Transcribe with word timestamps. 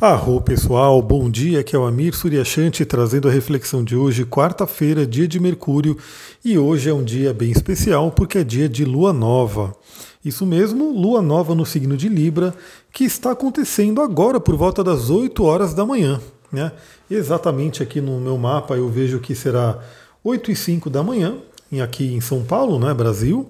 Arro 0.00 0.40
pessoal, 0.40 1.02
bom 1.02 1.28
dia, 1.28 1.60
aqui 1.60 1.76
é 1.76 1.78
o 1.78 1.84
Amir 1.84 2.14
Suryashanti 2.14 2.86
trazendo 2.86 3.28
a 3.28 3.30
reflexão 3.30 3.84
de 3.84 3.94
hoje, 3.94 4.24
quarta-feira, 4.24 5.06
dia 5.06 5.28
de 5.28 5.38
Mercúrio, 5.38 5.94
e 6.42 6.56
hoje 6.56 6.88
é 6.88 6.94
um 6.94 7.04
dia 7.04 7.34
bem 7.34 7.50
especial 7.50 8.10
porque 8.10 8.38
é 8.38 8.42
dia 8.42 8.66
de 8.66 8.82
Lua 8.82 9.12
Nova. 9.12 9.76
Isso 10.24 10.46
mesmo, 10.46 10.90
Lua 10.90 11.20
Nova 11.20 11.54
no 11.54 11.66
signo 11.66 11.98
de 11.98 12.08
Libra, 12.08 12.54
que 12.90 13.04
está 13.04 13.32
acontecendo 13.32 14.00
agora 14.00 14.40
por 14.40 14.56
volta 14.56 14.82
das 14.82 15.10
8 15.10 15.44
horas 15.44 15.74
da 15.74 15.84
manhã. 15.84 16.18
Né? 16.50 16.72
Exatamente 17.10 17.82
aqui 17.82 18.00
no 18.00 18.18
meu 18.18 18.38
mapa 18.38 18.76
eu 18.76 18.88
vejo 18.88 19.20
que 19.20 19.34
será 19.34 19.80
8 20.24 20.50
e 20.50 20.56
5 20.56 20.88
da 20.88 21.02
manhã, 21.02 21.36
aqui 21.78 22.14
em 22.14 22.20
São 22.20 22.42
Paulo, 22.42 22.78
né, 22.78 22.92
Brasil, 22.94 23.46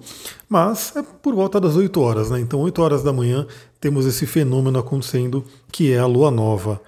mas 0.49 0.93
é 0.95 1.01
por 1.01 1.33
volta 1.33 1.59
das 1.59 1.75
8 1.75 1.99
horas, 2.01 2.29
né? 2.29 2.39
Então, 2.39 2.59
8 2.59 2.81
horas 2.81 3.01
da 3.01 3.11
manhã 3.11 3.47
temos 3.79 4.05
esse 4.05 4.27
fenômeno 4.27 4.77
acontecendo 4.77 5.43
que 5.71 5.91
é 5.91 5.97
a 5.97 6.05
lua 6.05 6.29
nova. 6.29 6.81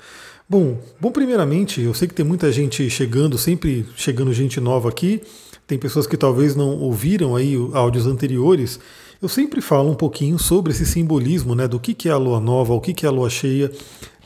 Bom, 0.47 0.77
bom, 0.99 1.11
primeiramente, 1.11 1.81
eu 1.81 1.93
sei 1.93 2.07
que 2.07 2.13
tem 2.13 2.25
muita 2.25 2.51
gente 2.51 2.87
chegando, 2.89 3.37
sempre 3.37 3.87
chegando 3.95 4.33
gente 4.33 4.59
nova 4.59 4.89
aqui. 4.89 5.21
Tem 5.65 5.79
pessoas 5.79 6.05
que 6.05 6.17
talvez 6.17 6.55
não 6.55 6.77
ouviram 6.77 7.35
aí 7.35 7.55
áudios 7.73 8.05
anteriores. 8.05 8.79
Eu 9.21 9.29
sempre 9.29 9.61
falo 9.61 9.89
um 9.89 9.95
pouquinho 9.95 10.37
sobre 10.37 10.73
esse 10.73 10.85
simbolismo, 10.85 11.55
né, 11.55 11.67
do 11.67 11.79
que 11.79 11.93
que 11.93 12.09
é 12.09 12.11
a 12.11 12.17
lua 12.17 12.39
nova, 12.41 12.73
o 12.73 12.81
que 12.81 12.93
que 12.93 13.05
é 13.05 13.09
a 13.09 13.11
lua 13.11 13.29
cheia, 13.29 13.71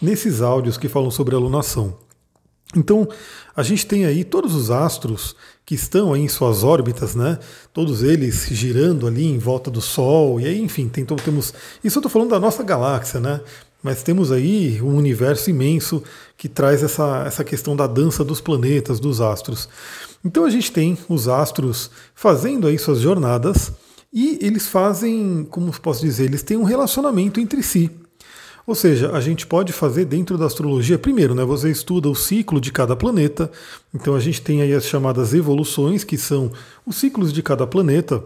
nesses 0.01 0.41
áudios 0.41 0.77
que 0.77 0.89
falam 0.89 1.11
sobre 1.11 1.35
a 1.35 1.39
lunação. 1.39 1.95
Então, 2.75 3.07
a 3.55 3.63
gente 3.63 3.85
tem 3.85 4.05
aí 4.05 4.23
todos 4.23 4.53
os 4.53 4.71
astros 4.71 5.35
que 5.67 5.75
estão 5.75 6.13
aí 6.13 6.21
em 6.21 6.29
suas 6.29 6.63
órbitas, 6.63 7.13
né? 7.13 7.37
Todos 7.73 8.01
eles 8.01 8.47
girando 8.49 9.05
ali 9.05 9.25
em 9.25 9.37
volta 9.37 9.69
do 9.69 9.81
Sol, 9.81 10.39
e 10.39 10.45
aí, 10.45 10.61
enfim, 10.61 10.87
tem, 10.87 11.03
temos. 11.03 11.53
Isso 11.83 11.97
eu 11.97 11.99
estou 11.99 12.09
falando 12.09 12.29
da 12.29 12.39
nossa 12.39 12.63
galáxia, 12.63 13.19
né? 13.19 13.41
Mas 13.83 14.01
temos 14.01 14.31
aí 14.31 14.81
um 14.81 14.95
universo 14.95 15.49
imenso 15.49 16.01
que 16.37 16.47
traz 16.47 16.81
essa, 16.81 17.25
essa 17.27 17.43
questão 17.43 17.75
da 17.75 17.85
dança 17.85 18.23
dos 18.23 18.39
planetas, 18.39 18.97
dos 18.97 19.19
astros. 19.19 19.67
Então 20.23 20.45
a 20.45 20.49
gente 20.49 20.71
tem 20.71 20.97
os 21.09 21.27
astros 21.27 21.91
fazendo 22.15 22.65
aí 22.65 22.79
suas 22.79 23.01
jornadas 23.01 23.73
e 24.11 24.39
eles 24.41 24.67
fazem, 24.67 25.45
como 25.51 25.77
posso 25.81 25.99
dizer, 25.99 26.23
eles 26.23 26.43
têm 26.43 26.55
um 26.55 26.63
relacionamento 26.63 27.41
entre 27.41 27.61
si. 27.61 27.91
Ou 28.67 28.75
seja, 28.75 29.13
a 29.13 29.21
gente 29.21 29.47
pode 29.47 29.71
fazer 29.71 30.03
dentro 30.03 30.37
da 30.37 30.45
astrologia, 30.45 30.99
primeiro, 30.99 31.33
né, 31.33 31.45
você 31.45 31.71
estuda 31.71 32.09
o 32.09 32.15
ciclo 32.15 32.59
de 32.59 32.69
cada 32.69 32.97
planeta, 32.97 33.49
então 33.95 34.13
a 34.13 34.19
gente 34.19 34.41
tem 34.41 34.61
aí 34.61 34.73
as 34.73 34.83
chamadas 34.83 35.33
evoluções, 35.33 36.03
que 36.03 36.17
são 36.17 36.51
os 36.85 36.97
ciclos 36.97 37.31
de 37.31 37.41
cada 37.41 37.65
planeta. 37.65 38.21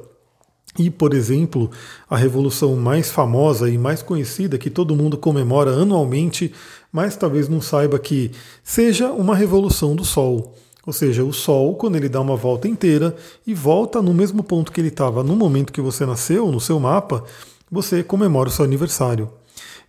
E, 0.79 0.89
por 0.89 1.13
exemplo, 1.13 1.69
a 2.09 2.17
revolução 2.17 2.75
mais 2.75 3.11
famosa 3.11 3.69
e 3.69 3.77
mais 3.77 4.01
conhecida 4.01 4.57
que 4.57 4.71
todo 4.71 4.95
mundo 4.95 5.15
comemora 5.15 5.75
anualmente, 5.75 6.51
mas 6.91 7.15
talvez 7.15 7.47
não 7.47 7.61
saiba 7.61 7.99
que 7.99 8.31
seja 8.63 9.11
uma 9.11 9.35
revolução 9.35 9.95
do 9.95 10.03
Sol. 10.03 10.55
Ou 10.87 10.93
seja, 10.93 11.23
o 11.23 11.31
Sol, 11.31 11.75
quando 11.75 11.97
ele 11.97 12.09
dá 12.09 12.19
uma 12.19 12.35
volta 12.35 12.67
inteira 12.67 13.15
e 13.45 13.53
volta 13.53 14.01
no 14.01 14.13
mesmo 14.13 14.41
ponto 14.41 14.71
que 14.71 14.81
ele 14.81 14.87
estava 14.87 15.23
no 15.23 15.35
momento 15.35 15.71
que 15.71 15.81
você 15.81 16.03
nasceu, 16.03 16.51
no 16.51 16.59
seu 16.59 16.79
mapa, 16.79 17.23
você 17.69 18.01
comemora 18.01 18.49
o 18.49 18.51
seu 18.51 18.65
aniversário. 18.65 19.29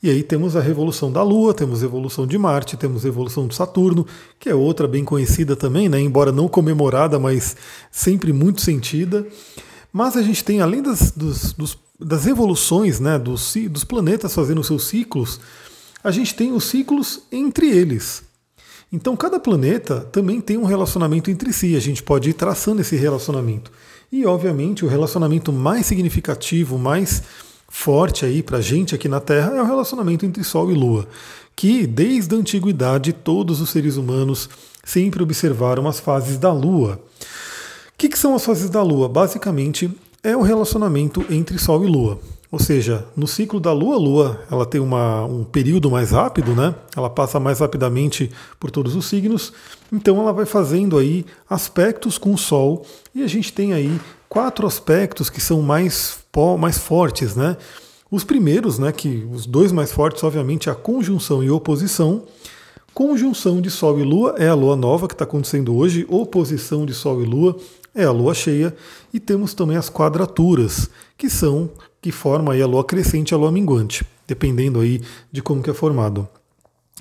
E 0.02 0.10
aí 0.10 0.22
temos 0.24 0.56
a 0.56 0.60
revolução 0.60 1.12
da 1.12 1.22
Lua, 1.22 1.54
temos 1.54 1.80
a 1.80 1.86
evolução 1.86 2.26
de 2.26 2.36
Marte, 2.36 2.76
temos 2.76 3.04
a 3.04 3.08
evolução 3.08 3.46
de 3.46 3.54
Saturno, 3.54 4.04
que 4.36 4.48
é 4.48 4.54
outra 4.54 4.88
bem 4.88 5.04
conhecida 5.04 5.54
também, 5.54 5.88
né? 5.88 6.00
embora 6.00 6.32
não 6.32 6.48
comemorada, 6.48 7.20
mas 7.20 7.56
sempre 7.90 8.32
muito 8.32 8.60
sentida. 8.60 9.24
Mas 9.92 10.16
a 10.16 10.22
gente 10.22 10.42
tem, 10.42 10.60
além 10.60 10.82
das, 10.82 11.12
dos, 11.12 11.52
dos, 11.52 11.78
das 12.00 12.26
evoluções 12.26 12.98
né, 12.98 13.16
dos, 13.16 13.54
dos 13.70 13.84
planetas 13.84 14.34
fazendo 14.34 14.64
seus 14.64 14.88
ciclos, 14.88 15.38
a 16.02 16.10
gente 16.10 16.34
tem 16.34 16.52
os 16.52 16.64
ciclos 16.64 17.20
entre 17.30 17.70
eles. 17.70 18.24
Então, 18.92 19.16
cada 19.16 19.38
planeta 19.38 20.00
também 20.00 20.40
tem 20.40 20.58
um 20.58 20.64
relacionamento 20.64 21.30
entre 21.30 21.52
si, 21.52 21.76
a 21.76 21.80
gente 21.80 22.02
pode 22.02 22.28
ir 22.28 22.34
traçando 22.34 22.80
esse 22.80 22.96
relacionamento. 22.96 23.70
E, 24.10 24.26
obviamente, 24.26 24.84
o 24.84 24.88
relacionamento 24.88 25.52
mais 25.52 25.86
significativo, 25.86 26.76
mais 26.76 27.22
forte 27.72 28.26
aí 28.26 28.42
para 28.42 28.58
a 28.58 28.60
gente 28.60 28.94
aqui 28.94 29.08
na 29.08 29.18
Terra 29.18 29.54
é 29.56 29.62
o 29.62 29.64
relacionamento 29.64 30.26
entre 30.26 30.44
Sol 30.44 30.70
e 30.70 30.74
Lua, 30.74 31.08
que 31.56 31.86
desde 31.86 32.34
a 32.34 32.38
antiguidade 32.38 33.14
todos 33.14 33.62
os 33.62 33.70
seres 33.70 33.96
humanos 33.96 34.48
sempre 34.84 35.22
observaram 35.22 35.88
as 35.88 35.98
fases 35.98 36.36
da 36.36 36.52
Lua. 36.52 37.00
O 37.22 37.96
que, 37.96 38.10
que 38.10 38.18
são 38.18 38.34
as 38.34 38.44
fases 38.44 38.68
da 38.68 38.82
Lua? 38.82 39.08
Basicamente 39.08 39.90
é 40.22 40.36
o 40.36 40.42
relacionamento 40.42 41.24
entre 41.30 41.58
Sol 41.58 41.82
e 41.82 41.88
Lua. 41.88 42.20
Ou 42.50 42.58
seja, 42.58 43.06
no 43.16 43.26
ciclo 43.26 43.58
da 43.58 43.72
Lua, 43.72 43.96
Lua 43.96 44.40
ela 44.50 44.66
tem 44.66 44.78
uma, 44.78 45.24
um 45.24 45.42
período 45.42 45.90
mais 45.90 46.10
rápido, 46.10 46.54
né? 46.54 46.74
Ela 46.94 47.08
passa 47.08 47.40
mais 47.40 47.60
rapidamente 47.60 48.30
por 48.60 48.70
todos 48.70 48.94
os 48.94 49.06
signos, 49.06 49.50
então 49.90 50.20
ela 50.20 50.32
vai 50.32 50.44
fazendo 50.44 50.98
aí 50.98 51.24
aspectos 51.48 52.18
com 52.18 52.34
o 52.34 52.38
Sol 52.38 52.84
e 53.14 53.22
a 53.22 53.26
gente 53.26 53.50
tem 53.50 53.72
aí 53.72 53.98
quatro 54.32 54.66
aspectos 54.66 55.28
que 55.28 55.42
são 55.42 55.60
mais, 55.60 56.20
mais 56.58 56.78
fortes, 56.78 57.36
né? 57.36 57.54
Os 58.10 58.24
primeiros, 58.24 58.78
né, 58.78 58.90
que 58.90 59.28
os 59.30 59.44
dois 59.44 59.70
mais 59.70 59.92
fortes, 59.92 60.24
obviamente, 60.24 60.70
é 60.70 60.72
a 60.72 60.74
conjunção 60.74 61.44
e 61.44 61.50
oposição. 61.50 62.22
Conjunção 62.94 63.60
de 63.60 63.70
Sol 63.70 64.00
e 64.00 64.02
Lua 64.02 64.34
é 64.38 64.48
a 64.48 64.54
Lua 64.54 64.74
nova 64.74 65.06
que 65.06 65.12
está 65.12 65.24
acontecendo 65.24 65.76
hoje, 65.76 66.06
oposição 66.08 66.86
de 66.86 66.94
Sol 66.94 67.22
e 67.22 67.26
Lua 67.26 67.58
é 67.94 68.04
a 68.04 68.10
Lua 68.10 68.32
cheia, 68.32 68.74
e 69.12 69.20
temos 69.20 69.52
também 69.52 69.76
as 69.76 69.90
quadraturas, 69.90 70.88
que 71.18 71.28
são 71.28 71.68
que 72.00 72.10
formam 72.10 72.54
a 72.58 72.66
Lua 72.66 72.84
crescente 72.84 73.32
e 73.32 73.34
a 73.34 73.38
Lua 73.38 73.52
minguante, 73.52 74.02
dependendo 74.26 74.80
aí 74.80 75.02
de 75.30 75.42
como 75.42 75.62
que 75.62 75.68
é 75.68 75.74
formado. 75.74 76.26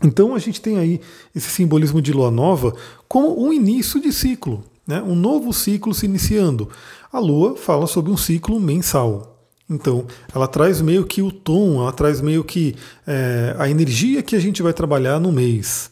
Então 0.03 0.35
a 0.35 0.39
gente 0.39 0.59
tem 0.59 0.77
aí 0.77 0.99
esse 1.33 1.49
simbolismo 1.49 2.01
de 2.01 2.11
Lua 2.11 2.29
nova 2.29 2.75
como 3.07 3.41
um 3.41 3.53
início 3.53 4.01
de 4.01 4.11
ciclo, 4.11 4.65
né? 4.91 5.01
um 5.01 5.15
novo 5.15 5.53
ciclo 5.53 5.93
se 5.93 6.05
iniciando. 6.05 6.69
A 7.11 7.19
Lua 7.19 7.55
fala 7.55 7.87
sobre 7.87 8.11
um 8.11 8.17
ciclo 8.17 8.59
mensal. 8.59 9.39
Então, 9.69 10.05
ela 10.35 10.47
traz 10.47 10.81
meio 10.81 11.05
que 11.05 11.21
o 11.21 11.31
tom, 11.31 11.81
ela 11.81 11.93
traz 11.93 12.19
meio 12.19 12.43
que 12.43 12.75
é, 13.07 13.55
a 13.57 13.69
energia 13.69 14.21
que 14.21 14.35
a 14.35 14.39
gente 14.39 14.61
vai 14.61 14.73
trabalhar 14.73 15.17
no 15.17 15.31
mês. 15.31 15.89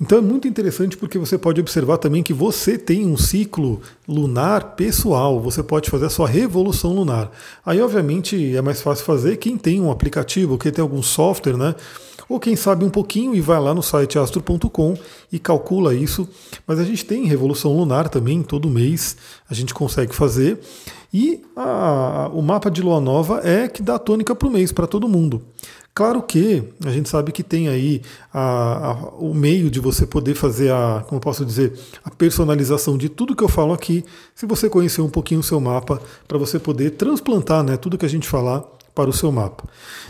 Então 0.00 0.18
é 0.18 0.20
muito 0.20 0.46
interessante 0.46 0.96
porque 0.96 1.18
você 1.18 1.36
pode 1.36 1.60
observar 1.60 1.98
também 1.98 2.22
que 2.22 2.32
você 2.32 2.78
tem 2.78 3.04
um 3.04 3.16
ciclo 3.16 3.80
lunar 4.06 4.76
pessoal, 4.76 5.40
você 5.40 5.60
pode 5.60 5.90
fazer 5.90 6.06
a 6.06 6.10
sua 6.10 6.28
revolução 6.28 6.92
lunar. 6.92 7.32
Aí, 7.66 7.80
obviamente, 7.80 8.56
é 8.56 8.62
mais 8.62 8.80
fácil 8.80 9.04
fazer 9.04 9.38
quem 9.38 9.56
tem 9.56 9.80
um 9.80 9.90
aplicativo, 9.90 10.56
quem 10.56 10.70
tem 10.70 10.82
algum 10.82 11.02
software, 11.02 11.56
né? 11.56 11.74
Ou 12.28 12.38
quem 12.38 12.54
sabe 12.54 12.84
um 12.84 12.90
pouquinho 12.90 13.34
e 13.34 13.40
vai 13.40 13.58
lá 13.60 13.72
no 13.74 13.82
site 13.82 14.18
astro.com 14.18 14.96
e 15.32 15.38
calcula 15.38 15.94
isso. 15.94 16.28
Mas 16.66 16.78
a 16.78 16.84
gente 16.84 17.04
tem 17.04 17.24
revolução 17.24 17.76
lunar 17.76 18.08
também, 18.08 18.42
todo 18.42 18.68
mês 18.68 19.16
a 19.48 19.54
gente 19.54 19.72
consegue 19.72 20.14
fazer. 20.14 20.60
E 21.12 21.42
a, 21.56 22.30
o 22.34 22.42
mapa 22.42 22.70
de 22.70 22.82
lua 22.82 23.00
nova 23.00 23.40
é 23.42 23.66
que 23.66 23.82
dá 23.82 23.94
a 23.94 23.98
tônica 23.98 24.34
para 24.34 24.46
o 24.46 24.50
mês, 24.50 24.72
para 24.72 24.86
todo 24.86 25.08
mundo. 25.08 25.42
Claro 25.94 26.22
que 26.22 26.62
a 26.84 26.90
gente 26.90 27.08
sabe 27.08 27.32
que 27.32 27.42
tem 27.42 27.68
aí 27.68 28.02
a, 28.32 28.90
a, 28.90 28.92
o 29.18 29.34
meio 29.34 29.68
de 29.68 29.80
você 29.80 30.06
poder 30.06 30.34
fazer 30.34 30.70
a, 30.70 31.04
como 31.08 31.20
posso 31.20 31.44
dizer, 31.44 31.72
a 32.04 32.10
personalização 32.10 32.96
de 32.96 33.08
tudo 33.08 33.34
que 33.34 33.42
eu 33.42 33.48
falo 33.48 33.72
aqui, 33.72 34.04
se 34.32 34.46
você 34.46 34.68
conhecer 34.70 35.00
um 35.00 35.10
pouquinho 35.10 35.40
o 35.40 35.42
seu 35.42 35.58
mapa, 35.58 36.00
para 36.28 36.38
você 36.38 36.58
poder 36.58 36.90
transplantar 36.90 37.64
né, 37.64 37.76
tudo 37.76 37.98
que 37.98 38.06
a 38.06 38.08
gente 38.08 38.28
falar 38.28 38.62
para 38.98 39.10
o 39.10 39.12
seu 39.12 39.30
mapa. 39.30 39.62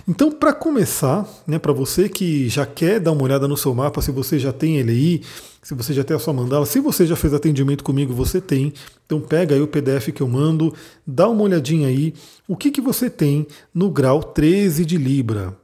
Então, 0.08 0.32
para 0.32 0.50
começar, 0.50 1.28
né, 1.46 1.58
para 1.58 1.74
você 1.74 2.08
que 2.08 2.48
já 2.48 2.64
quer 2.64 2.98
dar 2.98 3.12
uma 3.12 3.22
olhada 3.22 3.46
no 3.46 3.54
seu 3.54 3.74
mapa, 3.74 4.00
se 4.00 4.10
você 4.10 4.38
já 4.38 4.50
tem 4.50 4.78
ele 4.78 4.92
aí, 4.92 5.22
se 5.62 5.74
você 5.74 5.92
já 5.92 6.02
tem 6.02 6.16
a 6.16 6.18
sua 6.18 6.32
mandala, 6.32 6.64
se 6.64 6.80
você 6.80 7.06
já 7.06 7.14
fez 7.14 7.34
atendimento 7.34 7.84
comigo, 7.84 8.14
você 8.14 8.40
tem. 8.40 8.72
Então 9.04 9.20
pega 9.20 9.54
aí 9.54 9.60
o 9.60 9.68
PDF 9.68 10.08
que 10.14 10.22
eu 10.22 10.26
mando, 10.26 10.72
dá 11.06 11.28
uma 11.28 11.42
olhadinha 11.42 11.86
aí, 11.86 12.14
o 12.48 12.56
que, 12.56 12.70
que 12.70 12.80
você 12.80 13.10
tem 13.10 13.46
no 13.74 13.90
grau 13.90 14.22
13 14.22 14.86
de 14.86 14.96
Libra. 14.96 15.54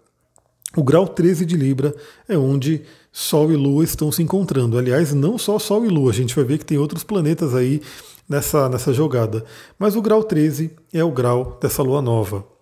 O 0.76 0.82
grau 0.82 1.08
13 1.08 1.46
de 1.46 1.56
Libra 1.56 1.94
é 2.28 2.36
onde 2.36 2.82
Sol 3.10 3.50
e 3.50 3.56
Lua 3.56 3.84
estão 3.84 4.12
se 4.12 4.22
encontrando. 4.22 4.76
Aliás, 4.76 5.14
não 5.14 5.38
só 5.38 5.58
Sol 5.58 5.86
e 5.86 5.88
Lua, 5.88 6.10
a 6.10 6.14
gente 6.14 6.36
vai 6.36 6.44
ver 6.44 6.58
que 6.58 6.66
tem 6.66 6.76
outros 6.76 7.02
planetas 7.02 7.54
aí 7.54 7.80
nessa, 8.28 8.68
nessa 8.68 8.92
jogada. 8.92 9.46
Mas 9.78 9.96
o 9.96 10.02
grau 10.02 10.22
13 10.22 10.72
é 10.92 11.02
o 11.02 11.10
grau 11.10 11.58
dessa 11.62 11.82
Lua 11.82 12.02
nova. 12.02 12.52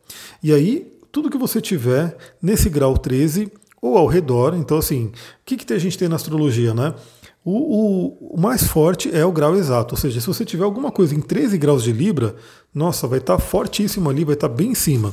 E 0.42 0.52
aí, 0.52 0.92
tudo 1.10 1.30
que 1.30 1.38
você 1.38 1.60
tiver 1.60 2.16
nesse 2.40 2.68
grau 2.68 2.96
13 2.96 3.50
ou 3.80 3.98
ao 3.98 4.06
redor, 4.06 4.54
então 4.54 4.78
assim, 4.78 5.06
o 5.06 5.12
que, 5.44 5.56
que 5.56 5.72
a 5.72 5.78
gente 5.78 5.98
tem 5.98 6.08
na 6.08 6.16
astrologia, 6.16 6.72
né? 6.72 6.94
O, 7.44 7.50
o, 7.50 8.34
o, 8.36 8.40
mais 8.40 8.62
forte 8.62 9.10
é 9.12 9.24
o 9.24 9.32
grau 9.32 9.56
exato, 9.56 9.94
ou 9.94 10.00
seja, 10.00 10.20
se 10.20 10.26
você 10.28 10.44
tiver 10.44 10.62
alguma 10.62 10.92
coisa 10.92 11.12
em 11.12 11.20
13 11.20 11.58
graus 11.58 11.82
de 11.82 11.92
Libra, 11.92 12.36
nossa, 12.72 13.08
vai 13.08 13.18
estar 13.18 13.36
tá 13.36 13.42
fortíssimo 13.42 14.08
ali, 14.08 14.24
vai 14.24 14.34
estar 14.34 14.48
tá 14.48 14.54
bem 14.54 14.70
em 14.70 14.74
cima. 14.76 15.12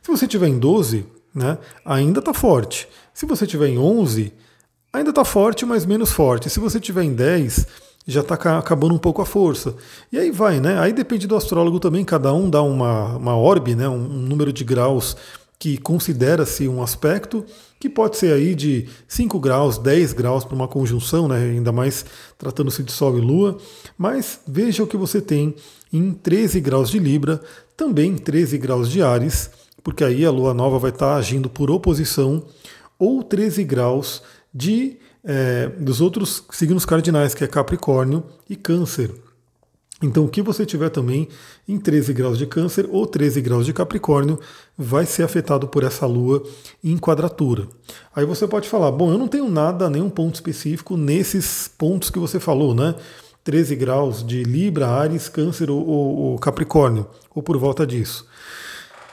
Se 0.00 0.10
você 0.10 0.26
tiver 0.26 0.48
em 0.48 0.58
12, 0.58 1.04
né, 1.34 1.58
ainda 1.84 2.20
está 2.20 2.32
forte. 2.32 2.88
Se 3.12 3.26
você 3.26 3.46
tiver 3.46 3.68
em 3.68 3.78
11, 3.78 4.32
ainda 4.90 5.10
está 5.10 5.22
forte, 5.22 5.66
mas 5.66 5.84
menos 5.84 6.10
forte. 6.10 6.48
Se 6.48 6.58
você 6.58 6.80
tiver 6.80 7.02
em 7.02 7.12
10, 7.12 7.66
já 8.06 8.20
está 8.20 8.34
acabando 8.58 8.94
um 8.94 8.98
pouco 8.98 9.20
a 9.20 9.26
força. 9.26 9.74
E 10.12 10.18
aí 10.18 10.30
vai, 10.30 10.60
né? 10.60 10.78
Aí 10.78 10.92
depende 10.92 11.26
do 11.26 11.34
astrólogo 11.34 11.80
também, 11.80 12.04
cada 12.04 12.32
um 12.32 12.48
dá 12.48 12.62
uma, 12.62 13.16
uma 13.16 13.36
orbe, 13.36 13.74
né? 13.74 13.88
um, 13.88 13.94
um 13.94 14.22
número 14.22 14.52
de 14.52 14.62
graus 14.62 15.16
que 15.58 15.78
considera-se 15.78 16.68
um 16.68 16.82
aspecto 16.82 17.44
que 17.80 17.88
pode 17.88 18.16
ser 18.16 18.32
aí 18.32 18.54
de 18.54 18.88
5 19.08 19.38
graus, 19.40 19.78
10 19.78 20.12
graus 20.12 20.44
para 20.44 20.54
uma 20.54 20.68
conjunção, 20.68 21.28
né? 21.28 21.36
ainda 21.36 21.72
mais 21.72 22.04
tratando-se 22.38 22.82
de 22.82 22.92
Sol 22.92 23.18
e 23.18 23.20
Lua, 23.20 23.58
mas 23.98 24.40
veja 24.46 24.82
o 24.82 24.86
que 24.86 24.96
você 24.96 25.20
tem 25.20 25.54
em 25.92 26.12
13 26.12 26.60
graus 26.60 26.90
de 26.90 26.98
Libra, 26.98 27.40
também 27.76 28.16
13 28.16 28.58
graus 28.58 28.90
de 28.90 29.02
Ares, 29.02 29.50
porque 29.82 30.04
aí 30.04 30.24
a 30.24 30.30
Lua 30.30 30.54
Nova 30.54 30.78
vai 30.78 30.90
estar 30.90 31.16
agindo 31.16 31.48
por 31.48 31.70
oposição, 31.70 32.44
ou 32.98 33.22
13 33.22 33.62
graus 33.64 34.22
de 34.52 34.96
é, 35.26 35.68
dos 35.78 36.00
outros 36.00 36.44
signos 36.50 36.86
cardinais, 36.86 37.34
que 37.34 37.42
é 37.42 37.48
Capricórnio 37.48 38.22
e 38.48 38.54
Câncer. 38.54 39.10
Então, 40.02 40.26
o 40.26 40.28
que 40.28 40.42
você 40.42 40.66
tiver 40.66 40.90
também 40.90 41.26
em 41.66 41.78
13 41.78 42.12
graus 42.12 42.36
de 42.36 42.46
Câncer 42.46 42.86
ou 42.90 43.06
13 43.06 43.40
graus 43.40 43.64
de 43.64 43.72
Capricórnio 43.72 44.38
vai 44.76 45.06
ser 45.06 45.22
afetado 45.22 45.66
por 45.66 45.82
essa 45.82 46.06
lua 46.06 46.42
em 46.84 46.98
quadratura. 46.98 47.66
Aí 48.14 48.26
você 48.26 48.46
pode 48.46 48.68
falar: 48.68 48.92
bom, 48.92 49.10
eu 49.10 49.18
não 49.18 49.26
tenho 49.26 49.48
nada, 49.48 49.88
nenhum 49.88 50.10
ponto 50.10 50.34
específico 50.34 50.96
nesses 50.96 51.68
pontos 51.78 52.10
que 52.10 52.18
você 52.18 52.38
falou, 52.38 52.74
né? 52.74 52.94
13 53.42 53.74
graus 53.76 54.26
de 54.26 54.42
Libra, 54.42 54.88
Ares, 54.88 55.28
Câncer 55.28 55.70
ou, 55.70 55.86
ou, 55.86 56.16
ou 56.16 56.38
Capricórnio, 56.38 57.06
ou 57.34 57.42
por 57.42 57.56
volta 57.56 57.86
disso. 57.86 58.26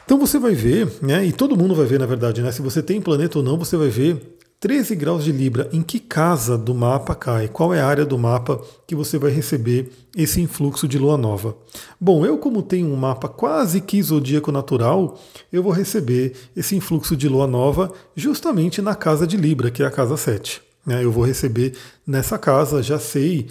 Então 0.06 0.18
você 0.18 0.38
vai 0.38 0.54
ver, 0.54 0.92
né, 1.02 1.26
e 1.26 1.32
todo 1.32 1.56
mundo 1.56 1.74
vai 1.74 1.86
ver 1.86 1.98
na 1.98 2.06
verdade, 2.06 2.42
né, 2.42 2.52
se 2.52 2.62
você 2.62 2.84
tem 2.84 3.00
planeta 3.00 3.38
ou 3.38 3.44
não, 3.44 3.58
você 3.58 3.78
vai 3.78 3.88
ver 3.88 4.33
13 4.64 4.96
graus 4.96 5.26
de 5.26 5.32
Libra, 5.34 5.68
em 5.74 5.82
que 5.82 6.00
casa 6.00 6.58
do 6.58 6.74
mapa 6.74 7.14
cai? 7.14 7.50
Qual 7.50 7.74
é 7.74 7.82
a 7.82 7.86
área 7.86 8.06
do 8.06 8.18
mapa 8.18 8.62
que 8.88 8.96
você 8.96 9.18
vai 9.18 9.30
receber 9.30 9.92
esse 10.16 10.40
influxo 10.40 10.88
de 10.88 10.98
lua 10.98 11.18
nova? 11.18 11.54
Bom, 12.00 12.26
eu, 12.26 12.38
como 12.38 12.64
tenho 12.64 12.88
um 12.88 12.96
mapa 12.96 13.28
quase 13.28 13.82
que 13.82 14.02
zodíaco 14.02 14.54
natural, 14.54 15.20
eu 15.52 15.62
vou 15.62 15.74
receber 15.74 16.32
esse 16.56 16.78
influxo 16.78 17.14
de 17.14 17.28
lua 17.28 17.46
nova 17.46 17.92
justamente 18.16 18.82
na 18.82 18.96
casa 18.96 19.28
de 19.28 19.36
Libra, 19.36 19.70
que 19.70 19.84
é 19.84 19.86
a 19.86 19.92
casa 19.92 20.16
7. 20.16 20.62
Né? 20.86 21.04
Eu 21.04 21.12
vou 21.12 21.26
receber 21.26 21.74
nessa 22.08 22.38
casa, 22.38 22.82
já 22.82 22.98
sei 22.98 23.48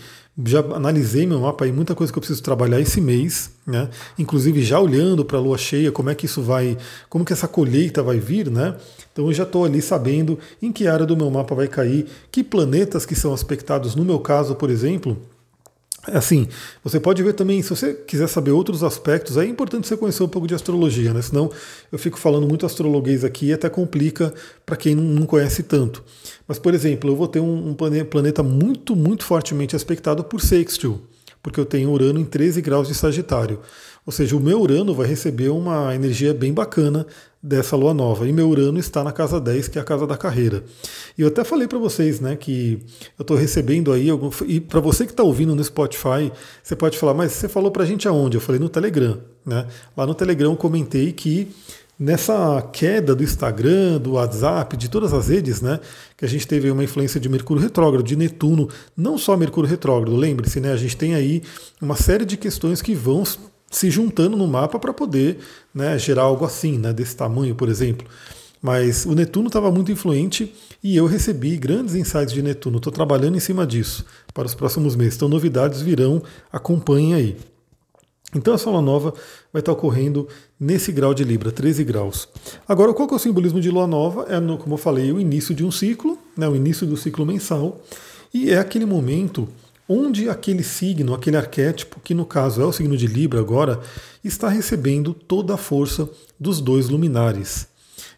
já 0.46 0.60
analisei 0.60 1.26
meu 1.26 1.40
mapa 1.40 1.64
aí, 1.64 1.72
muita 1.72 1.94
coisa 1.94 2.10
que 2.10 2.18
eu 2.18 2.20
preciso 2.20 2.42
trabalhar 2.42 2.80
esse 2.80 3.00
mês, 3.00 3.50
né? 3.66 3.90
Inclusive 4.18 4.62
já 4.62 4.80
olhando 4.80 5.24
para 5.24 5.36
a 5.36 5.40
lua 5.40 5.58
cheia, 5.58 5.92
como 5.92 6.08
é 6.08 6.14
que 6.14 6.24
isso 6.24 6.40
vai, 6.40 6.78
como 7.08 7.24
que 7.24 7.32
essa 7.32 7.46
colheita 7.46 8.02
vai 8.02 8.18
vir, 8.18 8.50
né? 8.50 8.74
Então 9.12 9.26
eu 9.26 9.32
já 9.32 9.42
estou 9.42 9.64
ali 9.64 9.82
sabendo 9.82 10.38
em 10.60 10.72
que 10.72 10.88
área 10.88 11.04
do 11.04 11.16
meu 11.16 11.30
mapa 11.30 11.54
vai 11.54 11.68
cair, 11.68 12.06
que 12.30 12.42
planetas 12.42 13.04
que 13.04 13.14
são 13.14 13.34
aspectados 13.34 13.94
no 13.94 14.04
meu 14.04 14.18
caso, 14.18 14.54
por 14.54 14.70
exemplo, 14.70 15.18
Assim, 16.04 16.48
você 16.82 16.98
pode 16.98 17.22
ver 17.22 17.32
também, 17.32 17.62
se 17.62 17.70
você 17.70 17.94
quiser 17.94 18.26
saber 18.26 18.50
outros 18.50 18.82
aspectos, 18.82 19.36
é 19.36 19.46
importante 19.46 19.86
você 19.86 19.96
conhecer 19.96 20.24
um 20.24 20.28
pouco 20.28 20.48
de 20.48 20.54
astrologia, 20.54 21.14
né? 21.14 21.22
Senão 21.22 21.48
eu 21.92 21.98
fico 21.98 22.18
falando 22.18 22.48
muito 22.48 22.66
astrologuês 22.66 23.24
aqui 23.24 23.46
e 23.46 23.52
até 23.52 23.68
complica 23.68 24.34
para 24.66 24.74
quem 24.74 24.96
não 24.96 25.24
conhece 25.26 25.62
tanto. 25.62 26.02
Mas, 26.48 26.58
por 26.58 26.74
exemplo, 26.74 27.08
eu 27.08 27.14
vou 27.14 27.28
ter 27.28 27.38
um 27.38 27.72
planeta 27.74 28.42
muito, 28.42 28.96
muito 28.96 29.24
fortemente 29.24 29.76
aspectado 29.76 30.24
por 30.24 30.40
sextil, 30.40 31.02
porque 31.40 31.60
eu 31.60 31.64
tenho 31.64 31.90
Urano 31.90 32.18
em 32.18 32.24
13 32.24 32.60
graus 32.60 32.88
de 32.88 32.94
Sagitário. 32.94 33.60
Ou 34.04 34.12
seja, 34.12 34.36
o 34.36 34.40
meu 34.40 34.60
Urano 34.60 34.92
vai 34.92 35.06
receber 35.06 35.50
uma 35.50 35.94
energia 35.94 36.34
bem 36.34 36.52
bacana 36.52 37.06
dessa 37.42 37.74
lua 37.74 37.92
nova. 37.92 38.28
E 38.28 38.32
meu 38.32 38.48
Urano 38.48 38.78
está 38.78 39.02
na 39.02 39.10
casa 39.10 39.40
10, 39.40 39.68
que 39.68 39.78
é 39.78 39.80
a 39.80 39.84
casa 39.84 40.06
da 40.06 40.16
carreira. 40.16 40.62
E 41.18 41.22
eu 41.22 41.28
até 41.28 41.42
falei 41.42 41.66
para 41.66 41.78
vocês, 41.78 42.20
né, 42.20 42.36
que 42.36 42.78
eu 43.18 43.22
estou 43.22 43.36
recebendo 43.36 43.92
aí 43.92 44.08
algum, 44.08 44.30
e 44.46 44.60
para 44.60 44.78
você 44.78 45.04
que 45.04 45.10
está 45.12 45.22
ouvindo 45.22 45.54
no 45.54 45.64
Spotify, 45.64 46.30
você 46.62 46.76
pode 46.76 46.96
falar, 46.96 47.14
mas 47.14 47.32
você 47.32 47.48
falou 47.48 47.70
para 47.70 47.82
a 47.82 47.86
gente 47.86 48.06
aonde? 48.06 48.36
Eu 48.36 48.40
falei 48.40 48.60
no 48.60 48.68
Telegram, 48.68 49.18
né? 49.44 49.66
Lá 49.96 50.06
no 50.06 50.14
Telegram 50.14 50.52
eu 50.52 50.56
comentei 50.56 51.12
que 51.12 51.48
nessa 51.98 52.62
queda 52.72 53.14
do 53.14 53.22
Instagram, 53.22 53.98
do 53.98 54.12
WhatsApp, 54.12 54.76
de 54.76 54.88
todas 54.88 55.12
as 55.12 55.28
redes, 55.28 55.60
né, 55.60 55.78
que 56.16 56.24
a 56.24 56.28
gente 56.28 56.46
teve 56.48 56.70
uma 56.70 56.82
influência 56.82 57.20
de 57.20 57.28
Mercúrio 57.28 57.62
retrógrado, 57.62 58.04
de 58.04 58.16
Netuno, 58.16 58.68
não 58.96 59.16
só 59.16 59.36
Mercúrio 59.36 59.70
retrógrado, 59.70 60.16
lembre-se, 60.16 60.58
né, 60.58 60.72
a 60.72 60.76
gente 60.76 60.96
tem 60.96 61.14
aí 61.14 61.42
uma 61.80 61.94
série 61.94 62.24
de 62.24 62.36
questões 62.36 62.82
que 62.82 62.94
vão 62.94 63.24
se 63.72 63.90
juntando 63.90 64.36
no 64.36 64.46
mapa 64.46 64.78
para 64.78 64.92
poder 64.92 65.38
né, 65.74 65.98
gerar 65.98 66.22
algo 66.22 66.44
assim, 66.44 66.78
né, 66.78 66.92
desse 66.92 67.16
tamanho, 67.16 67.54
por 67.54 67.68
exemplo. 67.68 68.06
Mas 68.60 69.04
o 69.04 69.14
Netuno 69.14 69.48
estava 69.48 69.72
muito 69.72 69.90
influente 69.90 70.54
e 70.84 70.96
eu 70.96 71.06
recebi 71.06 71.56
grandes 71.56 71.96
insights 71.96 72.32
de 72.32 72.42
Netuno. 72.42 72.76
Estou 72.76 72.92
trabalhando 72.92 73.36
em 73.36 73.40
cima 73.40 73.66
disso 73.66 74.04
para 74.32 74.46
os 74.46 74.54
próximos 74.54 74.94
meses. 74.94 75.16
Então, 75.16 75.28
novidades 75.28 75.80
virão, 75.80 76.22
acompanhem 76.52 77.14
aí. 77.14 77.36
Então, 78.34 78.54
essa 78.54 78.70
lua 78.70 78.80
nova 78.80 79.12
vai 79.52 79.60
estar 79.60 79.72
ocorrendo 79.72 80.28
nesse 80.58 80.92
grau 80.92 81.12
de 81.12 81.24
Libra, 81.24 81.50
13 81.50 81.82
graus. 81.82 82.28
Agora, 82.68 82.94
qual 82.94 83.08
que 83.08 83.14
é 83.14 83.16
o 83.16 83.20
simbolismo 83.20 83.60
de 83.60 83.70
lua 83.70 83.86
nova? 83.86 84.26
É, 84.28 84.38
no, 84.38 84.56
como 84.56 84.74
eu 84.74 84.78
falei, 84.78 85.10
o 85.12 85.20
início 85.20 85.54
de 85.54 85.64
um 85.64 85.70
ciclo, 85.70 86.16
né, 86.36 86.48
o 86.48 86.54
início 86.54 86.86
do 86.86 86.96
ciclo 86.96 87.26
mensal, 87.26 87.80
e 88.32 88.50
é 88.50 88.58
aquele 88.58 88.86
momento 88.86 89.48
onde 89.88 90.28
aquele 90.28 90.62
signo, 90.62 91.14
aquele 91.14 91.36
arquétipo, 91.36 92.00
que 92.00 92.14
no 92.14 92.24
caso 92.24 92.62
é 92.62 92.64
o 92.64 92.72
signo 92.72 92.96
de 92.96 93.06
Libra 93.06 93.40
agora, 93.40 93.80
está 94.22 94.48
recebendo 94.48 95.12
toda 95.12 95.54
a 95.54 95.58
força 95.58 96.08
dos 96.38 96.60
dois 96.60 96.88
luminares. 96.88 97.68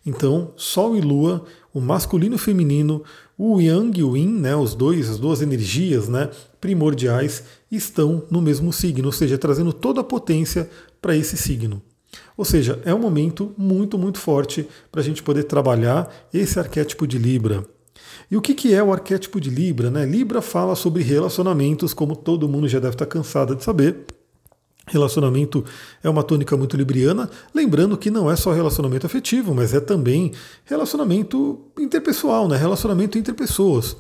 Então, 0.07 0.53
Sol 0.57 0.97
e 0.97 1.01
Lua, 1.01 1.45
o 1.73 1.81
masculino 1.81 2.35
e 2.35 2.37
o 2.37 2.39
feminino, 2.39 3.03
o 3.37 3.61
Yang 3.61 4.01
e 4.01 4.05
o 4.05 4.17
Yin, 4.17 4.41
né, 4.41 4.55
os 4.55 4.75
dois, 4.75 5.11
as 5.11 5.19
duas 5.19 5.43
energias 5.43 6.09
né, 6.09 6.31
primordiais, 6.61 7.45
estão 7.71 8.25
no 8.31 8.41
mesmo 8.41 8.73
signo, 8.73 9.07
ou 9.07 9.13
seja, 9.13 9.39
trazendo 9.39 9.73
toda 9.73 10.03
a 10.03 10.05
potência 10.05 10.71
para 11.01 11.17
esse 11.17 11.37
signo. 11.37 11.83
Ou 12.37 12.45
seja, 12.45 12.81
é 12.85 12.95
um 12.95 12.99
momento 12.99 13.53
muito, 13.57 13.99
muito 13.99 14.19
forte 14.19 14.69
para 14.93 15.01
a 15.01 15.05
gente 15.05 15.23
poder 15.23 15.45
trabalhar 15.45 16.13
esse 16.33 16.59
arquétipo 16.59 17.07
de 17.07 17.19
Libra. 17.19 17.65
E 18.31 18.37
o 18.37 18.41
que, 18.41 18.55
que 18.55 18.75
é 18.75 18.83
o 18.83 18.93
arquétipo 18.93 19.41
de 19.41 19.51
Libra? 19.51 19.91
Né? 19.91 20.05
Libra 20.05 20.41
fala 20.41 20.75
sobre 20.75 21.03
relacionamentos, 21.03 21.95
como 21.95 22.17
todo 22.17 22.49
mundo 22.49 22.69
já 22.69 22.79
deve 22.79 22.95
estar 22.95 23.07
cansado 23.07 23.55
de 23.55 23.65
saber. 23.65 24.05
Relacionamento 24.87 25.65
é 26.03 26.11
uma 26.11 26.23
tônica 26.23 26.57
muito 26.57 26.77
libriana, 26.77 27.31
lembrando 27.55 27.97
que 27.97 28.11
não 28.11 28.31
é 28.31 28.37
só 28.37 28.53
relacionamento 28.53 29.07
afetivo, 29.07 29.55
mas 29.55 29.73
é 29.73 29.81
também 29.81 30.33
relacionamento 30.65 31.59
interpessoal, 31.79 32.47
né? 32.49 32.57
relacionamento 32.57 33.17
entre 33.17 33.33
pessoas. 33.33 33.97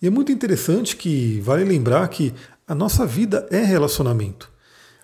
E 0.00 0.06
é 0.06 0.10
muito 0.10 0.30
interessante 0.30 0.96
que 0.96 1.40
vale 1.40 1.64
lembrar 1.64 2.06
que 2.08 2.32
a 2.66 2.74
nossa 2.74 3.04
vida 3.04 3.46
é 3.50 3.62
relacionamento. 3.62 4.48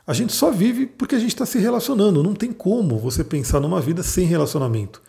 A 0.06 0.12
gente 0.12 0.32
só 0.32 0.52
vive 0.52 0.87
porque 0.87 1.16
a 1.16 1.19
gente 1.19 1.31
está 1.31 1.44
se 1.44 1.58
relacionando. 1.58 2.22
Não 2.22 2.32
tem 2.32 2.52
como 2.52 2.96
você 2.96 3.25
pensar 3.25 3.58
numa 3.58 3.81
vida 3.81 4.04
sem 4.04 4.25
relacionamento. 4.25 5.02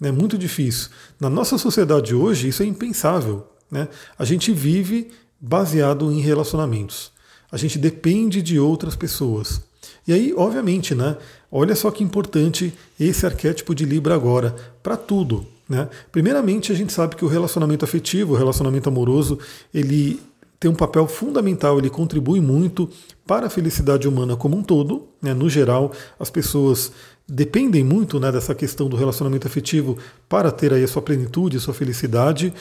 É 0.00 0.12
muito 0.12 0.38
difícil. 0.38 0.90
Na 1.18 1.28
nossa 1.28 1.58
sociedade 1.58 2.14
hoje, 2.14 2.48
isso 2.48 2.62
é 2.62 2.66
impensável. 2.66 3.46
Né? 3.70 3.88
A 4.18 4.24
gente 4.24 4.52
vive 4.52 5.10
baseado 5.40 6.10
em 6.12 6.20
relacionamentos. 6.20 7.12
A 7.50 7.56
gente 7.56 7.78
depende 7.78 8.42
de 8.42 8.58
outras 8.58 8.94
pessoas. 8.94 9.60
E 10.06 10.12
aí, 10.12 10.34
obviamente, 10.36 10.94
né? 10.94 11.16
Olha 11.50 11.74
só 11.74 11.90
que 11.90 12.04
importante 12.04 12.72
esse 12.98 13.26
arquétipo 13.26 13.74
de 13.74 13.84
Libra 13.84 14.14
agora 14.14 14.54
para 14.82 14.96
tudo. 14.96 15.46
Né? 15.68 15.88
Primeiramente, 16.10 16.72
a 16.72 16.74
gente 16.74 16.92
sabe 16.92 17.16
que 17.16 17.24
o 17.24 17.28
relacionamento 17.28 17.84
afetivo, 17.84 18.34
o 18.34 18.36
relacionamento 18.36 18.88
amoroso, 18.88 19.38
ele 19.72 20.20
tem 20.60 20.70
um 20.70 20.74
papel 20.74 21.06
fundamental, 21.06 21.78
ele 21.78 21.90
contribui 21.90 22.40
muito 22.40 22.90
para 23.26 23.46
a 23.46 23.50
felicidade 23.50 24.08
humana 24.08 24.36
como 24.36 24.56
um 24.56 24.62
todo. 24.62 25.08
Né? 25.22 25.32
No 25.32 25.48
geral, 25.48 25.92
as 26.18 26.30
pessoas 26.30 26.90
dependem 27.28 27.84
muito 27.84 28.18
né, 28.18 28.32
dessa 28.32 28.54
questão 28.54 28.88
do 28.88 28.96
relacionamento 28.96 29.46
afetivo 29.46 29.96
para 30.28 30.50
ter 30.50 30.72
aí 30.72 30.82
a 30.82 30.88
sua 30.88 31.02
plenitude, 31.02 31.58
a 31.58 31.60
sua 31.60 31.74
felicidade. 31.74 32.52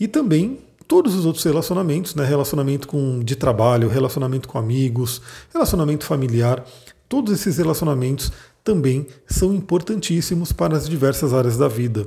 E 0.00 0.08
também 0.08 0.58
todos 0.88 1.14
os 1.14 1.26
outros 1.26 1.44
relacionamentos, 1.44 2.14
né, 2.14 2.24
relacionamento 2.24 2.88
com, 2.88 3.20
de 3.20 3.36
trabalho, 3.36 3.88
relacionamento 3.88 4.48
com 4.48 4.58
amigos, 4.58 5.20
relacionamento 5.52 6.04
familiar, 6.04 6.64
todos 7.08 7.32
esses 7.32 7.58
relacionamentos 7.58 8.32
também 8.62 9.06
são 9.26 9.52
importantíssimos 9.54 10.50
para 10.50 10.76
as 10.76 10.88
diversas 10.88 11.34
áreas 11.34 11.58
da 11.58 11.68
vida. 11.68 12.06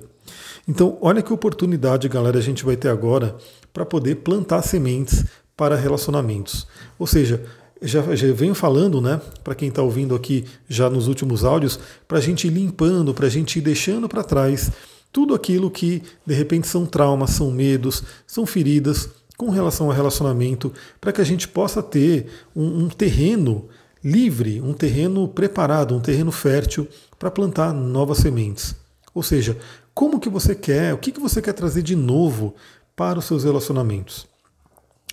Então, 0.67 0.97
olha 1.01 1.21
que 1.21 1.31
oportunidade, 1.31 2.09
galera, 2.09 2.37
a 2.37 2.41
gente 2.41 2.65
vai 2.65 2.75
ter 2.75 2.89
agora 2.89 3.37
para 3.71 3.85
poder 3.85 4.15
plantar 4.15 4.61
sementes 4.63 5.23
para 5.55 5.75
relacionamentos. 5.75 6.67
Ou 6.99 7.07
seja, 7.07 7.43
já, 7.81 8.15
já 8.15 8.33
venho 8.33 8.53
falando, 8.53 8.99
né, 8.99 9.21
para 9.43 9.55
quem 9.55 9.69
está 9.69 9.81
ouvindo 9.81 10.13
aqui 10.13 10.45
já 10.67 10.89
nos 10.89 11.07
últimos 11.07 11.45
áudios, 11.45 11.79
para 12.07 12.17
a 12.17 12.21
gente 12.21 12.47
ir 12.47 12.51
limpando, 12.51 13.13
para 13.13 13.27
a 13.27 13.29
gente 13.29 13.59
ir 13.59 13.61
deixando 13.61 14.09
para 14.09 14.23
trás 14.23 14.71
tudo 15.11 15.33
aquilo 15.33 15.71
que 15.71 16.03
de 16.25 16.33
repente 16.33 16.67
são 16.67 16.85
traumas, 16.85 17.31
são 17.31 17.49
medos, 17.49 18.03
são 18.25 18.45
feridas 18.45 19.09
com 19.37 19.49
relação 19.49 19.87
ao 19.87 19.93
relacionamento, 19.93 20.73
para 20.99 21.13
que 21.13 21.21
a 21.21 21.23
gente 21.23 21.47
possa 21.47 21.81
ter 21.81 22.27
um, 22.55 22.85
um 22.85 22.89
terreno 22.89 23.69
livre, 24.03 24.61
um 24.61 24.73
terreno 24.73 25.27
preparado, 25.27 25.95
um 25.95 25.99
terreno 25.99 26.31
fértil 26.31 26.87
para 27.17 27.31
plantar 27.31 27.73
novas 27.73 28.17
sementes. 28.17 28.75
Ou 29.13 29.23
seja, 29.23 29.57
como 29.97 30.19
que 30.19 30.29
você 30.29 30.53
quer, 30.53 30.93
o 30.93 30.99
que, 30.99 31.11
que 31.11 31.19
você 31.19 31.41
quer 31.41 31.53
trazer 31.53 31.81
de 31.81 31.95
novo 31.95 32.53
para 32.95 33.17
os 33.17 33.25
seus 33.25 33.43
relacionamentos? 33.43 34.27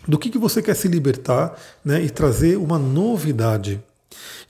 Do 0.06 0.18
que, 0.18 0.28
que 0.28 0.36
você 0.36 0.60
quer 0.60 0.76
se 0.76 0.88
libertar 0.88 1.58
né, 1.82 2.02
e 2.02 2.10
trazer 2.10 2.58
uma 2.58 2.78
novidade? 2.78 3.82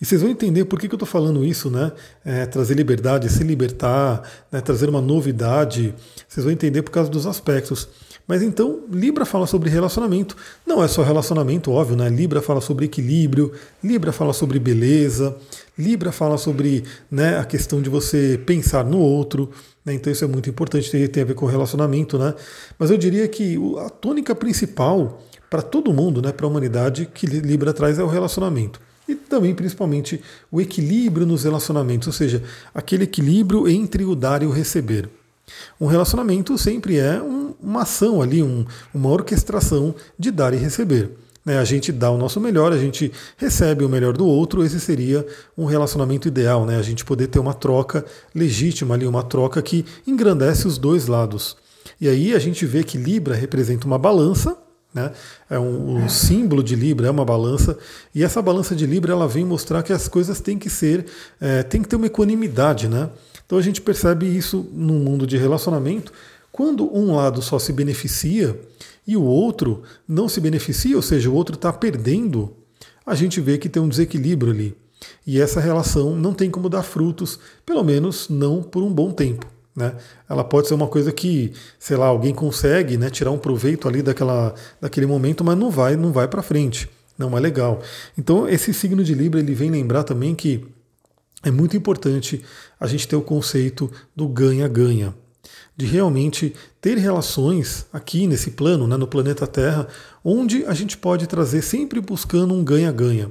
E 0.01 0.05
vocês 0.05 0.21
vão 0.21 0.29
entender 0.29 0.65
por 0.65 0.81
que, 0.81 0.89
que 0.89 0.95
eu 0.95 0.97
estou 0.97 1.07
falando 1.07 1.45
isso, 1.45 1.71
né? 1.71 1.93
É, 2.25 2.47
trazer 2.47 2.75
liberdade, 2.75 3.31
se 3.31 3.45
libertar, 3.45 4.29
né? 4.51 4.61
trazer 4.61 4.89
uma 4.89 5.01
novidade. 5.01 5.95
Vocês 6.27 6.43
vão 6.43 6.53
entender 6.53 6.83
por 6.83 6.91
causa 6.91 7.09
dos 7.09 7.29
aspectos. 7.29 7.89
Mas 8.27 8.43
então, 8.43 8.81
Libra 8.91 9.27
fala 9.27 9.47
sobre 9.47 9.69
relacionamento. 9.69 10.37
Não 10.67 10.83
é 10.83 10.89
só 10.89 11.03
relacionamento, 11.03 11.71
óbvio, 11.71 11.97
né? 11.97 12.09
Libra 12.09 12.41
fala 12.41 12.61
sobre 12.61 12.87
equilíbrio, 12.87 13.53
Libra 13.83 14.13
fala 14.13 14.33
sobre 14.33 14.59
beleza, 14.59 15.37
Libra 15.79 16.11
fala 16.11 16.39
sobre 16.39 16.85
né, 17.11 17.39
a 17.39 17.45
questão 17.45 17.83
de 17.83 17.91
você 17.91 18.41
pensar 18.47 18.85
no 18.85 18.99
outro. 18.99 19.51
Né? 19.85 19.95
Então, 19.95 20.11
isso 20.13 20.25
é 20.25 20.29
muito 20.29 20.49
importante, 20.49 20.91
tem, 20.91 21.07
tem 21.07 21.23
a 21.23 21.27
ver 21.27 21.35
com 21.35 21.45
relacionamento, 21.45 22.19
né? 22.19 22.35
Mas 22.79 22.91
eu 22.91 22.97
diria 22.97 23.29
que 23.29 23.59
a 23.79 23.91
tônica 23.91 24.35
principal 24.35 25.23
para 25.51 25.61
todo 25.61 25.93
mundo, 25.93 26.23
né, 26.23 26.33
para 26.33 26.47
a 26.47 26.49
humanidade, 26.49 27.09
que 27.13 27.27
Libra 27.27 27.73
traz 27.73 27.99
é 27.99 28.03
o 28.03 28.09
relacionamento 28.09 28.81
e 29.07 29.15
também 29.15 29.55
principalmente 29.55 30.21
o 30.51 30.61
equilíbrio 30.61 31.27
nos 31.27 31.45
relacionamentos, 31.45 32.09
ou 32.09 32.13
seja, 32.13 32.43
aquele 32.75 33.05
equilíbrio 33.05 33.69
entre 33.69 34.05
o 34.05 34.15
dar 34.15 34.43
e 34.43 34.47
o 34.47 34.51
receber. 34.51 35.09
Um 35.81 35.87
relacionamento 35.87 36.57
sempre 36.57 36.99
é 36.99 37.21
um, 37.21 37.55
uma 37.63 37.83
ação 37.83 38.23
ali, 38.23 38.43
um, 38.43 38.65
uma 38.93 39.11
orquestração 39.11 39.95
de 40.19 40.31
dar 40.31 40.55
e 40.55 40.57
receber. 40.57 41.11
Né? 41.45 41.59
A 41.59 41.65
gente 41.65 41.93
dá 41.93 42.11
o 42.11 42.17
nosso 42.17 42.41
melhor, 42.41 42.73
a 42.73 42.79
gente 42.79 43.13
recebe 43.37 43.85
o 43.85 43.89
melhor 43.89 44.17
do 44.17 44.27
outro, 44.27 44.65
esse 44.65 44.81
seria 44.81 45.27
um 45.57 45.67
relacionamento 45.67 46.27
ideal, 46.27 46.65
né? 46.65 46.79
a 46.79 46.83
gente 46.83 47.05
poder 47.05 47.27
ter 47.27 47.39
uma 47.39 47.53
troca 47.53 48.05
legítima 48.35 48.95
ali, 48.95 49.07
uma 49.07 49.23
troca 49.23 49.61
que 49.61 49.85
engrandece 50.07 50.67
os 50.67 50.79
dois 50.79 51.07
lados. 51.07 51.57
E 52.01 52.09
aí 52.09 52.35
a 52.35 52.39
gente 52.39 52.65
vê 52.65 52.83
que 52.83 52.97
Libra 52.97 53.35
representa 53.35 53.87
uma 53.87 53.99
balança, 53.99 54.57
né? 54.95 55.11
É 55.51 55.59
um, 55.59 56.05
o 56.05 56.09
símbolo 56.09 56.63
de 56.63 56.77
Libra 56.77 57.09
é 57.09 57.11
uma 57.11 57.25
balança 57.25 57.77
e 58.15 58.23
essa 58.23 58.41
balança 58.41 58.77
de 58.77 58.87
Libra 58.87 59.13
ela 59.13 59.27
vem 59.27 59.45
mostrar 59.45 59.83
que 59.83 59.93
as 59.93 60.07
coisas 60.07 60.41
têm 60.41 60.57
que 60.57 60.71
ser, 60.71 61.07
é, 61.41 61.65
tem 61.65 61.83
que 61.83 61.89
ter 61.89 61.97
uma 61.97 62.07
equanimidade, 62.07 62.89
né? 62.89 63.11
Então 63.47 63.59
a 63.59 63.63
gente 63.63 63.81
percebe 63.81 64.27
isso 64.27 64.69
no 64.73 64.95
mundo 64.95 65.27
de 65.27 65.37
relacionamento 65.37 66.13
quando 66.55 66.89
um 66.97 67.17
lado 67.17 67.43
só 67.43 67.59
se 67.59 67.73
beneficia 67.73 68.57
e 69.05 69.17
o 69.17 69.25
outro 69.25 69.83
não 70.07 70.29
se 70.29 70.41
beneficia, 70.41 70.95
ou 70.95 71.03
seja, 71.03 71.29
o 71.29 71.35
outro 71.35 71.57
está 71.57 71.73
perdendo, 71.73 72.55
a 73.05 73.15
gente 73.17 73.41
vê 73.41 73.59
que 73.59 73.69
tem 73.69 73.83
um 73.83 73.89
desequilíbrio 73.89 74.53
ali. 74.53 74.77
E 75.27 75.41
essa 75.41 75.59
relação 75.59 76.15
não 76.15 76.33
tem 76.33 76.49
como 76.49 76.69
dar 76.69 76.85
frutos, 76.85 77.41
pelo 77.67 77.83
menos 77.83 78.29
não 78.29 78.63
por 78.63 78.85
um 78.85 78.93
bom 78.93 79.11
tempo. 79.11 79.47
Né? 79.75 79.95
Ela 80.29 80.45
pode 80.45 80.69
ser 80.69 80.75
uma 80.75 80.87
coisa 80.87 81.11
que, 81.11 81.53
sei 81.77 81.97
lá, 81.97 82.07
alguém 82.07 82.33
consegue 82.33 82.97
né, 82.97 83.11
tirar 83.11 83.33
um 83.33 83.39
proveito 83.39 83.89
ali 83.89 84.01
daquela, 84.01 84.55
daquele 84.81 85.07
momento, 85.07 85.43
mas 85.43 85.59
não 85.59 85.73
vai, 85.73 85.97
não 85.97 86.13
vai 86.13 86.29
para 86.29 86.41
frente. 86.41 86.89
Não 87.19 87.37
é 87.37 87.41
legal. 87.41 87.83
Então, 88.17 88.49
esse 88.49 88.73
signo 88.73 89.03
de 89.03 89.15
Libra 89.15 89.41
ele 89.41 89.55
vem 89.55 89.71
lembrar 89.71 90.05
também 90.05 90.35
que 90.35 90.65
é 91.45 91.51
muito 91.51 91.77
importante 91.77 92.43
a 92.81 92.87
gente 92.87 93.07
ter 93.07 93.17
o 93.17 93.23
conceito 93.23 93.91
do 94.17 94.27
ganha-ganha, 94.27 95.15
de 95.77 95.87
realmente 95.87 96.55
ter 96.81 96.97
relações 96.97 97.87
aqui 97.93 98.27
nesse 98.27 98.53
plano, 98.53 98.87
né, 98.87 98.97
no 98.97 99.07
planeta 99.07 99.47
Terra, 99.47 99.87
onde 100.25 100.65
a 100.67 100.75
gente 100.75 100.97
pode 100.97 101.27
trazer 101.27 101.63
sempre 101.63 102.01
buscando 102.01 102.55
um 102.55 102.65
ganha-ganha. 102.65 103.31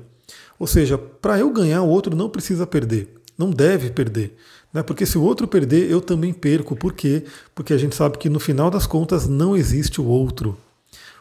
Ou 0.59 0.67
seja, 0.67 0.97
para 0.97 1.39
eu 1.39 1.51
ganhar, 1.51 1.81
o 1.81 1.89
outro 1.89 2.15
não 2.15 2.29
precisa 2.29 2.67
perder, 2.67 3.13
não 3.37 3.49
deve 3.49 3.89
perder. 3.89 4.35
Né? 4.73 4.81
Porque 4.81 5.05
se 5.05 5.17
o 5.17 5.23
outro 5.23 5.47
perder, 5.47 5.89
eu 5.89 6.01
também 6.01 6.33
perco. 6.33 6.75
Por 6.75 6.93
quê? 6.93 7.23
Porque 7.53 7.73
a 7.73 7.77
gente 7.77 7.95
sabe 7.95 8.17
que 8.17 8.29
no 8.29 8.39
final 8.39 8.71
das 8.71 8.87
contas 8.87 9.27
não 9.27 9.55
existe 9.55 10.01
o 10.01 10.05
outro. 10.05 10.57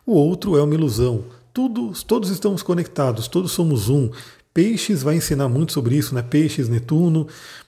O 0.07 0.15
outro 0.15 0.57
é 0.57 0.63
uma 0.63 0.75
ilusão. 0.75 1.25
Tudo, 1.53 1.93
todos 2.07 2.31
estamos 2.31 2.63
conectados, 2.63 3.29
todos 3.29 3.53
somos 3.53 3.91
um. 3.91 4.11
Peixes 4.55 5.03
vai 5.03 5.17
ensinar 5.17 5.49
muito 5.49 5.73
sobre 5.73 5.97
isso, 5.97 6.15
né? 6.15 6.23
Peixes, 6.23 6.69
Netuno. 6.69 7.27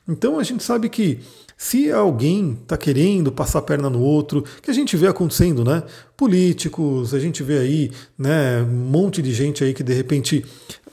Então 0.09 0.39
a 0.39 0.43
gente 0.43 0.63
sabe 0.63 0.89
que 0.89 1.21
se 1.57 1.91
alguém 1.91 2.59
está 2.63 2.77
querendo 2.77 3.31
passar 3.33 3.61
a 3.61 3.63
perna 3.63 3.89
no 3.89 4.01
outro, 4.01 4.45
que 4.61 4.71
a 4.71 4.75
gente 4.75 4.97
vê 4.97 5.07
acontecendo, 5.07 5.65
né? 5.65 5.83
Políticos, 6.17 7.15
a 7.15 7.19
gente 7.19 7.43
vê 7.43 7.59
aí, 7.59 7.91
né? 8.19 8.63
Um 8.63 8.91
monte 8.91 9.23
de 9.23 9.33
gente 9.33 9.65
aí 9.65 9.73
que 9.73 9.83
de 9.83 9.95
repente 9.95 10.45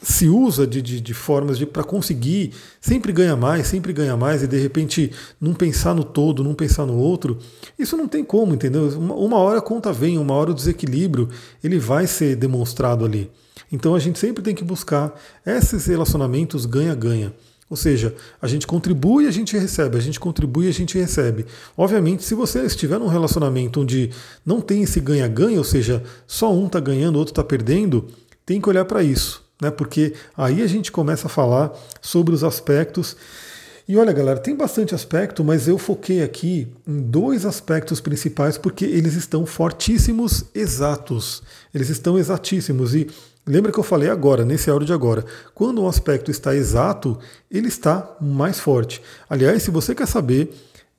se 0.02 0.28
usa 0.28 0.66
de, 0.66 0.82
de, 0.82 1.00
de 1.00 1.14
formas 1.14 1.58
de 1.58 1.66
para 1.66 1.84
conseguir 1.84 2.54
sempre 2.80 3.12
ganhar 3.12 3.36
mais, 3.36 3.68
sempre 3.68 3.94
ganhar 3.94 4.18
mais 4.18 4.42
e 4.42 4.48
de 4.48 4.58
repente 4.58 5.12
não 5.40 5.54
pensar 5.54 5.94
no 5.94 6.04
todo, 6.04 6.44
não 6.44 6.56
pensar 6.56 6.86
no 6.86 6.98
outro, 6.98 7.38
isso 7.78 7.96
não 7.96 8.08
tem 8.08 8.24
como, 8.24 8.54
entendeu? 8.54 8.90
Uma, 8.98 9.14
uma 9.14 9.38
hora 9.38 9.60
a 9.60 9.62
conta 9.62 9.94
vem, 9.94 10.18
uma 10.18 10.34
hora 10.34 10.52
o 10.52 10.56
desequilíbrio 10.56 11.30
ele 11.64 11.78
vai 11.78 12.08
ser 12.08 12.36
demonstrado 12.36 13.06
ali. 13.06 13.30
Então 13.72 13.96
a 13.96 14.00
gente 14.00 14.20
sempre 14.20 14.44
tem 14.44 14.54
que 14.54 14.64
buscar 14.64 15.14
esses 15.46 15.86
relacionamentos 15.86 16.66
ganha-ganha. 16.66 17.34
Ou 17.70 17.78
seja, 17.78 18.14
a 18.42 18.48
gente 18.48 18.68
contribui 18.68 19.24
e 19.24 19.28
a 19.28 19.32
gente 19.32 19.58
recebe, 19.58 19.98
a 19.98 20.02
gente 20.02 20.20
contribui 20.20 20.66
e 20.66 20.70
a 20.70 20.74
gente 20.74 20.98
recebe. 20.98 21.46
Obviamente, 21.78 22.24
se 22.24 22.36
você 22.36 22.66
estiver 22.66 23.00
num 23.00 23.08
relacionamento 23.08 23.80
onde 23.80 24.10
não 24.46 24.60
tem 24.60 24.84
esse 24.84 25.00
ganha-ganha, 25.00 25.58
ou 25.58 25.64
seja, 25.64 26.04
só 26.28 26.54
um 26.54 26.68
está 26.68 26.82
ganhando, 26.82 27.16
o 27.16 27.20
outro 27.20 27.32
está 27.32 27.44
perdendo, 27.44 28.08
tem 28.46 28.60
que 28.60 28.68
olhar 28.68 28.84
para 28.84 29.02
isso 29.02 29.42
né? 29.62 29.70
Porque 29.70 30.14
aí 30.36 30.62
a 30.64 30.68
gente 30.68 30.92
começa 30.92 31.28
a 31.28 31.30
falar 31.30 31.72
sobre 32.02 32.34
os 32.34 32.44
aspectos. 32.44 33.16
E 33.88 33.96
olha, 33.96 34.12
galera, 34.12 34.40
tem 34.40 34.56
bastante 34.56 34.96
aspecto, 34.96 35.44
mas 35.44 35.68
eu 35.68 35.78
foquei 35.78 36.24
aqui 36.24 36.68
em 36.88 37.02
dois 37.02 37.46
aspectos 37.46 38.02
principais 38.02 38.58
porque 38.58 38.86
eles 38.86 39.14
estão 39.14 39.46
fortíssimos, 39.46 40.46
exatos. 40.56 41.44
Eles 41.74 41.90
estão 41.90 42.18
exatíssimos 42.18 42.96
e 42.96 43.08
Lembra 43.46 43.72
que 43.72 43.80
eu 43.80 43.84
falei 43.84 44.10
agora, 44.10 44.46
nesse 44.46 44.70
áudio 44.70 44.86
de 44.86 44.94
agora, 44.94 45.26
quando 45.56 45.82
um 45.82 45.88
aspecto 45.88 46.30
está 46.30 46.56
exato, 46.56 47.18
ele 47.50 47.68
está 47.68 48.16
mais 48.22 48.60
forte. 48.60 49.02
Aliás, 49.28 49.64
se 49.64 49.72
você 49.72 49.96
quer 49.96 50.08
saber, 50.08 50.52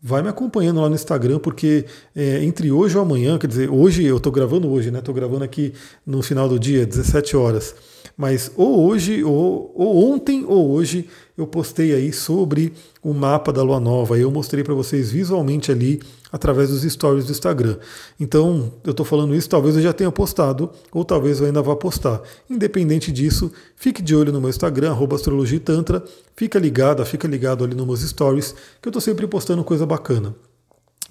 vai 0.02 0.20
me 0.20 0.28
acompanhando 0.28 0.80
lá 0.80 0.88
no 0.88 0.96
Instagram, 0.96 1.38
porque 1.38 1.84
é, 2.16 2.42
entre 2.42 2.72
hoje 2.72 2.96
ou 2.96 3.02
amanhã, 3.02 3.38
quer 3.38 3.46
dizer, 3.46 3.70
hoje 3.70 4.04
eu 4.04 4.16
estou 4.16 4.32
gravando 4.32 4.68
hoje, 4.68 4.90
né? 4.90 4.98
Estou 4.98 5.14
gravando 5.14 5.44
aqui 5.44 5.72
no 6.04 6.20
final 6.20 6.48
do 6.48 6.58
dia, 6.58 6.84
17 6.84 7.36
horas. 7.36 7.74
Mas 8.16 8.50
ou 8.56 8.84
hoje, 8.84 9.22
ou, 9.22 9.72
ou 9.74 10.12
ontem 10.12 10.44
ou 10.46 10.72
hoje, 10.72 11.08
eu 11.38 11.46
postei 11.46 11.94
aí 11.94 12.12
sobre 12.12 12.72
o 13.00 13.14
mapa 13.14 13.52
da 13.52 13.62
Lua 13.62 13.78
Nova. 13.78 14.18
Eu 14.18 14.30
mostrei 14.30 14.64
para 14.64 14.74
vocês 14.74 15.12
visualmente 15.12 15.70
ali 15.70 16.00
através 16.32 16.70
dos 16.70 16.82
stories 16.90 17.26
do 17.26 17.32
Instagram. 17.32 17.76
Então, 18.18 18.72
eu 18.82 18.92
estou 18.92 19.04
falando 19.04 19.34
isso, 19.34 19.48
talvez 19.48 19.76
eu 19.76 19.82
já 19.82 19.92
tenha 19.92 20.10
postado, 20.10 20.70
ou 20.90 21.04
talvez 21.04 21.38
eu 21.38 21.46
ainda 21.46 21.60
vá 21.60 21.76
postar. 21.76 22.22
Independente 22.48 23.12
disso, 23.12 23.52
fique 23.76 24.00
de 24.00 24.16
olho 24.16 24.32
no 24.32 24.40
meu 24.40 24.48
Instagram, 24.48 24.96
astrologitantra, 25.14 26.02
fica 26.34 26.58
ligado, 26.58 27.04
fica 27.04 27.28
ligado 27.28 27.62
ali 27.62 27.74
nos 27.74 27.86
meus 27.86 28.00
stories, 28.00 28.54
que 28.80 28.88
eu 28.88 28.90
estou 28.90 29.00
sempre 29.02 29.26
postando 29.26 29.62
coisa 29.62 29.84
bacana. 29.84 30.34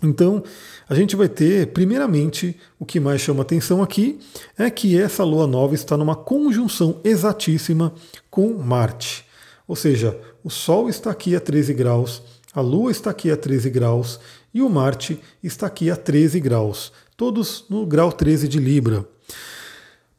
Então, 0.03 0.43
a 0.89 0.95
gente 0.95 1.15
vai 1.15 1.29
ter, 1.29 1.67
primeiramente, 1.67 2.57
o 2.79 2.85
que 2.85 2.99
mais 2.99 3.21
chama 3.21 3.43
atenção 3.43 3.83
aqui 3.83 4.17
é 4.57 4.67
que 4.71 4.99
essa 4.99 5.23
lua 5.23 5.45
nova 5.45 5.75
está 5.75 5.95
numa 5.95 6.15
conjunção 6.15 6.99
exatíssima 7.03 7.93
com 8.31 8.53
Marte. 8.53 9.23
Ou 9.67 9.75
seja, 9.75 10.19
o 10.43 10.49
Sol 10.49 10.89
está 10.89 11.11
aqui 11.11 11.35
a 11.35 11.39
13 11.39 11.75
graus, 11.75 12.23
a 12.53 12.59
Lua 12.59 12.91
está 12.91 13.11
aqui 13.11 13.31
a 13.31 13.37
13 13.37 13.69
graus 13.69 14.19
e 14.53 14.61
o 14.61 14.69
Marte 14.69 15.19
está 15.43 15.67
aqui 15.67 15.89
a 15.89 15.95
13 15.95 16.39
graus, 16.39 16.91
todos 17.15 17.65
no 17.69 17.85
grau 17.85 18.11
13 18.11 18.47
de 18.47 18.59
Libra. 18.59 19.05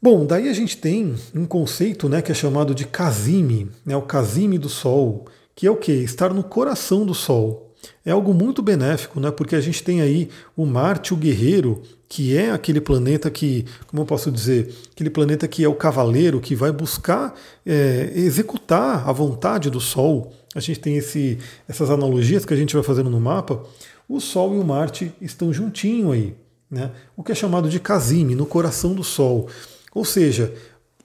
Bom, 0.00 0.26
daí 0.26 0.48
a 0.48 0.52
gente 0.52 0.76
tem 0.76 1.14
um 1.34 1.46
conceito 1.46 2.08
né, 2.08 2.20
que 2.20 2.32
é 2.32 2.34
chamado 2.34 2.74
de 2.74 2.86
casime, 2.86 3.70
né, 3.86 3.96
o 3.96 4.02
casime 4.02 4.58
do 4.58 4.68
Sol, 4.68 5.26
que 5.54 5.66
é 5.66 5.70
o 5.70 5.76
que? 5.76 5.92
Estar 5.92 6.32
no 6.32 6.42
coração 6.42 7.06
do 7.06 7.14
Sol 7.14 7.72
é 8.04 8.10
algo 8.10 8.32
muito 8.34 8.62
benéfico, 8.62 9.20
né? 9.20 9.30
porque 9.30 9.56
a 9.56 9.60
gente 9.60 9.82
tem 9.82 10.00
aí 10.00 10.28
o 10.56 10.66
Marte, 10.66 11.14
o 11.14 11.16
guerreiro, 11.16 11.82
que 12.08 12.36
é 12.36 12.50
aquele 12.50 12.80
planeta 12.80 13.30
que, 13.30 13.64
como 13.86 14.02
eu 14.02 14.06
posso 14.06 14.30
dizer, 14.30 14.74
aquele 14.92 15.10
planeta 15.10 15.48
que 15.48 15.64
é 15.64 15.68
o 15.68 15.74
cavaleiro, 15.74 16.40
que 16.40 16.54
vai 16.54 16.70
buscar 16.70 17.34
é, 17.64 18.12
executar 18.14 19.08
a 19.08 19.12
vontade 19.12 19.70
do 19.70 19.80
Sol. 19.80 20.32
A 20.54 20.60
gente 20.60 20.80
tem 20.80 20.96
esse, 20.96 21.38
essas 21.66 21.90
analogias 21.90 22.44
que 22.44 22.52
a 22.52 22.56
gente 22.56 22.74
vai 22.74 22.82
fazendo 22.82 23.08
no 23.08 23.20
mapa. 23.20 23.64
O 24.14 24.20
Sol 24.20 24.54
e 24.54 24.58
o 24.58 24.64
Marte 24.64 25.10
estão 25.20 25.52
juntinho 25.52 26.12
aí, 26.12 26.34
né? 26.70 26.90
o 27.16 27.22
que 27.22 27.32
é 27.32 27.34
chamado 27.34 27.68
de 27.68 27.80
casime, 27.80 28.34
no 28.34 28.44
coração 28.44 28.92
do 28.92 29.02
Sol. 29.02 29.48
Ou 29.94 30.04
seja, 30.04 30.52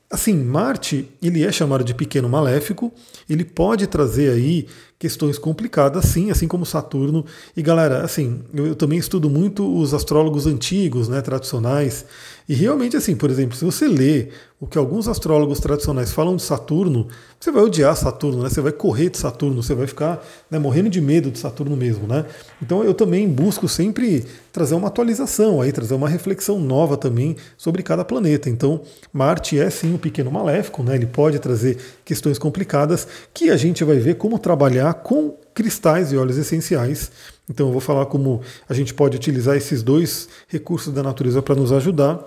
Assim, 0.10 0.34
Marte, 0.42 1.10
ele 1.22 1.44
é 1.44 1.52
chamado 1.52 1.84
de 1.84 1.94
pequeno 1.94 2.30
maléfico, 2.30 2.94
ele 3.30 3.44
pode 3.44 3.86
trazer 3.88 4.32
aí 4.32 4.66
questões 4.98 5.38
complicadas, 5.38 6.06
sim, 6.06 6.32
assim 6.32 6.48
como 6.48 6.66
Saturno. 6.66 7.26
E 7.58 7.62
galera, 7.62 8.06
assim, 8.06 8.42
eu, 8.54 8.68
eu, 8.68 8.76
também 8.76 8.98
estudo 8.98 9.30
muito 9.30 9.70
os 9.78 9.94
astrólogos 9.94 10.48
antigos, 10.48 11.10
né, 11.10 11.22
tradicionais. 11.22 12.06
E 12.48 12.54
realmente, 12.56 12.96
assim, 12.96 13.18
por 13.18 13.30
exemplo, 13.30 13.58
se 13.58 13.66
você 13.66 13.86
lê 13.86 14.30
o 14.60 14.66
que 14.66 14.78
alguns 14.78 15.08
astrólogos 15.08 15.60
tradicionais 15.60 16.12
falam 16.12 16.36
de 16.36 16.42
Saturno, 16.42 17.08
você 17.40 17.52
vai 17.52 17.62
odiar 17.62 17.96
Saturno, 17.96 18.42
né? 18.42 18.50
Você 18.50 18.60
vai 18.60 18.72
correr 18.72 19.12
de 19.12 19.18
Saturno, 19.20 19.62
você 19.62 19.76
vai 19.76 19.86
ficar 19.86 20.26
né, 20.50 20.58
morrendo 20.58 20.90
de 20.90 21.00
medo 21.00 21.30
de 21.30 21.38
Saturno 21.38 21.78
mesmo, 21.78 22.08
né? 22.08 22.26
Então 22.60 22.84
eu 22.84 22.96
também 22.96 23.30
busco 23.30 23.68
sempre 23.68 24.26
trazer 24.52 24.74
uma 24.74 24.88
atualização 24.88 25.62
aí, 25.62 25.72
trazer 25.72 25.94
uma 25.94 26.10
reflexão 26.10 26.60
nova 26.60 26.98
também 26.98 27.36
sobre 27.56 27.84
cada 27.84 28.04
planeta. 28.04 28.50
Então, 28.50 28.82
Marte 29.14 29.60
é 29.60 29.70
sim 29.70 29.94
um 29.94 29.98
pequeno 29.98 30.32
maléfico, 30.32 30.82
né? 30.82 30.96
Ele 30.96 31.06
pode 31.06 31.38
trazer 31.38 31.78
questões 32.04 32.40
complicadas 32.40 33.08
que 33.32 33.52
a 33.52 33.58
gente 33.58 33.84
vai 33.84 33.98
ver 33.98 34.16
como 34.16 34.40
trabalhar 34.40 34.92
com 34.96 35.38
cristais 35.54 36.12
e 36.12 36.18
óleos 36.18 36.38
essenciais. 36.38 37.12
Então 37.50 37.68
eu 37.68 37.72
vou 37.72 37.82
falar 37.82 38.08
como 38.08 38.42
a 38.68 38.74
gente 38.74 38.94
pode 38.94 39.16
utilizar 39.16 39.56
esses 39.56 39.84
dois 39.84 40.28
recursos 40.48 40.92
da 40.92 41.04
natureza 41.04 41.42
para 41.44 41.56
nos 41.56 41.72
ajudar. 41.72 42.26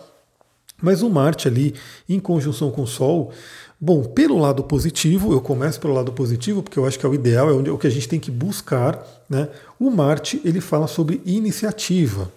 Mas 0.80 1.02
o 1.02 1.10
Marte 1.10 1.48
ali, 1.48 1.74
em 2.08 2.18
conjunção 2.18 2.70
com 2.70 2.82
o 2.82 2.86
Sol, 2.86 3.32
bom, 3.80 4.04
pelo 4.04 4.38
lado 4.38 4.64
positivo, 4.64 5.32
eu 5.32 5.40
começo 5.40 5.80
pelo 5.80 5.94
lado 5.94 6.12
positivo, 6.12 6.62
porque 6.62 6.78
eu 6.78 6.86
acho 6.86 6.98
que 6.98 7.06
é 7.06 7.08
o 7.08 7.14
ideal, 7.14 7.50
é, 7.50 7.70
o 7.70 7.78
que 7.78 7.86
a 7.86 7.90
gente 7.90 8.08
tem 8.08 8.20
que 8.20 8.30
buscar. 8.30 9.04
Né? 9.28 9.48
O 9.78 9.90
Marte, 9.90 10.40
ele 10.44 10.60
fala 10.60 10.86
sobre 10.86 11.20
iniciativa, 11.24 12.30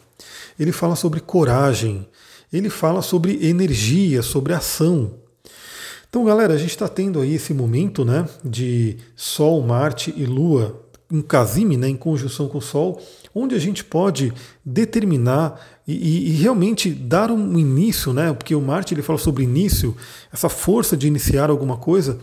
ele 0.59 0.71
fala 0.71 0.95
sobre 0.95 1.19
coragem, 1.19 2.07
ele 2.51 2.69
fala 2.69 3.01
sobre 3.01 3.45
energia, 3.47 4.21
sobre 4.21 4.53
ação. 4.53 5.15
Então, 6.07 6.23
galera, 6.23 6.53
a 6.53 6.57
gente 6.57 6.69
está 6.69 6.87
tendo 6.87 7.19
aí 7.19 7.33
esse 7.33 7.55
momento 7.55 8.05
né, 8.05 8.29
de 8.45 8.97
Sol, 9.15 9.61
Marte 9.63 10.13
e 10.15 10.25
Lua 10.25 10.79
em 11.11 11.21
casime, 11.21 11.77
né, 11.77 11.87
em 11.87 11.95
conjunção 11.95 12.47
com 12.47 12.59
o 12.59 12.61
Sol, 12.61 13.01
onde 13.33 13.55
a 13.55 13.59
gente 13.59 13.83
pode 13.83 14.33
determinar 14.63 15.59
e, 15.87 16.29
e, 16.29 16.31
realmente 16.35 16.89
dar 16.89 17.29
um 17.29 17.59
início, 17.59 18.13
né? 18.13 18.31
Porque 18.31 18.55
o 18.55 18.61
Marte 18.61 18.93
ele 18.93 19.01
fala 19.01 19.19
sobre 19.19 19.43
início, 19.43 19.95
essa 20.31 20.47
força 20.47 20.95
de 20.95 21.07
iniciar 21.07 21.49
alguma 21.49 21.75
coisa 21.75 22.19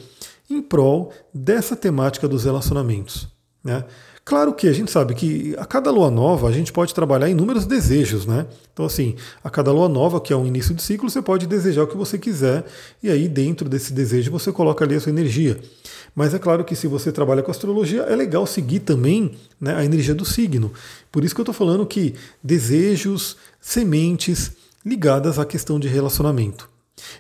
em 0.48 0.62
prol 0.62 1.12
dessa 1.32 1.76
temática 1.76 2.26
dos 2.26 2.44
relacionamentos. 2.44 3.28
Né? 3.62 3.84
Claro 4.30 4.54
que 4.54 4.68
a 4.68 4.72
gente 4.72 4.92
sabe 4.92 5.12
que 5.12 5.56
a 5.58 5.66
cada 5.66 5.90
lua 5.90 6.08
nova 6.08 6.48
a 6.48 6.52
gente 6.52 6.72
pode 6.72 6.94
trabalhar 6.94 7.28
inúmeros 7.28 7.66
desejos, 7.66 8.26
né? 8.26 8.46
Então, 8.72 8.86
assim, 8.86 9.16
a 9.42 9.50
cada 9.50 9.72
lua 9.72 9.88
nova, 9.88 10.20
que 10.20 10.32
é 10.32 10.36
um 10.36 10.46
início 10.46 10.72
de 10.72 10.80
ciclo, 10.84 11.10
você 11.10 11.20
pode 11.20 11.48
desejar 11.48 11.82
o 11.82 11.86
que 11.88 11.96
você 11.96 12.16
quiser, 12.16 12.64
e 13.02 13.10
aí 13.10 13.26
dentro 13.26 13.68
desse 13.68 13.92
desejo 13.92 14.30
você 14.30 14.52
coloca 14.52 14.84
ali 14.84 14.94
a 14.94 15.00
sua 15.00 15.10
energia. 15.10 15.58
Mas 16.14 16.32
é 16.32 16.38
claro 16.38 16.64
que 16.64 16.76
se 16.76 16.86
você 16.86 17.10
trabalha 17.10 17.42
com 17.42 17.50
astrologia, 17.50 18.02
é 18.02 18.14
legal 18.14 18.46
seguir 18.46 18.78
também 18.78 19.32
né, 19.60 19.74
a 19.74 19.84
energia 19.84 20.14
do 20.14 20.24
signo. 20.24 20.72
Por 21.10 21.24
isso 21.24 21.34
que 21.34 21.40
eu 21.40 21.42
estou 21.42 21.52
falando 21.52 21.84
que 21.84 22.14
desejos, 22.40 23.36
sementes 23.60 24.52
ligadas 24.86 25.40
à 25.40 25.44
questão 25.44 25.80
de 25.80 25.88
relacionamento. 25.88 26.70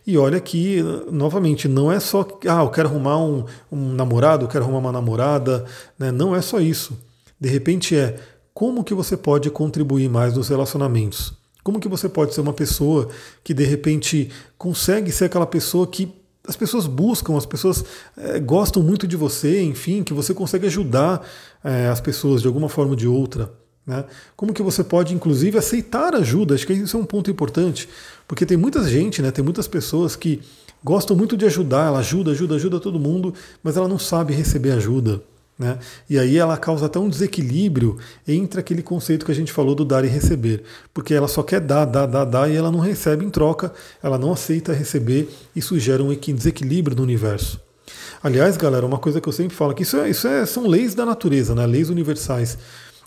E 0.06 0.16
olha 0.16 0.40
que, 0.40 0.82
novamente, 1.10 1.68
não 1.68 1.90
é 1.90 2.00
só, 2.00 2.26
ah, 2.46 2.62
eu 2.62 2.70
quero 2.70 2.88
arrumar 2.88 3.18
um, 3.18 3.44
um 3.70 3.92
namorado, 3.92 4.44
eu 4.44 4.48
quero 4.48 4.64
arrumar 4.64 4.78
uma 4.78 4.92
namorada, 4.92 5.64
né? 5.98 6.10
não 6.10 6.34
é 6.34 6.40
só 6.40 6.60
isso. 6.60 6.98
De 7.40 7.48
repente 7.48 7.96
é 7.96 8.18
como 8.52 8.84
que 8.84 8.92
você 8.92 9.16
pode 9.16 9.50
contribuir 9.50 10.08
mais 10.08 10.34
nos 10.34 10.48
relacionamentos. 10.48 11.32
Como 11.62 11.80
que 11.80 11.88
você 11.88 12.08
pode 12.08 12.34
ser 12.34 12.40
uma 12.40 12.52
pessoa 12.52 13.08
que 13.44 13.54
de 13.54 13.64
repente 13.64 14.30
consegue 14.58 15.12
ser 15.12 15.26
aquela 15.26 15.46
pessoa 15.46 15.86
que 15.86 16.12
as 16.46 16.56
pessoas 16.56 16.86
buscam, 16.86 17.36
as 17.36 17.46
pessoas 17.46 17.84
é, 18.16 18.40
gostam 18.40 18.82
muito 18.82 19.06
de 19.06 19.16
você, 19.16 19.62
enfim, 19.62 20.02
que 20.02 20.12
você 20.12 20.34
consegue 20.34 20.66
ajudar 20.66 21.26
é, 21.62 21.88
as 21.88 22.00
pessoas 22.00 22.40
de 22.42 22.48
alguma 22.48 22.68
forma 22.68 22.92
ou 22.92 22.96
de 22.96 23.06
outra. 23.06 23.52
Né? 23.90 24.04
Como 24.36 24.54
que 24.54 24.62
você 24.62 24.84
pode, 24.84 25.12
inclusive, 25.12 25.58
aceitar 25.58 26.14
ajuda? 26.14 26.54
Acho 26.54 26.64
que 26.64 26.72
isso 26.72 26.96
é 26.96 27.00
um 27.00 27.04
ponto 27.04 27.28
importante, 27.28 27.88
porque 28.28 28.46
tem 28.46 28.56
muita 28.56 28.88
gente, 28.88 29.20
né, 29.20 29.32
tem 29.32 29.42
muitas 29.42 29.66
pessoas 29.66 30.14
que 30.14 30.40
gostam 30.82 31.16
muito 31.16 31.36
de 31.36 31.44
ajudar, 31.44 31.88
ela 31.88 31.98
ajuda, 31.98 32.30
ajuda, 32.30 32.54
ajuda 32.54 32.78
todo 32.78 33.00
mundo, 33.00 33.34
mas 33.64 33.76
ela 33.76 33.88
não 33.88 33.98
sabe 33.98 34.32
receber 34.32 34.70
ajuda. 34.70 35.20
Né? 35.58 35.76
E 36.08 36.20
aí 36.20 36.38
ela 36.38 36.56
causa 36.56 36.86
até 36.86 37.00
um 37.00 37.08
desequilíbrio 37.08 37.98
entre 38.28 38.60
aquele 38.60 38.80
conceito 38.80 39.26
que 39.26 39.32
a 39.32 39.34
gente 39.34 39.50
falou 39.50 39.74
do 39.74 39.84
dar 39.84 40.04
e 40.04 40.08
receber, 40.08 40.62
porque 40.94 41.12
ela 41.12 41.26
só 41.26 41.42
quer 41.42 41.60
dar, 41.60 41.84
dar, 41.84 42.06
dar, 42.06 42.24
dar 42.24 42.48
e 42.48 42.54
ela 42.54 42.70
não 42.70 42.78
recebe 42.78 43.24
em 43.24 43.28
troca, 43.28 43.72
ela 44.00 44.16
não 44.16 44.32
aceita 44.32 44.72
receber, 44.72 45.28
isso 45.54 45.76
gera 45.80 46.00
um 46.00 46.14
desequilíbrio 46.14 46.96
no 46.96 47.02
universo. 47.02 47.60
Aliás, 48.22 48.56
galera, 48.56 48.86
uma 48.86 48.98
coisa 48.98 49.20
que 49.20 49.28
eu 49.28 49.32
sempre 49.32 49.56
falo 49.56 49.74
que 49.74 49.82
isso, 49.82 49.96
é, 49.96 50.08
isso 50.08 50.28
é, 50.28 50.46
são 50.46 50.68
leis 50.68 50.94
da 50.94 51.04
natureza, 51.04 51.56
né? 51.56 51.66
leis 51.66 51.90
universais. 51.90 52.56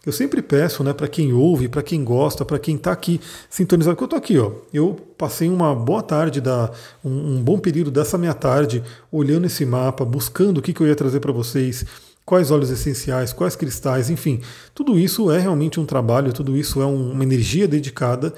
Eu 0.05 0.11
sempre 0.11 0.41
peço, 0.41 0.83
né, 0.83 0.91
para 0.91 1.07
quem 1.07 1.31
ouve, 1.31 1.69
para 1.69 1.81
quem 1.81 2.03
gosta, 2.03 2.43
para 2.43 2.59
quem 2.59 2.75
está 2.75 2.91
aqui 2.91 3.21
sintonizado, 3.49 3.95
que 3.95 4.03
eu 4.03 4.05
estou 4.05 4.19
aqui, 4.19 4.37
ó. 4.37 4.51
Eu 4.73 4.97
passei 5.17 5.47
uma 5.47 5.73
boa 5.73 6.03
tarde, 6.03 6.41
da, 6.41 6.69
um, 7.03 7.35
um, 7.35 7.41
bom 7.41 7.57
período 7.57 7.89
dessa 7.89 8.17
minha 8.17 8.33
tarde, 8.33 8.83
olhando 9.09 9.45
esse 9.45 9.65
mapa, 9.65 10.03
buscando 10.03 10.57
o 10.57 10.61
que, 10.61 10.73
que 10.73 10.81
eu 10.81 10.87
ia 10.87 10.95
trazer 10.95 11.21
para 11.21 11.31
vocês, 11.31 11.85
quais 12.25 12.51
óleos 12.51 12.69
essenciais, 12.69 13.31
quais 13.31 13.55
cristais, 13.55 14.09
enfim. 14.09 14.41
Tudo 14.75 14.99
isso 14.99 15.31
é 15.31 15.39
realmente 15.39 15.79
um 15.79 15.85
trabalho, 15.85 16.33
tudo 16.33 16.57
isso 16.57 16.81
é 16.81 16.85
um, 16.85 17.11
uma 17.13 17.23
energia 17.23 17.65
dedicada. 17.65 18.33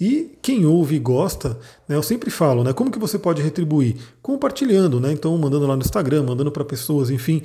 E 0.00 0.38
quem 0.40 0.64
ouve 0.64 0.94
e 0.94 0.98
gosta, 1.00 1.58
né, 1.88 1.96
eu 1.96 2.02
sempre 2.04 2.30
falo, 2.30 2.62
né, 2.62 2.72
como 2.72 2.92
que 2.92 2.98
você 2.98 3.18
pode 3.18 3.42
retribuir? 3.42 3.96
Compartilhando, 4.22 5.00
né? 5.00 5.10
Então, 5.10 5.36
mandando 5.36 5.66
lá 5.66 5.74
no 5.74 5.82
Instagram, 5.82 6.22
mandando 6.22 6.52
para 6.52 6.64
pessoas, 6.64 7.10
enfim. 7.10 7.42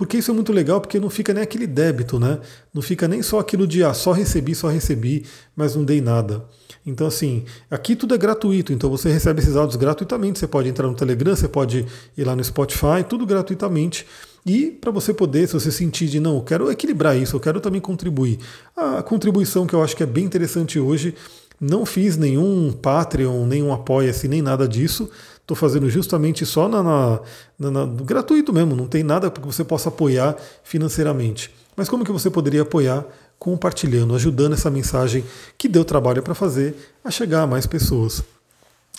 Porque 0.00 0.16
isso 0.16 0.30
é 0.30 0.34
muito 0.34 0.50
legal, 0.50 0.80
porque 0.80 0.98
não 0.98 1.10
fica 1.10 1.34
nem 1.34 1.42
aquele 1.42 1.66
débito, 1.66 2.18
né? 2.18 2.38
Não 2.72 2.80
fica 2.80 3.06
nem 3.06 3.20
só 3.22 3.38
aquilo 3.38 3.66
de 3.66 3.84
ah, 3.84 3.92
só 3.92 4.12
recebi, 4.12 4.54
só 4.54 4.66
recebi, 4.66 5.26
mas 5.54 5.76
não 5.76 5.84
dei 5.84 6.00
nada. 6.00 6.42
Então, 6.86 7.06
assim, 7.06 7.44
aqui 7.70 7.94
tudo 7.94 8.14
é 8.14 8.16
gratuito, 8.16 8.72
então 8.72 8.88
você 8.88 9.12
recebe 9.12 9.42
esses 9.42 9.56
áudios 9.56 9.76
gratuitamente. 9.76 10.38
Você 10.38 10.46
pode 10.46 10.70
entrar 10.70 10.88
no 10.88 10.94
Telegram, 10.94 11.36
você 11.36 11.46
pode 11.46 11.84
ir 12.16 12.24
lá 12.24 12.34
no 12.34 12.42
Spotify, 12.42 13.04
tudo 13.06 13.26
gratuitamente. 13.26 14.06
E 14.46 14.68
para 14.68 14.90
você 14.90 15.12
poder, 15.12 15.46
se 15.46 15.52
você 15.52 15.70
sentir 15.70 16.06
de 16.06 16.18
não, 16.18 16.36
eu 16.36 16.44
quero 16.44 16.70
equilibrar 16.70 17.14
isso, 17.14 17.36
eu 17.36 17.40
quero 17.40 17.60
também 17.60 17.82
contribuir. 17.82 18.38
A 18.74 19.02
contribuição 19.02 19.66
que 19.66 19.74
eu 19.74 19.82
acho 19.82 19.94
que 19.94 20.02
é 20.02 20.06
bem 20.06 20.24
interessante 20.24 20.80
hoje, 20.80 21.14
não 21.60 21.84
fiz 21.84 22.16
nenhum 22.16 22.72
Patreon, 22.72 23.44
nenhum 23.44 23.70
Apoia-se, 23.70 24.26
nem 24.26 24.40
nada 24.40 24.66
disso. 24.66 25.10
Estou 25.50 25.68
fazendo 25.68 25.90
justamente 25.90 26.46
só 26.46 26.68
na, 26.68 26.80
na, 26.80 27.20
na, 27.58 27.70
na, 27.72 27.86
gratuito 28.04 28.52
mesmo, 28.52 28.76
não 28.76 28.86
tem 28.86 29.02
nada 29.02 29.28
que 29.28 29.40
você 29.40 29.64
possa 29.64 29.88
apoiar 29.88 30.36
financeiramente. 30.62 31.52
Mas 31.74 31.88
como 31.88 32.04
que 32.04 32.12
você 32.12 32.30
poderia 32.30 32.62
apoiar? 32.62 33.04
Compartilhando, 33.36 34.14
ajudando 34.14 34.52
essa 34.52 34.70
mensagem 34.70 35.24
que 35.58 35.68
deu 35.68 35.84
trabalho 35.84 36.22
para 36.22 36.36
fazer 36.36 36.76
a 37.02 37.10
chegar 37.10 37.42
a 37.42 37.46
mais 37.48 37.66
pessoas. 37.66 38.22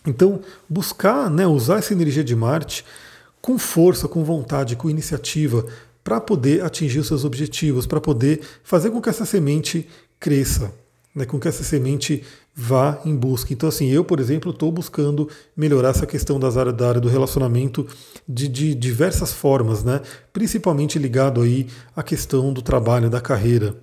Então, 0.06 0.42
buscar, 0.68 1.30
né, 1.30 1.48
usar 1.48 1.78
essa 1.78 1.94
energia 1.94 2.24
de 2.24 2.36
Marte 2.36 2.84
com 3.42 3.58
força, 3.58 4.10
com 4.10 4.22
vontade, 4.22 4.76
com 4.76 4.90
iniciativa, 4.90 5.66
para 6.04 6.20
poder 6.20 6.66
atingir 6.66 7.00
os 7.00 7.08
seus 7.08 7.24
objetivos, 7.24 7.88
para 7.88 8.02
poder 8.02 8.42
fazer 8.62 8.92
com 8.92 9.02
que 9.02 9.08
essa 9.08 9.26
semente 9.26 9.88
cresça, 10.20 10.74
né, 11.16 11.24
com 11.24 11.40
que 11.40 11.48
essa 11.48 11.64
semente 11.64 12.26
vá 12.56 13.00
em 13.06 13.16
busca. 13.16 13.54
Então, 13.54 13.70
assim, 13.70 13.90
eu, 13.90 14.04
por 14.04 14.20
exemplo, 14.20 14.52
estou 14.52 14.72
buscando 14.72 15.30
melhorar 15.56 15.90
essa 15.90 16.06
questão 16.06 16.40
das 16.40 16.58
áreas, 16.58 16.76
da 16.76 16.90
área 16.90 17.02
do 17.02 17.08
relacionamento 17.08 17.88
de, 18.28 18.48
de, 18.48 18.76
diversas 18.76 19.32
formas, 19.32 19.84
né? 19.84 20.02
principalmente 20.34 21.00
ligado 21.00 21.42
aí 21.42 21.68
à 21.96 22.04
questão 22.04 22.52
do 22.52 22.62
trabalho, 22.62 23.10
da 23.10 23.22
carreira. 23.22 23.76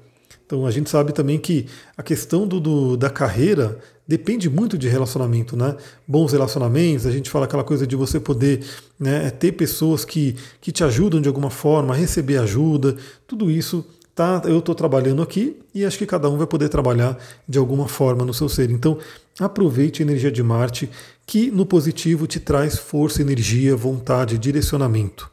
Então, 0.47 0.67
a 0.67 0.71
gente 0.71 0.89
sabe 0.89 1.13
também 1.13 1.39
que 1.39 1.67
a 1.97 2.03
questão 2.03 2.47
do, 2.47 2.59
do, 2.59 2.97
da 2.97 3.11
carreira 3.11 3.79
depende 4.07 4.49
muito 4.49 4.79
de 4.79 4.89
relacionamento, 4.89 5.55
né? 5.55 5.77
Bons 6.07 6.33
relacionamentos, 6.33 7.05
a 7.05 7.11
gente 7.11 7.29
fala 7.29 7.45
aquela 7.45 7.63
coisa 7.63 7.87
de 7.87 7.95
você 7.95 8.19
poder 8.19 8.65
né, 8.99 9.29
ter 9.29 9.53
pessoas 9.53 10.07
que, 10.07 10.35
que 10.59 10.73
te 10.73 10.83
ajudam 10.83 11.21
de 11.21 11.29
alguma 11.29 11.51
forma, 11.51 11.95
receber 11.95 12.39
ajuda, 12.39 12.97
tudo 13.27 13.51
isso 13.51 13.85
tá, 14.19 14.43
eu 14.47 14.59
estou 14.59 14.75
trabalhando 14.75 15.23
aqui 15.23 15.57
e 15.73 15.85
acho 15.85 15.97
que 15.97 16.05
cada 16.05 16.29
um 16.29 16.37
vai 16.37 16.47
poder 16.47 16.69
trabalhar 16.69 17.17
de 17.49 17.57
alguma 17.57 17.87
forma 17.87 18.25
no 18.25 18.35
seu 18.35 18.49
ser. 18.49 18.69
Então, 18.69 18.99
aproveite 19.39 20.03
a 20.03 20.05
energia 20.05 20.33
de 20.33 20.43
Marte, 20.43 20.91
que 21.25 21.53
no 21.53 21.65
positivo 21.65 22.27
te 22.27 22.41
traz 22.41 22.77
força, 22.77 23.23
energia, 23.23 23.77
vontade, 23.77 24.37
direcionamento. 24.37 25.31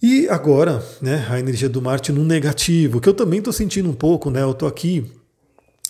E 0.00 0.28
agora, 0.28 0.84
né, 1.00 1.26
a 1.28 1.40
energia 1.40 1.68
do 1.68 1.82
Marte 1.82 2.12
no 2.12 2.24
negativo, 2.24 3.00
que 3.00 3.08
eu 3.08 3.14
também 3.14 3.40
estou 3.40 3.52
sentindo 3.52 3.90
um 3.90 3.94
pouco, 3.94 4.30
né? 4.30 4.42
Eu 4.42 4.52
estou 4.52 4.68
aqui, 4.68 5.10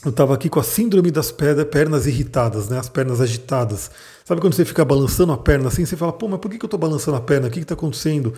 eu 0.02 0.10
estava 0.10 0.32
aqui 0.32 0.48
com 0.48 0.58
a 0.58 0.62
síndrome 0.62 1.10
das 1.10 1.30
pernas 1.30 2.06
irritadas, 2.06 2.70
né, 2.70 2.78
as 2.78 2.88
pernas 2.88 3.20
agitadas. 3.20 3.90
Sabe 4.24 4.40
quando 4.40 4.54
você 4.54 4.64
fica 4.64 4.86
balançando 4.86 5.32
a 5.32 5.36
perna 5.36 5.68
assim, 5.68 5.84
você 5.84 5.98
fala, 5.98 6.14
pô, 6.14 6.28
mas 6.28 6.40
por 6.40 6.50
que 6.50 6.56
eu 6.56 6.66
estou 6.66 6.80
balançando 6.80 7.18
a 7.18 7.20
perna? 7.20 7.48
O 7.48 7.50
que 7.50 7.60
está 7.60 7.74
acontecendo? 7.74 8.32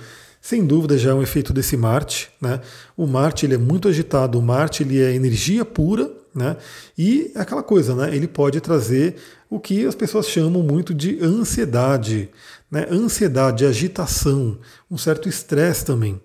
Sem 0.45 0.67
dúvida 0.67 0.99
já 0.99 1.13
é 1.13 1.15
um 1.15 1.23
efeito 1.23 1.55
desse 1.55 1.75
Marte. 1.75 2.29
Né? 2.39 2.61
O 2.95 3.07
Marte 3.07 3.47
ele 3.47 3.55
é 3.55 3.59
muito 3.59 3.89
agitado, 3.89 4.39
o 4.39 4.43
Marte 4.43 4.83
ele 4.83 5.03
é 5.03 5.15
energia 5.15 5.65
pura, 5.65 6.13
né? 6.35 6.59
E 6.99 7.33
é 7.35 7.41
aquela 7.41 7.63
coisa, 7.63 7.95
né? 7.95 8.15
Ele 8.15 8.29
pode 8.29 8.61
trazer 8.61 9.17
o 9.49 9.59
que 9.59 9.87
as 9.87 9.95
pessoas 9.95 10.29
chamam 10.29 10.63
muito 10.63 10.93
de 10.93 11.19
ansiedade, 11.25 12.29
né? 12.71 12.87
Ansiedade, 12.91 13.65
agitação, 13.65 14.59
um 14.91 14.99
certo 14.99 15.31
estresse 15.31 15.83
também. 15.83 16.21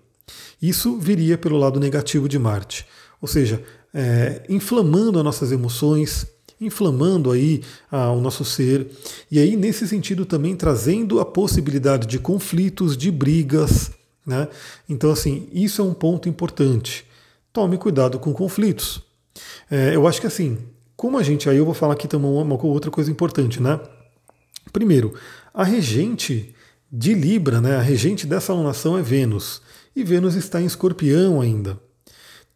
Isso 0.60 0.98
viria 0.98 1.38
pelo 1.38 1.56
lado 1.56 1.80
negativo 1.80 2.28
de 2.28 2.38
Marte, 2.38 2.86
ou 3.22 3.28
seja, 3.28 3.62
é, 3.94 4.42
inflamando 4.50 5.18
as 5.18 5.24
nossas 5.24 5.50
emoções, 5.50 6.26
inflamando 6.60 7.30
aí 7.30 7.62
ah, 7.90 8.12
o 8.12 8.20
nosso 8.20 8.44
ser, 8.44 8.86
e 9.30 9.38
aí 9.38 9.56
nesse 9.56 9.88
sentido 9.88 10.26
também 10.26 10.54
trazendo 10.54 11.20
a 11.20 11.24
possibilidade 11.24 12.06
de 12.06 12.18
conflitos, 12.18 12.98
de 12.98 13.10
brigas, 13.10 13.92
né? 14.26 14.48
Então 14.88 15.10
assim, 15.10 15.48
isso 15.52 15.80
é 15.82 15.84
um 15.84 15.94
ponto 15.94 16.28
importante. 16.28 17.06
Tome 17.52 17.78
cuidado 17.78 18.18
com 18.18 18.32
conflitos. 18.32 19.02
É, 19.70 19.94
eu 19.94 20.06
acho 20.06 20.20
que 20.20 20.26
assim, 20.26 20.58
como 20.96 21.18
a 21.18 21.22
gente, 21.22 21.48
aí 21.48 21.56
eu 21.56 21.64
vou 21.64 21.74
falar 21.74 21.94
aqui 21.94 22.06
também 22.06 22.30
uma, 22.30 22.42
uma 22.42 22.66
outra 22.66 22.90
coisa 22.90 23.10
importante, 23.10 23.60
né? 23.60 23.80
Primeiro, 24.72 25.14
a 25.52 25.64
regente 25.64 26.54
de 26.92 27.14
Libra, 27.14 27.60
né, 27.60 27.76
a 27.76 27.80
regente 27.80 28.26
dessa 28.26 28.52
alunação 28.52 28.98
é 28.98 29.02
Vênus, 29.02 29.62
e 29.94 30.02
Vênus 30.04 30.34
está 30.34 30.60
em 30.60 30.66
escorpião 30.66 31.40
ainda. 31.40 31.78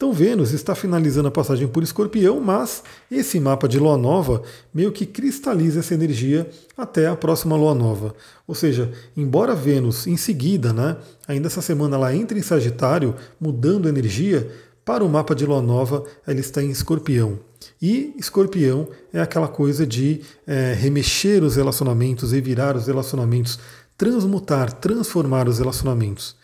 Então 0.05 0.13
Vênus 0.13 0.53
está 0.53 0.75
finalizando 0.75 1.29
a 1.29 1.31
passagem 1.31 1.67
por 1.67 1.83
escorpião, 1.83 2.39
mas 2.39 2.83
esse 3.11 3.41
mapa 3.41 3.67
de 3.67 3.79
lua 3.79 3.97
nova 3.97 4.43
meio 4.73 4.93
que 4.93 5.07
cristaliza 5.07 5.81
essa 5.81 5.95
energia 5.95 6.47
até 6.77 7.07
a 7.07 7.17
próxima 7.17 7.57
lua 7.57 7.75
nova. 7.75 8.15
Ou 8.47 8.55
seja, 8.55 8.93
embora 9.17 9.55
Vênus 9.55 10.07
em 10.07 10.19
seguida, 10.19 10.75
né, 10.75 10.99
ainda 11.27 11.47
essa 11.47 11.63
semana 11.63 11.97
ela 11.97 12.15
entre 12.15 12.39
em 12.39 12.43
Sagitário, 12.43 13.15
mudando 13.41 13.87
a 13.87 13.89
energia, 13.89 14.47
para 14.85 15.03
o 15.03 15.09
mapa 15.09 15.35
de 15.35 15.47
lua 15.47 15.63
nova 15.63 16.05
ela 16.27 16.39
está 16.39 16.63
em 16.63 16.69
escorpião. 16.69 17.39
E 17.81 18.15
escorpião 18.19 18.87
é 19.11 19.23
aquela 19.23 19.49
coisa 19.49 19.87
de 19.87 20.21
é, 20.47 20.75
remexer 20.75 21.43
os 21.43 21.57
relacionamentos, 21.57 22.33
revirar 22.33 22.77
os 22.77 22.89
relacionamentos, 22.89 23.59
transmutar, 23.97 24.71
transformar 24.71 25.49
os 25.49 25.61
relacionamentos. 25.61 26.37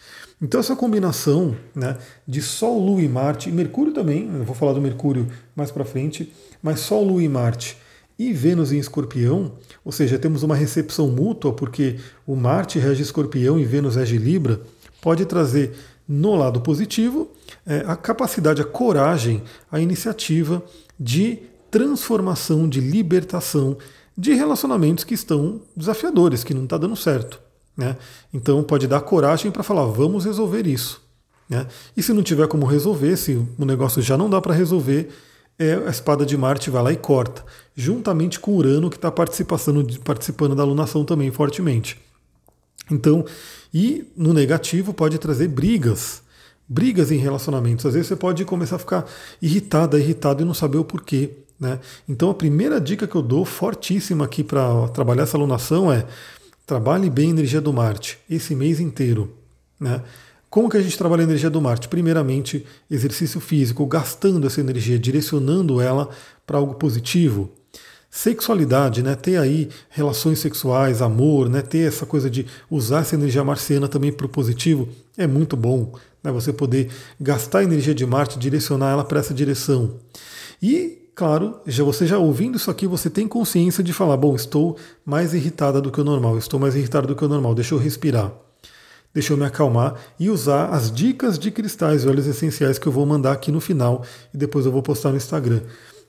Então 0.42 0.58
essa 0.58 0.74
combinação 0.74 1.54
né, 1.74 1.98
de 2.26 2.40
Sol, 2.40 2.78
Lua 2.78 3.02
e 3.02 3.08
Marte, 3.08 3.50
e 3.50 3.52
Mercúrio 3.52 3.92
também, 3.92 4.30
eu 4.32 4.44
vou 4.44 4.54
falar 4.54 4.72
do 4.72 4.80
Mercúrio 4.80 5.28
mais 5.54 5.70
para 5.70 5.84
frente, 5.84 6.32
mas 6.62 6.80
Sol, 6.80 7.04
Lua 7.04 7.22
e 7.22 7.28
Marte 7.28 7.76
e 8.18 8.32
Vênus 8.32 8.72
em 8.72 8.78
Escorpião, 8.78 9.52
ou 9.84 9.92
seja, 9.92 10.18
temos 10.18 10.42
uma 10.42 10.54
recepção 10.54 11.08
mútua, 11.08 11.52
porque 11.52 11.96
o 12.26 12.36
Marte 12.36 12.78
rege 12.78 13.02
Escorpião 13.02 13.58
e 13.58 13.64
Vênus 13.64 13.96
rege 13.96 14.18
Libra, 14.18 14.60
pode 15.00 15.24
trazer 15.24 15.72
no 16.06 16.34
lado 16.34 16.60
positivo 16.60 17.30
é, 17.64 17.82
a 17.86 17.96
capacidade, 17.96 18.60
a 18.60 18.64
coragem, 18.64 19.42
a 19.70 19.80
iniciativa 19.80 20.62
de 20.98 21.38
transformação, 21.70 22.68
de 22.68 22.80
libertação 22.80 23.78
de 24.16 24.34
relacionamentos 24.34 25.04
que 25.04 25.14
estão 25.14 25.62
desafiadores, 25.74 26.44
que 26.44 26.52
não 26.52 26.64
está 26.64 26.76
dando 26.76 26.96
certo. 26.96 27.40
Né? 27.80 27.96
Então 28.32 28.62
pode 28.62 28.86
dar 28.86 29.00
coragem 29.00 29.50
para 29.50 29.62
falar, 29.62 29.86
vamos 29.86 30.26
resolver 30.26 30.66
isso. 30.66 31.00
Né? 31.48 31.66
E 31.96 32.02
se 32.02 32.12
não 32.12 32.22
tiver 32.22 32.46
como 32.46 32.66
resolver, 32.66 33.16
se 33.16 33.42
o 33.58 33.64
negócio 33.64 34.02
já 34.02 34.18
não 34.18 34.28
dá 34.28 34.38
para 34.38 34.52
resolver, 34.52 35.08
é, 35.58 35.72
a 35.86 35.88
espada 35.88 36.26
de 36.26 36.36
Marte 36.36 36.68
vai 36.68 36.82
lá 36.82 36.92
e 36.92 36.96
corta, 36.96 37.42
juntamente 37.74 38.38
com 38.38 38.54
Urano, 38.54 38.90
que 38.90 38.96
está 38.96 39.10
participando, 39.10 39.98
participando 40.00 40.54
da 40.54 40.62
alunação 40.62 41.02
também 41.06 41.30
fortemente. 41.30 41.98
Então, 42.90 43.24
e 43.72 44.06
no 44.14 44.34
negativo 44.34 44.92
pode 44.92 45.16
trazer 45.16 45.48
brigas, 45.48 46.20
brigas 46.68 47.10
em 47.10 47.16
relacionamentos. 47.16 47.86
Às 47.86 47.94
vezes 47.94 48.08
você 48.08 48.16
pode 48.16 48.44
começar 48.44 48.76
a 48.76 48.78
ficar 48.78 49.06
irritada, 49.40 49.98
irritado 49.98 50.42
e 50.42 50.44
não 50.44 50.52
saber 50.52 50.76
o 50.76 50.84
porquê. 50.84 51.30
Né? 51.58 51.78
Então 52.06 52.28
a 52.28 52.34
primeira 52.34 52.78
dica 52.78 53.06
que 53.06 53.14
eu 53.14 53.22
dou, 53.22 53.46
fortíssima 53.46 54.26
aqui 54.26 54.44
para 54.44 54.88
trabalhar 54.88 55.22
essa 55.22 55.38
alunação, 55.38 55.90
é 55.90 56.04
trabalhe 56.70 57.10
bem 57.10 57.26
a 57.26 57.30
energia 57.30 57.60
do 57.60 57.72
Marte 57.72 58.16
esse 58.30 58.54
mês 58.54 58.78
inteiro. 58.78 59.34
Né? 59.80 60.00
Como 60.48 60.70
que 60.70 60.76
a 60.76 60.80
gente 60.80 60.96
trabalha 60.96 61.22
a 61.22 61.24
energia 61.24 61.50
do 61.50 61.60
Marte? 61.60 61.88
Primeiramente, 61.88 62.64
exercício 62.88 63.40
físico, 63.40 63.84
gastando 63.86 64.46
essa 64.46 64.60
energia, 64.60 64.96
direcionando 64.96 65.80
ela 65.80 66.08
para 66.46 66.58
algo 66.58 66.74
positivo. 66.74 67.50
Sexualidade, 68.08 69.02
né? 69.02 69.16
ter 69.16 69.36
aí 69.36 69.68
relações 69.88 70.38
sexuais, 70.38 71.02
amor, 71.02 71.48
né? 71.48 71.60
ter 71.60 71.88
essa 71.88 72.06
coisa 72.06 72.30
de 72.30 72.46
usar 72.70 73.00
essa 73.00 73.16
energia 73.16 73.42
marciana 73.42 73.88
também 73.88 74.12
para 74.12 74.26
o 74.26 74.28
positivo, 74.28 74.88
é 75.18 75.26
muito 75.26 75.56
bom. 75.56 75.92
Né? 76.22 76.30
Você 76.30 76.52
poder 76.52 76.88
gastar 77.20 77.60
a 77.60 77.64
energia 77.64 77.96
de 77.96 78.06
Marte, 78.06 78.38
direcionar 78.38 78.92
ela 78.92 79.02
para 79.04 79.18
essa 79.18 79.34
direção. 79.34 79.96
E 80.62 80.99
claro, 81.20 81.60
já 81.66 81.84
você 81.84 82.06
já 82.06 82.16
ouvindo 82.16 82.56
isso 82.56 82.70
aqui, 82.70 82.86
você 82.86 83.10
tem 83.10 83.28
consciência 83.28 83.84
de 83.84 83.92
falar, 83.92 84.16
bom, 84.16 84.34
estou 84.34 84.78
mais 85.04 85.34
irritada 85.34 85.78
do 85.78 85.92
que 85.92 86.00
o 86.00 86.04
normal, 86.04 86.38
estou 86.38 86.58
mais 86.58 86.74
irritado 86.74 87.06
do 87.08 87.14
que 87.14 87.22
o 87.22 87.28
normal, 87.28 87.54
deixa 87.54 87.74
eu 87.74 87.78
respirar. 87.78 88.32
Deixa 89.12 89.34
eu 89.34 89.36
me 89.36 89.44
acalmar 89.44 90.00
e 90.18 90.30
usar 90.30 90.70
as 90.70 90.90
dicas 90.90 91.38
de 91.38 91.50
cristais 91.50 92.04
e 92.04 92.08
óleos 92.08 92.26
essenciais 92.26 92.78
que 92.78 92.86
eu 92.86 92.92
vou 92.92 93.04
mandar 93.04 93.32
aqui 93.32 93.52
no 93.52 93.60
final 93.60 94.02
e 94.32 94.38
depois 94.38 94.64
eu 94.64 94.72
vou 94.72 94.82
postar 94.82 95.10
no 95.10 95.18
Instagram. 95.18 95.60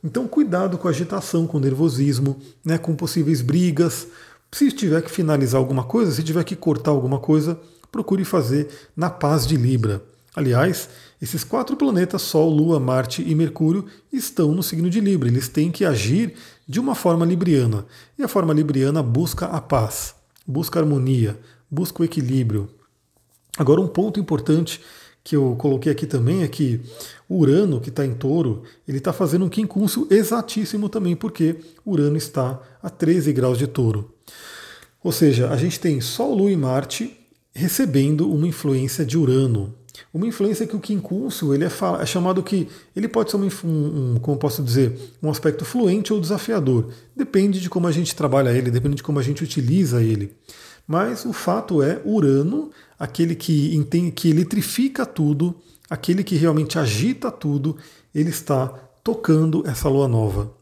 Então, 0.01 0.29
cuidado 0.29 0.77
com 0.77 0.87
agitação, 0.87 1.45
com 1.45 1.59
nervosismo, 1.59 2.37
né, 2.63 2.77
com 2.77 2.95
possíveis 2.95 3.41
brigas. 3.41 4.07
Se 4.49 4.71
tiver 4.71 5.01
que 5.01 5.11
finalizar 5.11 5.59
alguma 5.59 5.83
coisa, 5.83 6.09
se 6.13 6.23
tiver 6.23 6.45
que 6.45 6.55
cortar 6.55 6.91
alguma 6.91 7.19
coisa, 7.19 7.59
procure 7.91 8.23
fazer 8.23 8.69
na 8.95 9.09
paz 9.09 9.45
de 9.45 9.57
Libra. 9.57 10.01
Aliás, 10.33 10.87
esses 11.21 11.43
quatro 11.43 11.77
planetas, 11.77 12.23
Sol, 12.23 12.49
Lua, 12.49 12.79
Marte 12.79 13.21
e 13.21 13.35
Mercúrio, 13.35 13.85
estão 14.11 14.53
no 14.53 14.63
signo 14.63 14.89
de 14.89 14.99
Libra. 14.99 15.29
Eles 15.29 15.47
têm 15.47 15.69
que 15.69 15.85
agir 15.85 16.33
de 16.67 16.79
uma 16.79 16.95
forma 16.95 17.25
libriana. 17.25 17.85
E 18.17 18.23
a 18.23 18.27
forma 18.27 18.53
libriana 18.53 19.03
busca 19.03 19.45
a 19.45 19.61
paz, 19.61 20.15
busca 20.47 20.79
a 20.79 20.81
harmonia, 20.81 21.39
busca 21.69 22.01
o 22.01 22.05
equilíbrio. 22.05 22.69
Agora, 23.57 23.79
um 23.79 23.87
ponto 23.87 24.19
importante 24.19 24.81
que 25.23 25.35
eu 25.35 25.55
coloquei 25.59 25.91
aqui 25.91 26.07
também 26.07 26.41
é 26.41 26.47
que 26.47 26.81
Urano, 27.29 27.79
que 27.79 27.89
está 27.89 28.03
em 28.03 28.15
touro, 28.15 28.63
ele 28.87 28.97
está 28.97 29.13
fazendo 29.13 29.45
um 29.45 29.49
quincúncio 29.49 30.07
exatíssimo 30.09 30.89
também, 30.89 31.15
porque 31.15 31.57
Urano 31.85 32.17
está 32.17 32.59
a 32.81 32.89
13 32.89 33.31
graus 33.31 33.59
de 33.59 33.67
touro. 33.67 34.11
Ou 35.03 35.11
seja, 35.11 35.49
a 35.49 35.57
gente 35.57 35.79
tem 35.79 36.01
Sol, 36.01 36.33
Lua 36.33 36.51
e 36.51 36.57
Marte 36.57 37.15
recebendo 37.53 38.31
uma 38.31 38.47
influência 38.47 39.05
de 39.05 39.17
Urano. 39.17 39.75
Uma 40.13 40.27
influência 40.27 40.67
que 40.67 40.75
o 40.75 40.79
quincúncio 40.79 41.53
ele 41.53 41.63
é, 41.63 41.69
é, 41.99 42.05
chamado 42.05 42.43
que 42.43 42.67
ele 42.95 43.07
pode 43.07 43.31
ser 43.31 43.37
um, 43.37 43.49
um, 43.63 44.19
como 44.19 44.37
posso 44.37 44.63
dizer, 44.63 44.97
um 45.21 45.29
aspecto 45.29 45.65
fluente 45.65 46.13
ou 46.13 46.19
desafiador. 46.19 46.89
Depende 47.15 47.59
de 47.59 47.69
como 47.69 47.87
a 47.87 47.91
gente 47.91 48.15
trabalha 48.15 48.51
ele, 48.51 48.71
depende 48.71 48.95
de 48.95 49.03
como 49.03 49.19
a 49.19 49.23
gente 49.23 49.43
utiliza 49.43 50.01
ele. 50.01 50.35
Mas 50.87 51.25
o 51.25 51.33
fato 51.33 51.81
é 51.81 52.01
Urano, 52.05 52.71
aquele 52.97 53.35
que 53.35 53.75
entende, 53.75 54.11
que 54.11 54.29
eletrifica 54.29 55.05
tudo, 55.05 55.55
aquele 55.89 56.23
que 56.23 56.35
realmente 56.35 56.77
agita 56.79 57.31
tudo, 57.31 57.77
ele 58.13 58.29
está 58.29 58.67
tocando 59.03 59.63
essa 59.67 59.87
lua 59.89 60.07
nova. 60.07 60.53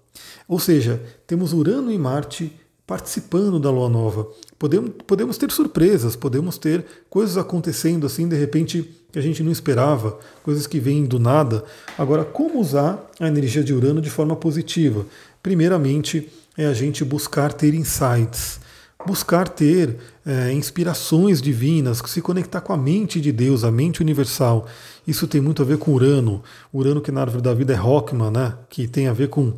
Ou 0.48 0.60
seja, 0.60 1.02
temos 1.26 1.54
Urano 1.54 1.92
e 1.92 1.98
Marte 1.98 2.52
participando 2.89 3.60
da 3.60 3.69
lua 3.69 3.88
nova. 3.88 4.28
Podemos, 4.58 4.89
podemos 5.06 5.38
ter 5.38 5.52
surpresas, 5.52 6.15
podemos 6.15 6.58
ter 6.58 6.84
coisas 7.08 7.38
acontecendo 7.38 8.08
assim, 8.08 8.28
de 8.28 8.36
repente, 8.36 8.89
que 9.12 9.19
a 9.19 9.21
gente 9.21 9.43
não 9.43 9.52
esperava, 9.52 10.17
coisas 10.41 10.65
que 10.65 10.80
vêm 10.80 11.06
do 11.06 11.19
nada. 11.19 11.63
Agora, 11.95 12.25
como 12.25 12.60
usar 12.60 13.08
a 13.19 13.28
energia 13.28 13.63
de 13.63 13.75
Urano 13.75 14.02
de 14.02 14.10
forma 14.10 14.36
positiva? 14.36 15.06
Primeiramente, 15.43 16.32
é 16.58 16.65
a 16.65 16.73
gente 16.73 17.06
buscar 17.06 17.54
ter 17.54 17.75
insights, 17.75 18.60
buscar 19.06 19.47
ter 19.47 19.95
é, 20.25 20.52
inspirações 20.52 21.43
divinas, 21.43 22.02
se 22.08 22.21
conectar 22.23 22.60
com 22.60 22.73
a 22.73 22.78
mente 22.78 23.21
de 23.21 23.32
Deus, 23.32 23.63
a 23.63 23.69
mente 23.69 24.02
universal. 24.02 24.65
Isso 25.06 25.28
tem 25.28 25.39
muito 25.39 25.62
a 25.62 25.65
ver 25.65 25.78
com 25.78 25.93
Urano. 25.93 26.41
Urano, 26.73 27.02
que 27.02 27.12
na 27.12 27.21
árvore 27.21 27.43
da 27.43 27.54
vida 27.54 27.71
é 27.71 27.75
Rockman, 27.75 28.32
né? 28.32 28.56
que 28.67 28.88
tem 28.88 29.08
a 29.08 29.13
ver 29.13 29.30
com 29.30 29.54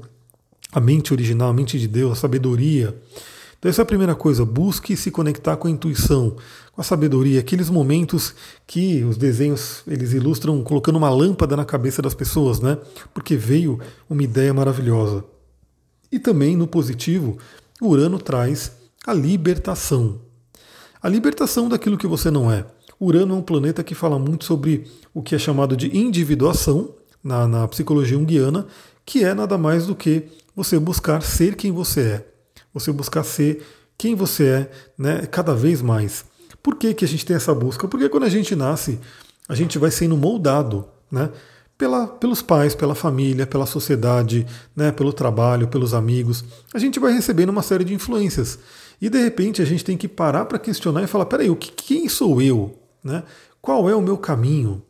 a 0.71 0.79
mente 0.79 1.13
original, 1.13 1.49
a 1.49 1.53
mente 1.53 1.79
de 1.79 1.87
Deus, 1.87 2.13
a 2.13 2.15
sabedoria. 2.15 2.95
Então 3.59 3.69
essa 3.69 3.81
é 3.81 3.83
a 3.83 3.85
primeira 3.85 4.15
coisa, 4.15 4.43
busque 4.43 4.97
se 4.97 5.11
conectar 5.11 5.55
com 5.55 5.67
a 5.67 5.71
intuição, 5.71 6.35
com 6.71 6.81
a 6.81 6.83
sabedoria, 6.83 7.39
aqueles 7.39 7.69
momentos 7.69 8.33
que 8.65 9.03
os 9.03 9.17
desenhos 9.17 9.83
eles 9.85 10.13
ilustram 10.13 10.63
colocando 10.63 10.95
uma 10.95 11.09
lâmpada 11.09 11.55
na 11.55 11.63
cabeça 11.65 12.01
das 12.01 12.15
pessoas, 12.15 12.59
né? 12.59 12.77
Porque 13.13 13.35
veio 13.35 13.79
uma 14.09 14.23
ideia 14.23 14.53
maravilhosa. 14.53 15.23
E 16.11 16.17
também 16.17 16.57
no 16.57 16.65
positivo, 16.65 17.37
Urano 17.81 18.17
traz 18.17 18.71
a 19.05 19.13
libertação. 19.13 20.19
A 21.01 21.09
libertação 21.09 21.69
daquilo 21.69 21.97
que 21.97 22.07
você 22.07 22.31
não 22.31 22.51
é. 22.51 22.65
Urano 22.99 23.35
é 23.35 23.37
um 23.37 23.41
planeta 23.41 23.83
que 23.83 23.95
fala 23.95 24.19
muito 24.19 24.45
sobre 24.45 24.85
o 25.13 25.21
que 25.21 25.35
é 25.35 25.39
chamado 25.39 25.75
de 25.75 25.95
individuação 25.97 26.93
na, 27.23 27.47
na 27.47 27.67
psicologia 27.67 28.17
junguiana, 28.17 28.65
que 29.05 29.23
é 29.23 29.33
nada 29.33 29.57
mais 29.57 29.87
do 29.87 29.95
que 29.95 30.27
você 30.55 30.79
buscar 30.79 31.21
ser 31.21 31.55
quem 31.55 31.71
você 31.71 32.01
é. 32.01 32.27
Você 32.73 32.91
buscar 32.91 33.23
ser 33.23 33.65
quem 33.97 34.15
você 34.15 34.47
é 34.47 34.71
né, 34.97 35.25
cada 35.25 35.53
vez 35.53 35.81
mais. 35.81 36.25
Por 36.63 36.75
que, 36.75 36.93
que 36.93 37.05
a 37.05 37.07
gente 37.07 37.25
tem 37.25 37.35
essa 37.35 37.53
busca? 37.53 37.87
Porque 37.87 38.09
quando 38.09 38.23
a 38.23 38.29
gente 38.29 38.55
nasce, 38.55 38.99
a 39.47 39.55
gente 39.55 39.77
vai 39.77 39.91
sendo 39.91 40.15
moldado 40.15 40.87
né, 41.11 41.29
pela, 41.77 42.07
pelos 42.07 42.41
pais, 42.41 42.75
pela 42.75 42.93
família, 42.93 43.47
pela 43.47 43.65
sociedade, 43.65 44.45
né, 44.75 44.91
pelo 44.91 45.11
trabalho, 45.11 45.67
pelos 45.67 45.93
amigos. 45.93 46.43
A 46.73 46.79
gente 46.79 46.99
vai 46.99 47.11
recebendo 47.11 47.49
uma 47.49 47.63
série 47.63 47.83
de 47.83 47.93
influências. 47.93 48.59
E 49.01 49.09
de 49.09 49.17
repente 49.19 49.61
a 49.61 49.65
gente 49.65 49.83
tem 49.83 49.97
que 49.97 50.07
parar 50.07 50.45
para 50.45 50.59
questionar 50.59 51.03
e 51.03 51.07
falar: 51.07 51.25
peraí, 51.25 51.49
o 51.49 51.55
que, 51.55 51.71
quem 51.71 52.07
sou 52.07 52.41
eu? 52.41 52.77
Né? 53.03 53.23
Qual 53.61 53.89
é 53.89 53.95
o 53.95 54.01
meu 54.01 54.17
caminho? 54.17 54.83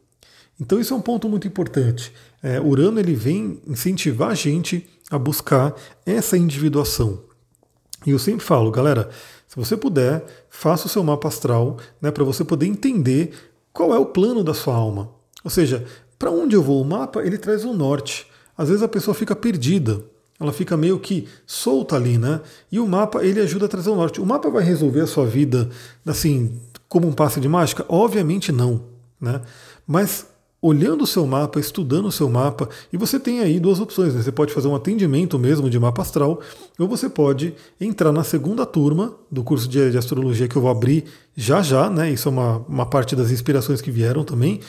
Então 0.60 0.80
isso 0.80 0.94
é 0.94 0.98
um 0.98 1.02
ponto 1.02 1.30
muito 1.30 1.48
importante. 1.48 2.14
É, 2.42 2.60
Urano 2.60 3.00
ele 3.00 3.14
vem 3.14 3.62
incentivar 3.68 4.32
a 4.32 4.36
gente 4.36 4.90
a 5.10 5.18
buscar 5.18 5.76
essa 6.06 6.38
individuação. 6.38 7.22
E 8.06 8.12
eu 8.12 8.20
sempre 8.20 8.44
falo, 8.44 8.72
galera, 8.72 9.10
se 9.48 9.56
você 9.56 9.78
puder, 9.78 10.26
faça 10.50 10.88
o 10.88 10.90
seu 10.90 11.04
mapa 11.04 11.28
astral 11.28 11.78
né, 12.02 12.10
para 12.10 12.24
você 12.24 12.44
poder 12.44 12.66
entender 12.66 13.34
qual 13.74 13.94
é 13.94 14.00
o 14.00 14.06
plano 14.06 14.44
da 14.44 14.54
sua 14.54 14.74
alma. 14.74 15.12
Ou 15.44 15.52
seja, 15.52 15.86
para 16.18 16.32
onde 16.32 16.56
eu 16.56 16.64
vou? 16.64 16.82
O 16.82 16.86
mapa 16.86 17.22
ele 17.22 17.38
traz 17.38 17.64
o 17.66 17.74
norte. 17.74 18.26
Às 18.58 18.70
vezes 18.70 18.84
a 18.84 18.88
pessoa 18.88 19.14
fica 19.14 19.36
perdida, 19.36 20.04
ela 20.40 20.52
fica 20.52 20.76
meio 20.76 21.00
que 21.00 21.28
solta 21.46 21.96
ali, 21.96 22.18
né? 22.18 22.42
E 22.72 22.80
o 22.80 22.88
mapa 22.88 23.24
ele 23.24 23.40
ajuda 23.40 23.66
a 23.66 23.70
trazer 23.70 23.90
o 23.90 23.96
norte. 23.96 24.20
O 24.20 24.26
mapa 24.26 24.50
vai 24.50 24.64
resolver 24.64 25.02
a 25.02 25.08
sua 25.08 25.26
vida 25.26 25.70
assim 26.06 26.60
como 26.90 27.08
um 27.08 27.14
passe 27.14 27.40
de 27.40 27.48
mágica? 27.48 27.86
Obviamente 27.88 28.52
não, 28.52 28.84
né? 29.20 29.42
Mas 29.86 30.26
olhando 30.62 31.04
o 31.04 31.08
seu 31.08 31.26
mapa, 31.26 31.60
estudando 31.60 32.06
o 32.06 32.12
seu 32.12 32.30
mapa, 32.30 32.70
e 32.94 32.98
você 32.98 33.20
tem 33.20 33.40
aí 33.40 33.60
duas 33.60 33.80
opções. 33.80 34.14
Né? 34.14 34.22
Você 34.22 34.32
pode 34.32 34.54
fazer 34.54 34.68
um 34.68 34.76
atendimento 34.76 35.40
mesmo 35.40 35.70
de 35.70 35.80
mapa 35.80 36.04
astral, 36.04 36.40
ou 36.78 36.88
você 36.88 37.10
pode 37.10 37.56
entrar 37.80 38.12
na 38.12 38.24
segunda 38.24 38.66
turma 38.66 39.16
do 39.32 39.44
curso 39.44 39.68
de, 39.68 39.98
astrologia 39.98 40.48
que 40.48 40.56
eu 40.56 40.62
vou 40.62 40.70
abrir 40.70 41.06
já 41.36 41.62
já, 41.62 41.90
né? 41.90 42.12
Isso 42.12 42.30
é 42.30 42.32
uma, 42.32 42.58
uma 42.68 42.86
parte 42.86 43.16
das 43.16 43.32
inspirações 43.32 43.82
que 43.82 43.90
vieram 43.90 44.24
também, 44.24 44.60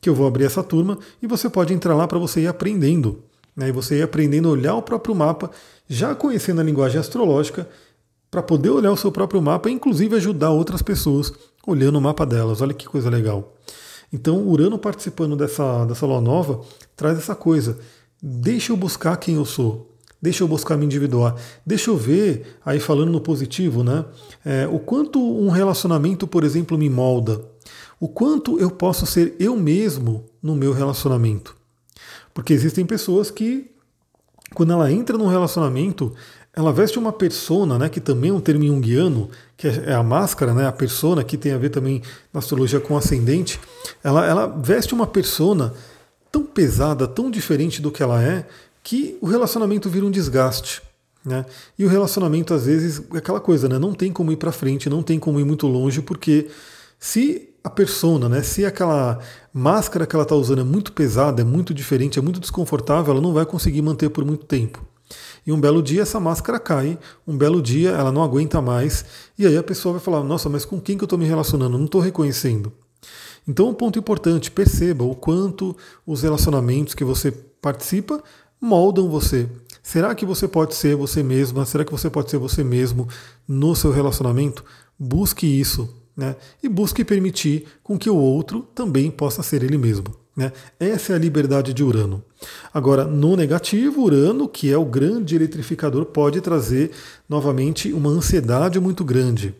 que 0.00 0.08
eu 0.08 0.14
vou 0.14 0.26
abrir 0.26 0.44
essa 0.44 0.62
turma, 0.62 0.98
e 1.22 1.26
você 1.26 1.50
pode 1.50 1.74
entrar 1.74 1.94
lá 1.94 2.08
para 2.08 2.18
você 2.18 2.40
ir 2.40 2.46
aprendendo. 2.46 3.22
Né? 3.54 3.68
E 3.68 3.72
você 3.72 3.98
ir 3.98 4.02
aprendendo 4.02 4.48
a 4.48 4.52
olhar 4.52 4.74
o 4.74 4.82
próprio 4.82 5.14
mapa, 5.14 5.50
já 5.86 6.14
conhecendo 6.14 6.62
a 6.62 6.64
linguagem 6.64 6.98
astrológica, 6.98 7.68
para 8.30 8.42
poder 8.42 8.70
olhar 8.70 8.90
o 8.90 8.96
seu 8.96 9.12
próprio 9.12 9.40
mapa 9.40 9.68
e 9.68 9.72
inclusive 9.72 10.16
ajudar 10.16 10.50
outras 10.50 10.82
pessoas 10.82 11.32
olhando 11.66 11.98
o 11.98 12.00
mapa 12.00 12.24
delas. 12.26 12.62
Olha 12.62 12.74
que 12.74 12.86
coisa 12.86 13.08
legal. 13.08 13.54
Então, 14.14 14.46
Urano 14.46 14.78
participando 14.78 15.34
dessa, 15.34 15.84
dessa 15.86 16.06
lua 16.06 16.20
nova 16.20 16.60
traz 16.94 17.18
essa 17.18 17.34
coisa. 17.34 17.80
Deixa 18.22 18.72
eu 18.72 18.76
buscar 18.76 19.16
quem 19.16 19.34
eu 19.34 19.44
sou. 19.44 19.90
Deixa 20.22 20.44
eu 20.44 20.46
buscar 20.46 20.76
me 20.76 20.84
individuar. 20.84 21.34
Deixa 21.66 21.90
eu 21.90 21.96
ver, 21.96 22.58
aí 22.64 22.78
falando 22.78 23.10
no 23.10 23.20
positivo, 23.20 23.82
né? 23.82 24.04
É, 24.44 24.68
o 24.68 24.78
quanto 24.78 25.20
um 25.20 25.50
relacionamento, 25.50 26.28
por 26.28 26.44
exemplo, 26.44 26.78
me 26.78 26.88
molda. 26.88 27.44
O 27.98 28.06
quanto 28.06 28.56
eu 28.60 28.70
posso 28.70 29.04
ser 29.04 29.34
eu 29.40 29.56
mesmo 29.56 30.26
no 30.40 30.54
meu 30.54 30.72
relacionamento. 30.72 31.56
Porque 32.32 32.52
existem 32.52 32.86
pessoas 32.86 33.32
que, 33.32 33.72
quando 34.54 34.72
ela 34.74 34.92
entra 34.92 35.18
num 35.18 35.26
relacionamento, 35.26 36.14
ela 36.56 36.72
veste 36.72 36.98
uma 36.98 37.12
persona, 37.12 37.78
né, 37.78 37.88
que 37.88 38.00
também 38.00 38.30
é 38.30 38.32
um 38.32 38.40
termo 38.40 38.64
junguiano, 38.64 39.28
que 39.56 39.66
é, 39.66 39.84
é 39.86 39.94
a 39.94 40.02
máscara, 40.02 40.54
né, 40.54 40.66
a 40.66 40.72
persona, 40.72 41.24
que 41.24 41.36
tem 41.36 41.52
a 41.52 41.58
ver 41.58 41.70
também 41.70 42.00
na 42.32 42.38
astrologia 42.38 42.78
com 42.80 42.96
ascendente. 42.96 43.58
Ela, 44.02 44.24
ela 44.26 44.46
veste 44.46 44.94
uma 44.94 45.06
persona 45.06 45.74
tão 46.30 46.44
pesada, 46.44 47.08
tão 47.08 47.30
diferente 47.30 47.82
do 47.82 47.90
que 47.90 48.02
ela 48.02 48.22
é, 48.22 48.46
que 48.82 49.18
o 49.20 49.26
relacionamento 49.26 49.90
vira 49.90 50.06
um 50.06 50.10
desgaste. 50.10 50.80
Né? 51.24 51.44
E 51.78 51.84
o 51.84 51.88
relacionamento, 51.88 52.54
às 52.54 52.66
vezes, 52.66 53.02
é 53.12 53.18
aquela 53.18 53.40
coisa, 53.40 53.68
né? 53.68 53.78
não 53.78 53.92
tem 53.92 54.12
como 54.12 54.30
ir 54.30 54.36
para 54.36 54.52
frente, 54.52 54.90
não 54.90 55.02
tem 55.02 55.18
como 55.18 55.40
ir 55.40 55.44
muito 55.44 55.66
longe, 55.66 56.02
porque 56.02 56.48
se 56.98 57.48
a 57.64 57.70
persona, 57.70 58.28
né, 58.28 58.42
se 58.42 58.64
aquela 58.64 59.18
máscara 59.52 60.06
que 60.06 60.14
ela 60.14 60.22
está 60.22 60.34
usando 60.34 60.60
é 60.60 60.64
muito 60.64 60.92
pesada, 60.92 61.40
é 61.40 61.44
muito 61.44 61.72
diferente, 61.72 62.18
é 62.18 62.22
muito 62.22 62.38
desconfortável, 62.38 63.12
ela 63.12 63.22
não 63.22 63.32
vai 63.32 63.46
conseguir 63.46 63.80
manter 63.80 64.10
por 64.10 64.22
muito 64.22 64.44
tempo. 64.44 64.84
E 65.46 65.52
um 65.52 65.60
belo 65.60 65.82
dia 65.82 66.02
essa 66.02 66.18
máscara 66.18 66.58
cai, 66.58 66.98
um 67.26 67.36
belo 67.36 67.60
dia 67.60 67.90
ela 67.90 68.10
não 68.10 68.22
aguenta 68.22 68.62
mais, 68.62 69.04
e 69.38 69.46
aí 69.46 69.56
a 69.56 69.62
pessoa 69.62 69.94
vai 69.94 70.00
falar: 70.00 70.22
Nossa, 70.24 70.48
mas 70.48 70.64
com 70.64 70.80
quem 70.80 70.96
que 70.96 71.04
eu 71.04 71.06
estou 71.06 71.18
me 71.18 71.26
relacionando? 71.26 71.76
Não 71.76 71.84
estou 71.84 72.00
reconhecendo. 72.00 72.72
Então, 73.46 73.68
um 73.68 73.74
ponto 73.74 73.98
importante: 73.98 74.50
perceba 74.50 75.04
o 75.04 75.14
quanto 75.14 75.76
os 76.06 76.22
relacionamentos 76.22 76.94
que 76.94 77.04
você 77.04 77.30
participa 77.30 78.22
moldam 78.60 79.08
você. 79.08 79.48
Será 79.82 80.14
que 80.14 80.24
você 80.24 80.48
pode 80.48 80.74
ser 80.74 80.96
você 80.96 81.22
mesma? 81.22 81.66
Será 81.66 81.84
que 81.84 81.92
você 81.92 82.08
pode 82.08 82.30
ser 82.30 82.38
você 82.38 82.64
mesmo 82.64 83.06
no 83.46 83.76
seu 83.76 83.90
relacionamento? 83.92 84.64
Busque 84.98 85.46
isso, 85.46 85.94
né? 86.16 86.36
E 86.62 86.68
busque 86.68 87.04
permitir 87.04 87.66
com 87.82 87.98
que 87.98 88.08
o 88.08 88.16
outro 88.16 88.66
também 88.74 89.10
possa 89.10 89.42
ser 89.42 89.62
ele 89.62 89.76
mesmo. 89.76 90.06
Né? 90.34 90.52
Essa 90.80 91.12
é 91.12 91.16
a 91.16 91.18
liberdade 91.18 91.72
de 91.72 91.84
Urano. 91.84 92.24
Agora, 92.72 93.04
no 93.04 93.36
negativo, 93.36 94.02
Urano, 94.02 94.48
que 94.48 94.72
é 94.72 94.76
o 94.76 94.84
grande 94.84 95.36
eletrificador, 95.36 96.06
pode 96.06 96.40
trazer 96.40 96.90
novamente 97.28 97.92
uma 97.92 98.10
ansiedade 98.10 98.78
muito 98.80 99.04
grande. 99.04 99.54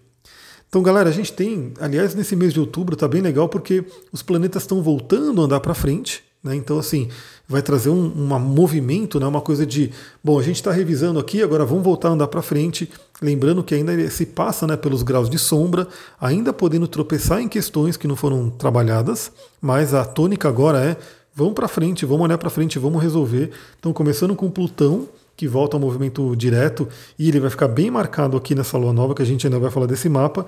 Então, 0.69 0.83
galera, 0.83 1.09
a 1.09 1.13
gente 1.13 1.33
tem, 1.33 1.73
aliás, 1.79 2.15
nesse 2.15 2.35
mês 2.35 2.53
de 2.53 2.59
outubro 2.59 2.95
está 2.95 3.07
bem 3.07 3.23
legal 3.23 3.49
porque 3.49 3.85
os 4.11 4.23
planetas 4.23 4.65
estão 4.65 4.83
voltando 4.83 5.41
a 5.41 5.45
andar 5.45 5.61
para 5.61 5.73
frente. 5.73 6.25
Né? 6.45 6.55
Então, 6.57 6.79
assim, 6.79 7.09
vai 7.49 7.63
trazer 7.63 7.89
um, 7.89 8.05
um 8.05 8.39
movimento, 8.39 9.19
né? 9.19 9.27
uma 9.27 9.41
coisa 9.41 9.65
de, 9.65 9.91
bom, 10.23 10.39
a 10.39 10.43
gente 10.43 10.57
está 10.57 10.71
revisando 10.71 11.19
aqui, 11.19 11.43
agora 11.43 11.65
vamos 11.65 11.83
voltar 11.83 12.09
a 12.09 12.13
andar 12.13 12.29
para 12.29 12.43
frente, 12.43 12.91
lembrando 13.23 13.65
que 13.65 13.75
ainda 13.75 14.11
se 14.11 14.27
passa 14.27 14.67
né, 14.67 14.77
pelos 14.77 15.03
graus 15.03 15.31
de 15.31 15.39
sombra, 15.39 15.89
ainda 16.21 16.53
podendo 16.53 16.87
tropeçar 16.87 17.41
em 17.41 17.49
questões 17.49 17.97
que 17.97 18.07
não 18.07 18.15
foram 18.15 18.51
trabalhadas, 18.51 19.33
mas 19.61 19.95
a 19.95 20.05
tônica 20.05 20.47
agora 20.47 20.85
é, 20.85 20.97
vamos 21.35 21.55
para 21.55 21.69
frente, 21.69 22.07
vamos 22.07 22.25
olhar 22.25 22.39
para 22.39 22.51
frente, 22.51 22.79
vamos 22.79 23.03
resolver. 23.03 23.51
Então, 23.79 23.93
começando 23.93 24.35
com 24.35 24.51
Plutão, 24.51 25.09
que 25.37 25.49
volta 25.49 25.77
ao 25.77 25.81
movimento 25.81 26.35
direto, 26.37 26.89
e 27.19 27.29
ele 27.29 27.41
vai 27.41 27.51
ficar 27.51 27.69
bem 27.69 27.91
marcado 27.91 28.37
aqui 28.37 28.55
nessa 28.55 28.79
lua 28.79 28.93
nova, 28.93 29.15
que 29.15 29.23
a 29.23 29.27
gente 29.27 29.47
ainda 29.47 29.59
vai 29.59 29.71
falar 29.71 29.87
desse 29.87 30.09
mapa. 30.09 30.47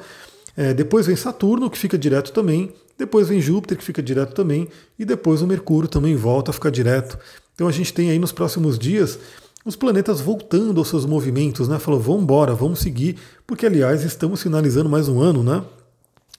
É, 0.57 0.73
depois 0.73 1.07
vem 1.07 1.17
Saturno, 1.17 1.69
que 1.69 1.77
fica 1.77 1.99
direto 1.99 2.33
também, 2.33 2.73
depois 2.97 3.29
vem 3.29 3.41
Júpiter, 3.41 3.77
que 3.77 3.85
fica 3.85 4.03
direto 4.03 4.35
também, 4.35 4.69
e 4.99 5.05
depois 5.05 5.43
o 5.43 5.47
Mercúrio 5.47 5.89
também 5.89 6.17
volta 6.17 6.51
a 6.51 6.55
ficar 6.55 6.71
direto. 6.71 7.19
Então 7.55 7.69
a 7.69 7.73
gente 7.73 7.93
tem 7.93 8.11
aí 8.11 8.19
nos 8.19 8.33
próximos 8.33 8.79
dias 8.79 9.19
os 9.65 9.75
planetas 9.75 10.21
voltando 10.21 10.79
aos 10.79 10.89
seus 10.89 11.05
movimentos, 11.05 11.67
né? 11.69 11.79
Falou, 11.79 11.99
vamos 11.99 12.23
embora, 12.23 12.55
vamos 12.55 12.79
seguir, 12.79 13.17
porque 13.47 13.67
aliás 13.67 14.05
estamos 14.05 14.41
finalizando 14.41 14.89
mais 14.89 15.09
um 15.09 15.21
ano, 15.21 15.43
né? 15.43 15.63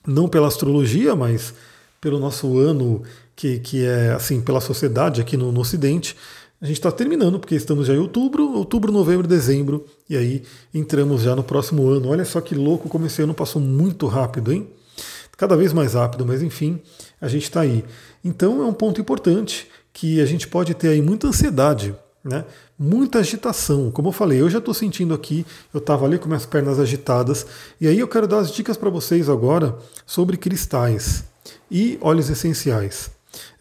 Não 0.05 0.29
pela 0.29 0.47
astrologia, 0.47 1.13
mas 1.15 1.53
pelo 1.99 2.19
nosso 2.19 2.57
ano 2.57 3.01
que, 3.35 3.59
que 3.59 3.85
é 3.85 4.13
assim, 4.13 4.41
pela 4.41 4.61
sociedade 4.61 5.21
aqui 5.21 5.37
no, 5.37 5.51
no 5.51 5.61
Ocidente. 5.61 6.15
A 6.59 6.65
gente 6.65 6.77
está 6.77 6.91
terminando, 6.91 7.39
porque 7.39 7.53
estamos 7.53 7.85
já 7.87 7.93
em 7.93 7.99
outubro, 7.99 8.53
outubro, 8.53 8.91
novembro, 8.91 9.27
dezembro, 9.27 9.85
e 10.09 10.17
aí 10.17 10.43
entramos 10.73 11.21
já 11.21 11.35
no 11.35 11.43
próximo 11.43 11.87
ano. 11.87 12.09
Olha 12.09 12.25
só 12.25 12.41
que 12.41 12.55
louco 12.55 12.89
como 12.89 13.05
esse 13.05 13.21
ano 13.21 13.33
passou 13.33 13.61
muito 13.61 14.07
rápido, 14.07 14.51
hein? 14.51 14.67
cada 15.37 15.55
vez 15.55 15.71
mais 15.71 15.93
rápido, 15.93 16.25
mas 16.25 16.41
enfim, 16.41 16.81
a 17.21 17.27
gente 17.27 17.43
está 17.43 17.61
aí. 17.61 17.85
Então 18.25 18.61
é 18.61 18.65
um 18.65 18.73
ponto 18.73 18.99
importante 18.99 19.67
que 19.93 20.19
a 20.19 20.25
gente 20.25 20.47
pode 20.47 20.73
ter 20.73 20.89
aí 20.89 21.01
muita 21.01 21.27
ansiedade, 21.27 21.95
né? 22.23 22.43
muita 22.77 23.19
agitação. 23.19 23.91
Como 23.91 24.09
eu 24.09 24.11
falei, 24.11 24.41
eu 24.41 24.49
já 24.49 24.57
estou 24.57 24.73
sentindo 24.73 25.13
aqui, 25.13 25.45
eu 25.73 25.77
estava 25.77 26.05
ali 26.05 26.17
com 26.17 26.27
minhas 26.27 26.45
pernas 26.45 26.79
agitadas, 26.79 27.45
e 27.79 27.87
aí 27.87 27.99
eu 27.99 28.07
quero 28.07 28.27
dar 28.27 28.39
as 28.39 28.51
dicas 28.51 28.75
para 28.75 28.89
vocês 28.89 29.29
agora 29.29 29.77
sobre 30.05 30.35
cristais 30.37 31.23
e 31.69 31.97
óleos 32.01 32.29
essenciais. 32.29 33.09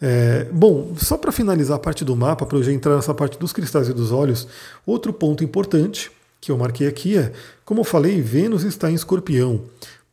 É, 0.01 0.47
bom, 0.51 0.93
só 0.97 1.17
para 1.17 1.31
finalizar 1.31 1.77
a 1.77 1.79
parte 1.79 2.03
do 2.03 2.15
mapa, 2.15 2.45
para 2.45 2.57
eu 2.57 2.63
já 2.63 2.71
entrar 2.71 2.95
nessa 2.95 3.13
parte 3.13 3.37
dos 3.37 3.53
cristais 3.53 3.89
e 3.89 3.93
dos 3.93 4.11
óleos, 4.11 4.47
outro 4.85 5.13
ponto 5.13 5.43
importante 5.43 6.11
que 6.39 6.51
eu 6.51 6.57
marquei 6.57 6.87
aqui 6.87 7.17
é, 7.17 7.31
como 7.65 7.81
eu 7.81 7.83
falei, 7.83 8.21
Vênus 8.21 8.63
está 8.63 8.89
em 8.89 8.95
escorpião 8.95 9.61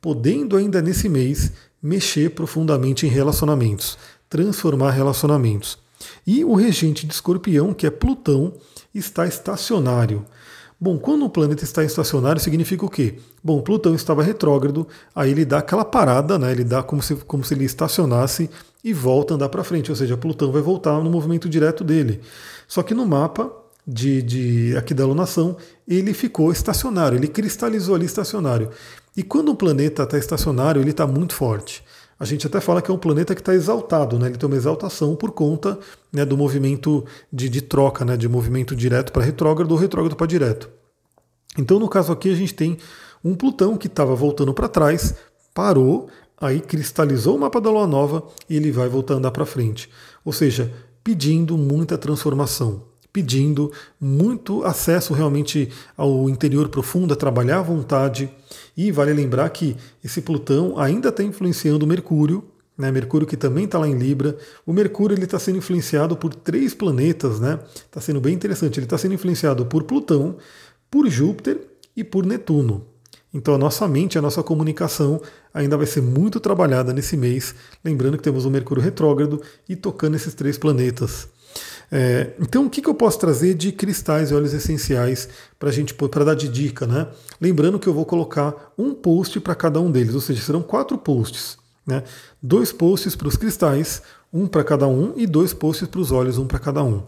podendo 0.04 0.58
ainda 0.58 0.82
nesse 0.82 1.08
mês 1.08 1.50
mexer 1.82 2.32
profundamente 2.32 3.06
em 3.06 3.08
relacionamentos, 3.08 3.96
transformar 4.28 4.90
relacionamentos. 4.90 5.78
E 6.26 6.44
o 6.44 6.52
regente 6.54 7.06
de 7.06 7.14
escorpião, 7.14 7.72
que 7.72 7.86
é 7.86 7.90
Plutão, 7.90 8.52
está 8.94 9.26
estacionário. 9.26 10.22
Bom, 10.80 10.98
quando 10.98 11.24
o 11.24 11.30
planeta 11.30 11.64
está 11.64 11.84
estacionário, 11.84 12.40
significa 12.40 12.84
o 12.84 12.90
quê? 12.90 13.16
Bom, 13.42 13.60
Plutão 13.62 13.94
estava 13.94 14.22
retrógrado, 14.22 14.86
aí 15.14 15.30
ele 15.30 15.44
dá 15.44 15.58
aquela 15.58 15.84
parada, 15.84 16.38
né? 16.38 16.50
ele 16.50 16.64
dá 16.64 16.82
como 16.82 17.02
se, 17.02 17.14
como 17.16 17.44
se 17.44 17.54
ele 17.54 17.64
estacionasse 17.64 18.50
e 18.82 18.92
volta 18.92 19.32
a 19.32 19.36
andar 19.36 19.48
para 19.48 19.64
frente, 19.64 19.90
ou 19.90 19.96
seja, 19.96 20.16
Plutão 20.16 20.52
vai 20.52 20.60
voltar 20.60 21.02
no 21.02 21.10
movimento 21.10 21.48
direto 21.48 21.82
dele. 21.84 22.20
Só 22.68 22.82
que 22.82 22.92
no 22.92 23.06
mapa 23.06 23.50
de, 23.86 24.22
de 24.22 24.76
aqui 24.76 24.92
da 24.92 25.04
alunação, 25.04 25.56
ele 25.86 26.12
ficou 26.12 26.50
estacionário, 26.50 27.16
ele 27.16 27.28
cristalizou 27.28 27.94
ali 27.94 28.06
estacionário. 28.06 28.70
E 29.16 29.22
quando 29.22 29.52
um 29.52 29.56
planeta 29.56 30.02
está 30.02 30.18
estacionário, 30.18 30.82
ele 30.82 30.90
está 30.90 31.06
muito 31.06 31.34
forte. 31.34 31.84
A 32.24 32.26
gente 32.26 32.46
até 32.46 32.58
fala 32.58 32.80
que 32.80 32.90
é 32.90 32.94
um 32.94 32.96
planeta 32.96 33.34
que 33.34 33.42
está 33.42 33.54
exaltado, 33.54 34.18
né? 34.18 34.28
ele 34.28 34.38
tem 34.38 34.46
uma 34.46 34.56
exaltação 34.56 35.14
por 35.14 35.30
conta 35.30 35.78
né, 36.10 36.24
do 36.24 36.38
movimento 36.38 37.04
de, 37.30 37.50
de 37.50 37.60
troca, 37.60 38.02
né, 38.02 38.16
de 38.16 38.26
movimento 38.26 38.74
direto 38.74 39.12
para 39.12 39.22
retrógrado 39.22 39.70
ou 39.70 39.76
retrógrado 39.76 40.16
para 40.16 40.26
direto. 40.26 40.70
Então, 41.58 41.78
no 41.78 41.86
caso 41.86 42.10
aqui, 42.10 42.30
a 42.30 42.34
gente 42.34 42.54
tem 42.54 42.78
um 43.22 43.34
Plutão 43.34 43.76
que 43.76 43.88
estava 43.88 44.14
voltando 44.14 44.54
para 44.54 44.68
trás, 44.68 45.14
parou, 45.52 46.08
aí 46.40 46.62
cristalizou 46.62 47.36
o 47.36 47.40
mapa 47.40 47.60
da 47.60 47.70
Lua 47.70 47.86
Nova 47.86 48.24
e 48.48 48.56
ele 48.56 48.72
vai 48.72 48.88
voltar 48.88 49.12
a 49.12 49.16
andar 49.18 49.30
para 49.30 49.44
frente. 49.44 49.90
Ou 50.24 50.32
seja, 50.32 50.72
pedindo 51.04 51.58
muita 51.58 51.98
transformação 51.98 52.84
pedindo 53.14 53.70
muito 54.00 54.64
acesso 54.64 55.14
realmente 55.14 55.70
ao 55.96 56.28
interior 56.28 56.68
profundo, 56.68 57.14
a 57.14 57.16
trabalhar 57.16 57.60
à 57.60 57.62
vontade. 57.62 58.28
E 58.76 58.90
vale 58.90 59.12
lembrar 59.12 59.48
que 59.50 59.76
esse 60.02 60.20
Plutão 60.20 60.76
ainda 60.80 61.10
está 61.10 61.22
influenciando 61.22 61.86
Mercúrio, 61.86 62.42
né? 62.76 62.90
Mercúrio 62.90 63.24
que 63.24 63.36
também 63.36 63.66
está 63.66 63.78
lá 63.78 63.86
em 63.86 63.96
Libra. 63.96 64.36
O 64.66 64.72
Mercúrio 64.72 65.14
ele 65.14 65.26
está 65.26 65.38
sendo 65.38 65.58
influenciado 65.58 66.16
por 66.16 66.34
três 66.34 66.74
planetas, 66.74 67.38
né? 67.38 67.60
Está 67.76 68.00
sendo 68.00 68.20
bem 68.20 68.34
interessante. 68.34 68.80
Ele 68.80 68.86
está 68.86 68.98
sendo 68.98 69.14
influenciado 69.14 69.64
por 69.64 69.84
Plutão, 69.84 70.36
por 70.90 71.08
Júpiter 71.08 71.60
e 71.96 72.02
por 72.02 72.26
Netuno. 72.26 72.84
Então 73.32 73.54
a 73.54 73.58
nossa 73.58 73.86
mente, 73.86 74.18
a 74.18 74.22
nossa 74.22 74.42
comunicação 74.42 75.20
ainda 75.52 75.76
vai 75.76 75.86
ser 75.86 76.02
muito 76.02 76.40
trabalhada 76.40 76.92
nesse 76.92 77.16
mês. 77.16 77.54
Lembrando 77.84 78.16
que 78.16 78.24
temos 78.24 78.44
o 78.44 78.50
Mercúrio 78.50 78.82
retrógrado 78.82 79.40
e 79.68 79.76
tocando 79.76 80.16
esses 80.16 80.34
três 80.34 80.58
planetas. 80.58 81.28
É, 81.96 82.32
então, 82.40 82.66
o 82.66 82.70
que, 82.70 82.82
que, 82.82 82.88
eu 82.88 82.94
posso 82.94 83.20
trazer 83.20 83.54
de 83.54 83.70
cristais 83.70 84.32
e 84.32 84.34
óleos 84.34 84.52
essenciais 84.52 85.28
para 85.60 85.70
gente 85.70 85.94
para 85.94 86.24
dar 86.24 86.34
de 86.34 86.48
dica, 86.48 86.88
né? 86.88 87.06
Lembrando 87.40 87.78
que 87.78 87.86
eu 87.86 87.94
vou 87.94 88.04
colocar 88.04 88.72
um 88.76 88.92
post 88.92 89.38
para 89.38 89.54
cada 89.54 89.80
um 89.80 89.92
deles, 89.92 90.12
ou 90.12 90.20
seja, 90.20 90.42
serão 90.42 90.60
quatro 90.60 90.98
posts. 90.98 91.56
Né? 91.86 92.02
Dois 92.42 92.72
posts 92.72 93.14
para 93.14 93.28
os 93.28 93.36
cristais, 93.36 94.02
um 94.32 94.48
para 94.48 94.64
cada 94.64 94.88
um, 94.88 95.12
e 95.16 95.24
dois 95.24 95.54
posts 95.54 95.86
para 95.86 96.00
os 96.00 96.10
olhos, 96.10 96.36
um 96.36 96.48
para 96.48 96.58
cada 96.58 96.82
um. 96.82 97.04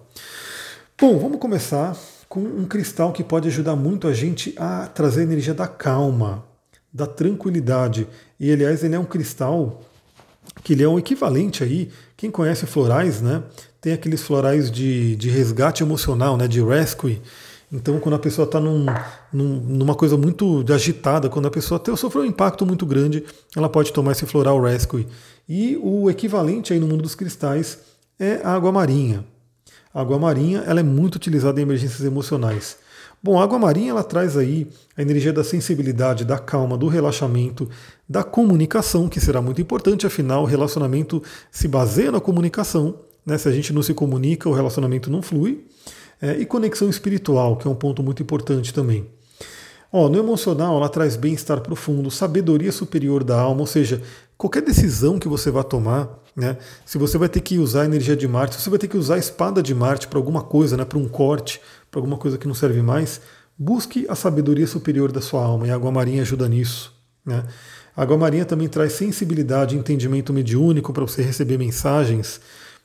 Bom, 0.97 1.19
vamos 1.19 1.41
começar 1.41 1.97
com 2.29 2.39
um 2.39 2.65
cristal 2.65 3.13
que 3.13 3.25
pode 3.25 3.49
ajudar 3.49 3.75
muito 3.75 4.07
a 4.07 4.15
gente 4.15 4.55
a 4.57 4.87
trazer 4.87 5.23
a 5.23 5.25
energia 5.25 5.53
da 5.53 5.67
calma, 5.67 6.45
da 6.93 7.09
tranquilidade. 7.09 8.07
E 8.39 8.53
aliás, 8.53 8.85
ele 8.85 8.95
é 8.95 8.99
um 9.01 9.05
cristal 9.05 9.83
que 10.63 10.73
ele 10.73 10.83
é 10.83 10.89
um 10.89 10.99
equivalente 10.99 11.63
aí. 11.63 11.91
Quem 12.17 12.31
conhece 12.31 12.67
florais, 12.67 13.21
né? 13.21 13.43
Tem 13.81 13.93
aqueles 13.93 14.23
florais 14.23 14.71
de, 14.71 15.17
de 15.17 15.31
resgate 15.31 15.83
emocional, 15.83 16.37
né? 16.37 16.49
De 16.49 16.63
rescue 16.63 17.21
então, 17.73 17.99
quando 17.99 18.15
a 18.15 18.19
pessoa 18.19 18.45
está 18.45 18.61
num, 18.61 18.87
num, 19.33 19.61
numa 19.61 19.95
coisa 19.95 20.17
muito 20.17 20.65
agitada, 20.73 21.29
quando 21.29 21.47
a 21.47 21.51
pessoa 21.51 21.79
até 21.79 21.95
sofreu 21.97 22.23
um 22.23 22.27
impacto 22.27 22.65
muito 22.65 22.87
grande, 22.87 23.25
ela 23.57 23.69
pode 23.69 23.93
tomar 23.93 24.13
esse 24.13 24.25
floral 24.25 24.61
rescue. 24.63 25.07
E 25.49 25.77
o 25.83 26.09
equivalente 26.09 26.73
aí 26.73 26.79
no 26.79 26.87
mundo 26.87 27.03
dos 27.03 27.15
cristais 27.15 27.79
é 28.19 28.41
a 28.45 28.55
água 28.55 28.71
marinha. 28.71 29.25
A 29.93 30.01
água 30.01 30.19
marinha 30.19 30.63
ela 30.67 30.81
é 30.81 30.83
muito 30.83 31.17
utilizada 31.17 31.61
em 31.61 31.65
emergências 31.65 32.07
emocionais. 32.07 32.79
Bom, 33.27 33.41
a 33.41 33.43
água 33.43 33.59
marinha 33.59 33.91
ela 33.91 34.05
traz 34.05 34.37
aí 34.37 34.69
a 34.97 35.03
energia 35.03 35.33
da 35.33 35.43
sensibilidade, 35.43 36.25
da 36.25 36.39
calma, 36.39 36.79
do 36.79 36.87
relaxamento, 36.87 37.69
da 38.09 38.23
comunicação, 38.23 39.09
que 39.09 39.19
será 39.19 39.43
muito 39.43 39.61
importante, 39.61 40.07
afinal, 40.07 40.45
o 40.45 40.47
relacionamento 40.47 41.21
se 41.51 41.67
baseia 41.67 42.13
na 42.13 42.21
comunicação. 42.21 42.95
Né? 43.27 43.37
Se 43.37 43.49
a 43.49 43.51
gente 43.51 43.73
não 43.73 43.83
se 43.83 43.93
comunica, 43.93 44.49
o 44.49 44.53
relacionamento 44.53 45.11
não 45.11 45.23
flui. 45.23 45.67
É, 46.23 46.39
e 46.39 46.47
conexão 46.47 46.89
espiritual, 46.89 47.57
que 47.57 47.67
é 47.67 47.71
um 47.71 47.75
ponto 47.75 48.01
muito 48.01 48.23
importante 48.23 48.73
também. 48.73 49.09
Ó, 49.93 50.09
no 50.09 50.19
emocional, 50.19 50.77
ela 50.77 50.89
traz 50.89 51.17
bem-estar 51.17 51.61
profundo, 51.63 52.13
sabedoria 52.13 52.71
superior 52.71 53.25
da 53.25 53.41
alma, 53.41 53.63
ou 53.63 53.67
seja, 53.67 54.03
qualquer 54.39 54.63
decisão 54.63 55.19
que 55.19 55.27
você 55.27 55.51
vá 55.51 55.65
tomar, 55.65 56.23
né, 56.37 56.59
se 56.85 56.97
você 56.97 57.19
vai 57.19 57.29
ter 57.29 57.41
que 57.41 57.59
usar 57.59 57.83
a 57.83 57.87
energia 57.87 58.15
de 58.15 58.29
Marte, 58.29 58.55
se 58.55 58.63
você 58.63 58.71
vai 58.71 58.79
ter 58.79 58.87
que 58.87 58.97
usar 58.97 59.17
a 59.17 59.19
espada 59.19 59.63
de 59.63 59.75
Marte 59.75 60.07
para 60.07 60.19
alguma 60.19 60.43
coisa, 60.43 60.77
né, 60.77 60.85
para 60.85 60.99
um 60.99 61.09
corte, 61.09 61.61
para 61.97 62.01
alguma 62.01 62.19
coisa 62.19 62.37
que 62.37 62.47
não 62.47 62.53
serve 62.53 62.83
mais, 62.83 63.23
busque 63.57 64.05
a 64.07 64.15
sabedoria 64.15 64.67
superior 64.67 65.11
da 65.11 65.23
sua 65.23 65.43
alma, 65.43 65.67
e 65.67 65.71
a 65.71 65.75
água 65.75 65.91
marinha 65.91 66.21
ajuda 66.21 66.47
nisso. 66.47 66.95
Né? 67.25 67.43
A 67.97 68.03
água 68.03 68.19
marinha 68.19 68.45
também 68.45 68.69
traz 68.69 68.93
sensibilidade, 68.93 69.79
entendimento 69.79 70.31
mediúnico 70.31 70.93
para 70.93 71.07
você 71.07 71.23
receber 71.23 71.57
mensagens, 71.57 72.39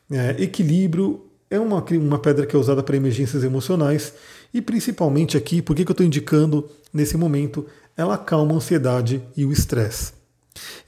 é, 0.09 0.41
equilíbrio 0.41 1.25
é 1.49 1.59
uma, 1.59 1.83
uma 1.83 2.19
pedra 2.19 2.45
que 2.45 2.55
é 2.55 2.59
usada 2.59 2.81
para 2.81 2.95
emergências 2.95 3.43
emocionais 3.43 4.13
e 4.53 4.61
principalmente 4.61 5.35
aqui, 5.35 5.61
por 5.61 5.75
que, 5.75 5.83
que 5.83 5.91
eu 5.91 5.93
estou 5.93 6.05
indicando 6.05 6.69
nesse 6.93 7.17
momento, 7.17 7.65
ela 7.97 8.13
acalma 8.13 8.53
a 8.53 8.55
ansiedade 8.55 9.21
e 9.35 9.43
o 9.43 9.51
estresse. 9.51 10.13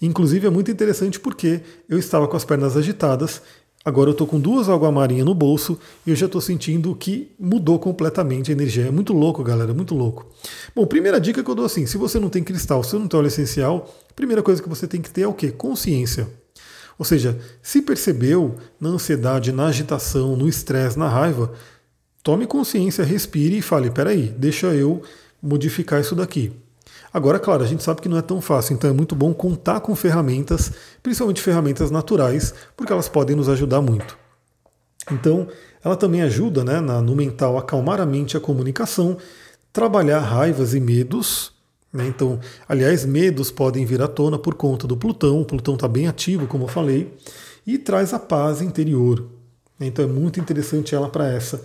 Inclusive 0.01 0.47
é 0.47 0.49
muito 0.49 0.71
interessante 0.71 1.19
porque 1.19 1.59
eu 1.89 1.99
estava 1.99 2.25
com 2.25 2.37
as 2.37 2.45
pernas 2.45 2.77
agitadas, 2.77 3.41
agora 3.83 4.09
eu 4.09 4.13
estou 4.13 4.25
com 4.25 4.39
duas 4.39 4.67
marinha 4.67 5.25
no 5.25 5.33
bolso 5.33 5.77
e 6.05 6.09
eu 6.09 6.15
já 6.15 6.25
estou 6.25 6.41
sentindo 6.41 6.95
que 6.95 7.31
mudou 7.39 7.77
completamente 7.79 8.51
a 8.51 8.53
energia. 8.53 8.87
É 8.87 8.91
muito 8.91 9.13
louco, 9.13 9.43
galera, 9.43 9.73
muito 9.73 9.93
louco. 9.93 10.25
Bom, 10.75 10.85
primeira 10.85 11.19
dica 11.19 11.43
que 11.43 11.49
eu 11.49 11.55
dou 11.55 11.65
assim: 11.65 11.85
se 11.85 11.97
você 11.97 12.19
não 12.19 12.29
tem 12.29 12.43
cristal, 12.43 12.83
se 12.83 12.91
você 12.91 12.99
não 12.99 13.07
tem 13.07 13.19
óleo 13.19 13.27
essencial, 13.27 13.93
primeira 14.15 14.41
coisa 14.41 14.61
que 14.61 14.69
você 14.69 14.87
tem 14.87 15.01
que 15.01 15.09
ter 15.09 15.21
é 15.21 15.27
o 15.27 15.33
quê? 15.33 15.51
Consciência. 15.51 16.27
Ou 16.97 17.05
seja, 17.05 17.39
se 17.61 17.81
percebeu 17.81 18.55
na 18.79 18.89
ansiedade, 18.89 19.51
na 19.51 19.67
agitação, 19.67 20.35
no 20.35 20.47
estresse, 20.47 20.97
na 20.97 21.09
raiva, 21.09 21.51
tome 22.21 22.45
consciência, 22.45 23.03
respire 23.03 23.57
e 23.57 23.61
fale: 23.61 23.89
peraí, 23.89 24.29
deixa 24.37 24.67
eu 24.67 25.01
modificar 25.41 25.99
isso 25.99 26.15
daqui. 26.15 26.51
Agora, 27.13 27.39
claro, 27.39 27.63
a 27.63 27.67
gente 27.67 27.83
sabe 27.83 28.01
que 28.01 28.09
não 28.09 28.17
é 28.17 28.21
tão 28.21 28.41
fácil, 28.41 28.73
então 28.73 28.89
é 28.89 28.93
muito 28.93 29.15
bom 29.15 29.33
contar 29.33 29.81
com 29.81 29.95
ferramentas, 29.95 30.71
principalmente 31.03 31.41
ferramentas 31.41 31.91
naturais, 31.91 32.53
porque 32.75 32.91
elas 32.91 33.07
podem 33.07 33.35
nos 33.35 33.47
ajudar 33.49 33.81
muito. 33.81 34.17
Então, 35.11 35.47
ela 35.83 35.95
também 35.95 36.23
ajuda 36.23 36.63
né, 36.63 36.79
no 36.79 37.15
mental 37.15 37.55
a 37.57 37.59
acalmar 37.59 38.01
a 38.01 38.05
mente, 38.05 38.35
a 38.35 38.39
comunicação, 38.39 39.17
trabalhar 39.71 40.19
raivas 40.19 40.73
e 40.73 40.79
medos, 40.79 41.53
né? 41.93 42.07
Então, 42.07 42.39
aliás, 42.67 43.05
medos 43.05 43.51
podem 43.51 43.85
vir 43.85 44.01
à 44.01 44.07
tona 44.07 44.39
por 44.39 44.55
conta 44.55 44.87
do 44.87 44.97
Plutão. 44.97 45.41
O 45.41 45.45
Plutão 45.45 45.75
está 45.75 45.87
bem 45.87 46.07
ativo, 46.07 46.47
como 46.47 46.63
eu 46.63 46.67
falei, 46.67 47.13
e 47.67 47.77
traz 47.77 48.13
a 48.13 48.19
paz 48.19 48.61
interior. 48.61 49.23
Então 49.79 50.05
é 50.05 50.07
muito 50.07 50.39
interessante 50.39 50.95
ela 50.95 51.09
para 51.09 51.27
essa. 51.31 51.61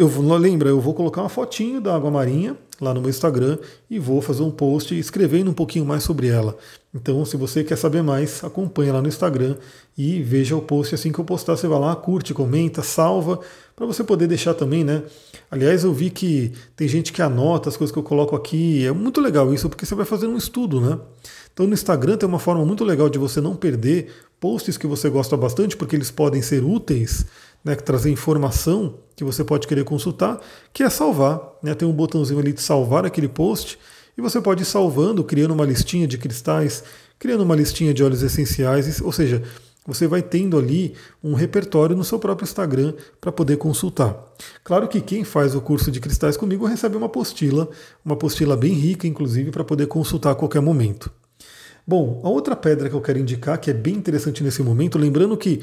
Eu 0.00 0.08
lembra, 0.38 0.70
eu 0.70 0.80
vou 0.80 0.94
colocar 0.94 1.20
uma 1.20 1.28
fotinho 1.28 1.78
da 1.78 1.94
água 1.94 2.10
marinha 2.10 2.56
lá 2.80 2.94
no 2.94 3.02
meu 3.02 3.10
Instagram 3.10 3.58
e 3.90 3.98
vou 3.98 4.22
fazer 4.22 4.42
um 4.42 4.50
post 4.50 4.98
escrevendo 4.98 5.50
um 5.50 5.52
pouquinho 5.52 5.84
mais 5.84 6.02
sobre 6.02 6.26
ela. 6.26 6.56
Então, 6.94 7.22
se 7.26 7.36
você 7.36 7.62
quer 7.62 7.76
saber 7.76 8.02
mais, 8.02 8.42
acompanha 8.42 8.94
lá 8.94 9.02
no 9.02 9.08
Instagram 9.08 9.58
e 9.98 10.22
veja 10.22 10.56
o 10.56 10.62
post 10.62 10.94
assim 10.94 11.12
que 11.12 11.18
eu 11.18 11.24
postar. 11.26 11.54
Você 11.54 11.68
vai 11.68 11.78
lá, 11.78 11.94
curte, 11.94 12.32
comenta, 12.32 12.82
salva, 12.82 13.40
para 13.76 13.84
você 13.84 14.02
poder 14.02 14.26
deixar 14.26 14.54
também, 14.54 14.82
né? 14.82 15.02
Aliás, 15.50 15.84
eu 15.84 15.92
vi 15.92 16.08
que 16.08 16.50
tem 16.74 16.88
gente 16.88 17.12
que 17.12 17.20
anota 17.20 17.68
as 17.68 17.76
coisas 17.76 17.92
que 17.92 17.98
eu 17.98 18.02
coloco 18.02 18.34
aqui. 18.34 18.86
É 18.86 18.92
muito 18.92 19.20
legal 19.20 19.52
isso, 19.52 19.68
porque 19.68 19.84
você 19.84 19.94
vai 19.94 20.06
fazendo 20.06 20.32
um 20.32 20.38
estudo, 20.38 20.80
né? 20.80 20.98
Então 21.52 21.66
no 21.66 21.74
Instagram 21.74 22.16
tem 22.16 22.26
uma 22.26 22.38
forma 22.38 22.64
muito 22.64 22.84
legal 22.84 23.10
de 23.10 23.18
você 23.18 23.38
não 23.38 23.54
perder 23.54 24.10
posts 24.40 24.78
que 24.78 24.86
você 24.86 25.10
gosta 25.10 25.36
bastante, 25.36 25.76
porque 25.76 25.94
eles 25.94 26.10
podem 26.10 26.40
ser 26.40 26.64
úteis, 26.64 27.26
né, 27.64 27.74
trazer 27.74 28.10
informação 28.10 28.98
que 29.14 29.24
você 29.24 29.44
pode 29.44 29.66
querer 29.66 29.84
consultar, 29.84 30.40
que 30.72 30.82
é 30.82 30.90
salvar. 30.90 31.40
Né? 31.62 31.74
Tem 31.74 31.86
um 31.86 31.92
botãozinho 31.92 32.40
ali 32.40 32.52
de 32.52 32.60
salvar 32.60 33.04
aquele 33.04 33.28
post 33.28 33.78
e 34.16 34.20
você 34.20 34.40
pode 34.40 34.62
ir 34.62 34.66
salvando, 34.66 35.22
criando 35.24 35.52
uma 35.52 35.64
listinha 35.64 36.06
de 36.06 36.18
cristais, 36.18 36.82
criando 37.18 37.42
uma 37.42 37.54
listinha 37.54 37.92
de 37.92 38.02
óleos 38.02 38.22
essenciais, 38.22 39.00
ou 39.00 39.12
seja, 39.12 39.42
você 39.86 40.06
vai 40.06 40.22
tendo 40.22 40.58
ali 40.58 40.94
um 41.22 41.34
repertório 41.34 41.96
no 41.96 42.04
seu 42.04 42.18
próprio 42.18 42.44
Instagram 42.44 42.94
para 43.20 43.32
poder 43.32 43.56
consultar. 43.56 44.14
Claro 44.62 44.86
que 44.88 45.00
quem 45.00 45.24
faz 45.24 45.54
o 45.54 45.60
curso 45.60 45.90
de 45.90 46.00
cristais 46.00 46.36
comigo 46.36 46.66
recebe 46.66 46.96
uma 46.96 47.06
apostila, 47.06 47.68
uma 48.04 48.14
apostila 48.14 48.56
bem 48.56 48.72
rica, 48.72 49.06
inclusive, 49.06 49.50
para 49.50 49.64
poder 49.64 49.86
consultar 49.86 50.32
a 50.32 50.34
qualquer 50.34 50.60
momento. 50.60 51.10
Bom, 51.86 52.20
a 52.22 52.28
outra 52.28 52.54
pedra 52.54 52.88
que 52.88 52.94
eu 52.94 53.00
quero 53.00 53.18
indicar, 53.18 53.58
que 53.58 53.70
é 53.70 53.74
bem 53.74 53.94
interessante 53.94 54.44
nesse 54.44 54.62
momento, 54.62 54.98
lembrando 54.98 55.36
que, 55.36 55.60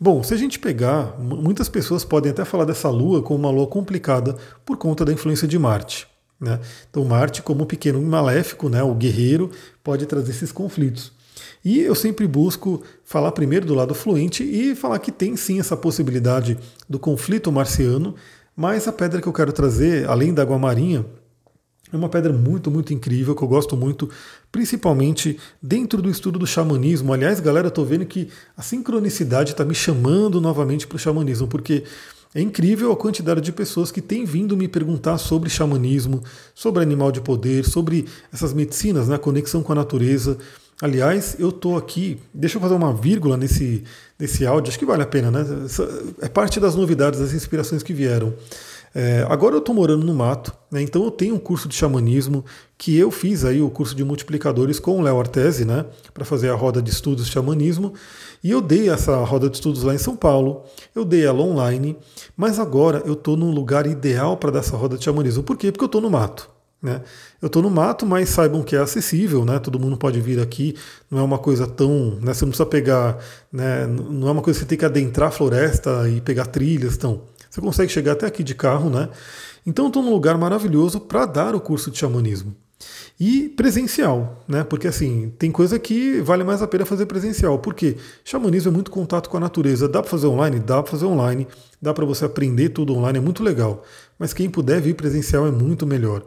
bom, 0.00 0.22
se 0.22 0.34
a 0.34 0.36
gente 0.36 0.58
pegar, 0.58 1.18
muitas 1.18 1.68
pessoas 1.68 2.04
podem 2.04 2.30
até 2.30 2.44
falar 2.44 2.64
dessa 2.64 2.88
lua 2.88 3.22
como 3.22 3.40
uma 3.40 3.50
lua 3.50 3.66
complicada 3.66 4.36
por 4.64 4.76
conta 4.76 5.04
da 5.04 5.12
influência 5.12 5.48
de 5.48 5.58
Marte. 5.58 6.06
Né? 6.40 6.60
Então, 6.90 7.04
Marte, 7.04 7.42
como 7.42 7.66
pequeno 7.66 8.00
maléfico, 8.02 8.68
né, 8.68 8.82
o 8.82 8.94
guerreiro, 8.94 9.50
pode 9.82 10.06
trazer 10.06 10.32
esses 10.32 10.52
conflitos. 10.52 11.12
E 11.64 11.80
eu 11.80 11.94
sempre 11.94 12.26
busco 12.26 12.82
falar 13.04 13.32
primeiro 13.32 13.66
do 13.66 13.74
lado 13.74 13.94
fluente 13.94 14.44
e 14.44 14.74
falar 14.74 14.98
que 14.98 15.10
tem 15.10 15.36
sim 15.36 15.58
essa 15.58 15.76
possibilidade 15.76 16.58
do 16.88 16.98
conflito 16.98 17.50
marciano, 17.50 18.14
mas 18.54 18.86
a 18.86 18.92
pedra 18.92 19.20
que 19.20 19.26
eu 19.26 19.32
quero 19.32 19.52
trazer, 19.52 20.08
além 20.08 20.32
da 20.34 20.42
água 20.42 20.58
marinha, 20.58 21.06
é 21.96 21.98
uma 21.98 22.08
pedra 22.08 22.32
muito, 22.32 22.70
muito 22.70 22.92
incrível, 22.92 23.34
que 23.34 23.42
eu 23.42 23.48
gosto 23.48 23.76
muito, 23.76 24.08
principalmente 24.50 25.38
dentro 25.62 26.02
do 26.02 26.10
estudo 26.10 26.38
do 26.38 26.46
xamanismo. 26.46 27.12
Aliás, 27.12 27.40
galera, 27.40 27.68
estou 27.68 27.84
vendo 27.84 28.04
que 28.04 28.28
a 28.56 28.62
sincronicidade 28.62 29.52
está 29.52 29.64
me 29.64 29.74
chamando 29.74 30.40
novamente 30.40 30.86
para 30.86 30.96
o 30.96 30.98
xamanismo, 30.98 31.46
porque 31.46 31.84
é 32.34 32.40
incrível 32.40 32.90
a 32.90 32.96
quantidade 32.96 33.40
de 33.40 33.52
pessoas 33.52 33.92
que 33.92 34.02
têm 34.02 34.24
vindo 34.24 34.56
me 34.56 34.66
perguntar 34.66 35.18
sobre 35.18 35.48
xamanismo, 35.48 36.20
sobre 36.52 36.82
animal 36.82 37.12
de 37.12 37.20
poder, 37.20 37.64
sobre 37.64 38.06
essas 38.32 38.52
medicinas, 38.52 39.06
né, 39.06 39.16
conexão 39.16 39.62
com 39.62 39.72
a 39.72 39.76
natureza. 39.76 40.36
Aliás, 40.82 41.36
eu 41.38 41.50
estou 41.50 41.76
aqui, 41.76 42.18
deixa 42.34 42.56
eu 42.56 42.60
fazer 42.60 42.74
uma 42.74 42.92
vírgula 42.92 43.36
nesse, 43.36 43.84
nesse 44.18 44.44
áudio, 44.44 44.70
acho 44.70 44.78
que 44.78 44.84
vale 44.84 45.04
a 45.04 45.06
pena, 45.06 45.30
né? 45.30 45.46
É 46.20 46.28
parte 46.28 46.58
das 46.58 46.74
novidades, 46.74 47.20
das 47.20 47.32
inspirações 47.32 47.84
que 47.84 47.92
vieram. 47.92 48.34
É, 48.94 49.26
agora 49.28 49.56
eu 49.56 49.58
estou 49.58 49.74
morando 49.74 50.06
no 50.06 50.14
mato, 50.14 50.54
né, 50.70 50.80
então 50.80 51.02
eu 51.02 51.10
tenho 51.10 51.34
um 51.34 51.38
curso 51.38 51.66
de 51.66 51.74
xamanismo 51.74 52.44
que 52.78 52.96
eu 52.96 53.10
fiz 53.10 53.44
aí 53.44 53.60
o 53.60 53.68
curso 53.68 53.92
de 53.92 54.04
multiplicadores 54.04 54.78
com 54.78 55.00
o 55.00 55.02
Léo 55.02 55.18
Artese, 55.18 55.64
né, 55.64 55.84
para 56.12 56.24
fazer 56.24 56.48
a 56.50 56.54
roda 56.54 56.80
de 56.80 56.90
estudos 56.90 57.26
de 57.26 57.32
xamanismo, 57.32 57.92
e 58.42 58.52
eu 58.52 58.60
dei 58.60 58.88
essa 58.88 59.16
roda 59.24 59.50
de 59.50 59.56
estudos 59.56 59.82
lá 59.82 59.94
em 59.94 59.98
São 59.98 60.14
Paulo, 60.14 60.62
eu 60.94 61.04
dei 61.04 61.24
ela 61.24 61.42
online, 61.42 61.96
mas 62.36 62.60
agora 62.60 63.02
eu 63.04 63.14
estou 63.14 63.36
num 63.36 63.50
lugar 63.50 63.84
ideal 63.84 64.36
para 64.36 64.52
dar 64.52 64.58
essa 64.60 64.76
roda 64.76 64.96
de 64.96 65.02
xamanismo. 65.02 65.42
Por 65.42 65.56
quê? 65.56 65.72
Porque 65.72 65.82
eu 65.82 65.86
estou 65.86 66.00
no 66.00 66.10
mato. 66.10 66.50
Né? 66.84 67.00
Eu 67.40 67.46
estou 67.46 67.62
no 67.62 67.70
mato, 67.70 68.04
mas 68.04 68.28
saibam 68.28 68.62
que 68.62 68.76
é 68.76 68.78
acessível, 68.78 69.42
né? 69.46 69.58
todo 69.58 69.80
mundo 69.80 69.96
pode 69.96 70.20
vir 70.20 70.38
aqui, 70.38 70.76
não 71.10 71.18
é 71.18 71.22
uma 71.22 71.38
coisa 71.38 71.66
tão. 71.66 72.18
Né? 72.20 72.34
Você 72.34 72.44
não 72.44 72.50
precisa 72.50 72.66
pegar, 72.66 73.16
né? 73.50 73.86
não 73.86 74.28
é 74.28 74.30
uma 74.30 74.42
coisa 74.42 74.58
que 74.58 74.64
você 74.64 74.68
tem 74.68 74.76
que 74.76 74.84
adentrar 74.84 75.30
a 75.30 75.32
floresta 75.32 76.06
e 76.10 76.20
pegar 76.20 76.44
trilhas. 76.44 76.94
Então, 76.94 77.22
você 77.54 77.60
consegue 77.60 77.92
chegar 77.92 78.12
até 78.12 78.26
aqui 78.26 78.42
de 78.42 78.54
carro, 78.54 78.90
né? 78.90 79.08
Então, 79.64 79.86
estou 79.86 80.02
num 80.02 80.10
lugar 80.10 80.36
maravilhoso 80.36 80.98
para 80.98 81.24
dar 81.24 81.54
o 81.54 81.60
curso 81.60 81.88
de 81.88 81.98
xamanismo. 81.98 82.54
E 83.18 83.48
presencial, 83.50 84.44
né? 84.48 84.64
Porque 84.64 84.88
assim, 84.88 85.32
tem 85.38 85.52
coisa 85.52 85.78
que 85.78 86.20
vale 86.20 86.42
mais 86.42 86.60
a 86.62 86.66
pena 86.66 86.84
fazer 86.84 87.06
presencial. 87.06 87.60
Porque 87.60 87.96
xamanismo 88.24 88.72
é 88.72 88.74
muito 88.74 88.90
contato 88.90 89.30
com 89.30 89.36
a 89.36 89.40
natureza. 89.40 89.88
Dá 89.88 90.02
para 90.02 90.10
fazer 90.10 90.26
online? 90.26 90.58
Dá 90.58 90.82
para 90.82 90.90
fazer 90.90 91.06
online. 91.06 91.46
Dá 91.80 91.94
para 91.94 92.04
você 92.04 92.24
aprender 92.24 92.70
tudo 92.70 92.92
online, 92.92 93.18
é 93.18 93.22
muito 93.22 93.42
legal. 93.42 93.84
Mas 94.18 94.32
quem 94.32 94.50
puder 94.50 94.80
vir 94.80 94.94
presencial 94.94 95.46
é 95.46 95.50
muito 95.52 95.86
melhor. 95.86 96.24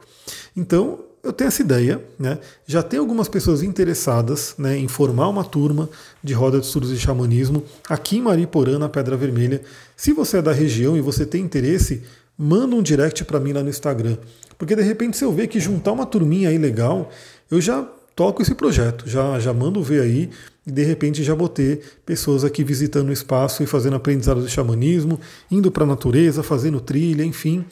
Então, 0.56 1.00
eu 1.24 1.34
tenho 1.34 1.48
essa 1.48 1.62
ideia, 1.62 2.02
né? 2.18 2.40
Já 2.66 2.82
tem 2.82 3.00
algumas 3.00 3.28
pessoas 3.28 3.62
interessadas 3.64 4.56
né, 4.58 4.78
em 4.78 4.88
formar 4.88 5.28
uma 5.28 5.44
turma 5.44 5.90
de 6.24 6.34
roda 6.34 6.60
de 6.60 6.66
estudos 6.66 6.90
de 6.90 7.00
xamanismo 7.00 7.64
aqui 7.90 8.18
em 8.18 8.22
Mariporã, 8.22 8.80
na 8.80 8.88
Pedra 8.88 9.18
Vermelha. 9.18 9.62
Se 9.96 10.14
você 10.14 10.38
é 10.38 10.42
da 10.42 10.52
região 10.52 10.96
e 10.96 11.02
você 11.02 11.26
tem 11.26 11.44
interesse, 11.44 12.04
manda 12.38 12.76
um 12.76 12.82
direct 12.82 13.26
para 13.26 13.40
mim 13.40 13.52
lá 13.52 13.62
no 13.62 13.70
Instagram. 13.70 14.18
Porque 14.58 14.76
de 14.76 14.82
repente, 14.82 15.18
se 15.18 15.26
eu 15.26 15.32
ver 15.32 15.48
que 15.48 15.60
juntar 15.60 15.92
uma 15.92 16.06
turminha 16.06 16.50
aí 16.50 16.58
legal, 16.58 17.12
eu 17.50 17.60
já 17.60 17.88
toco 18.16 18.42
esse 18.42 18.56
projeto, 18.56 19.08
já, 19.08 19.40
já 19.40 19.54
mando 19.54 19.84
ver 19.84 20.02
aí 20.02 20.30
e 20.66 20.72
de 20.72 20.84
repente 20.84 21.24
já 21.24 21.36
vou 21.36 21.48
ter 21.48 21.82
pessoas 22.06 22.44
aqui 22.44 22.64
visitando 22.64 23.10
o 23.10 23.14
espaço 23.14 23.62
e 23.62 23.68
fazendo 23.68 23.96
aprendizado 23.96 24.42
de 24.42 24.50
xamanismo, 24.50 25.20
indo 25.52 25.72
para 25.72 25.84
a 25.84 25.88
natureza, 25.88 26.42
fazendo 26.42 26.82
trilha, 26.82 27.24
enfim. 27.24 27.64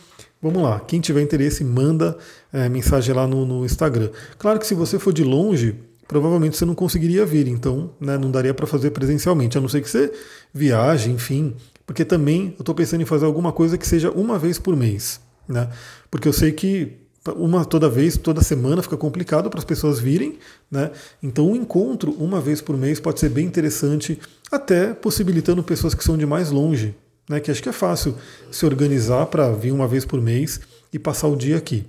Vamos 0.46 0.62
lá, 0.62 0.80
quem 0.80 1.02
tiver 1.02 1.24
interesse, 1.24 1.64
manda 1.64 2.16
é, 2.54 2.70
mensagem 2.70 3.16
lá 3.16 3.26
no, 3.26 3.48
no, 3.48 3.66
Instagram. 3.66 4.12
Claro 4.38 4.60
que 4.60 4.68
se 4.68 4.76
você 4.76 5.00
for 5.00 5.12
de 5.12 5.24
longe, 5.24 5.74
provavelmente 6.08 6.56
você 6.56 6.66
não 6.66 6.76
conseguiria 6.76 7.26
vir, 7.26 7.48
então 7.48 7.90
né, 8.00 8.16
não 8.16 8.30
daria 8.30 8.54
para 8.54 8.68
fazer 8.68 8.92
presencialmente, 8.92 9.58
a 9.58 9.62
não 9.62 9.68
ser 9.68 9.82
que 9.82 9.90
você 9.90 10.14
viaje, 10.54 11.10
enfim, 11.10 11.56
porque 11.84 12.06
também 12.06 12.54
eu 12.60 12.60
estou 12.60 12.76
pensando 12.76 13.02
em 13.02 13.06
fazer 13.06 13.26
alguma 13.26 13.52
coisa 13.52 13.76
que 13.76 13.88
seja 13.88 14.12
uma 14.12 14.38
vez 14.38 14.60
por 14.60 14.76
mês. 14.76 15.20
Né? 15.48 15.68
Porque 16.12 16.28
eu 16.28 16.34
sei 16.34 16.52
que 16.52 16.94
uma 17.36 17.66
toda 17.66 17.90
vez, 17.90 18.16
toda 18.16 18.40
semana 18.44 18.84
fica 18.84 18.98
complicado 18.98 19.50
para 19.50 19.58
as 19.58 19.66
pessoas 19.66 20.00
virem, 20.00 20.38
né? 20.70 20.92
Então 21.24 21.50
um 21.50 21.56
encontro 21.56 22.12
uma 22.20 22.40
vez 22.40 22.62
por 22.62 22.78
mês 22.78 23.00
pode 23.00 23.20
ser 23.20 23.30
bem 23.30 23.48
interessante, 23.48 24.20
até 24.52 24.94
possibilitando 24.94 25.64
pessoas 25.64 25.96
que 25.96 26.04
são 26.04 26.16
de 26.16 26.26
mais 26.28 26.52
longe, 26.52 26.94
né? 27.30 27.40
Que 27.40 27.52
acho 27.52 27.62
que 27.62 27.70
é 27.70 27.74
fácil 27.74 28.16
se 28.52 28.66
organizar 28.66 29.26
para 29.28 29.52
vir 29.52 29.72
uma 29.72 29.88
vez 29.88 30.06
por 30.06 30.22
mês 30.22 30.60
e 30.92 31.00
passar 31.00 31.28
o 31.28 31.36
dia 31.36 31.58
aqui. 31.58 31.86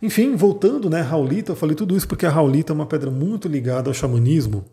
Enfim, 0.00 0.36
voltando, 0.36 0.90
né, 0.90 1.00
Raulita, 1.00 1.52
eu 1.52 1.56
falei 1.56 1.74
tudo 1.74 1.96
isso 1.96 2.06
porque 2.06 2.26
a 2.26 2.30
Raulita 2.30 2.72
é 2.72 2.74
uma 2.74 2.86
pedra 2.86 3.10
muito 3.10 3.48
ligada 3.48 3.88
ao 3.88 3.94
xamanismo, 3.94 4.64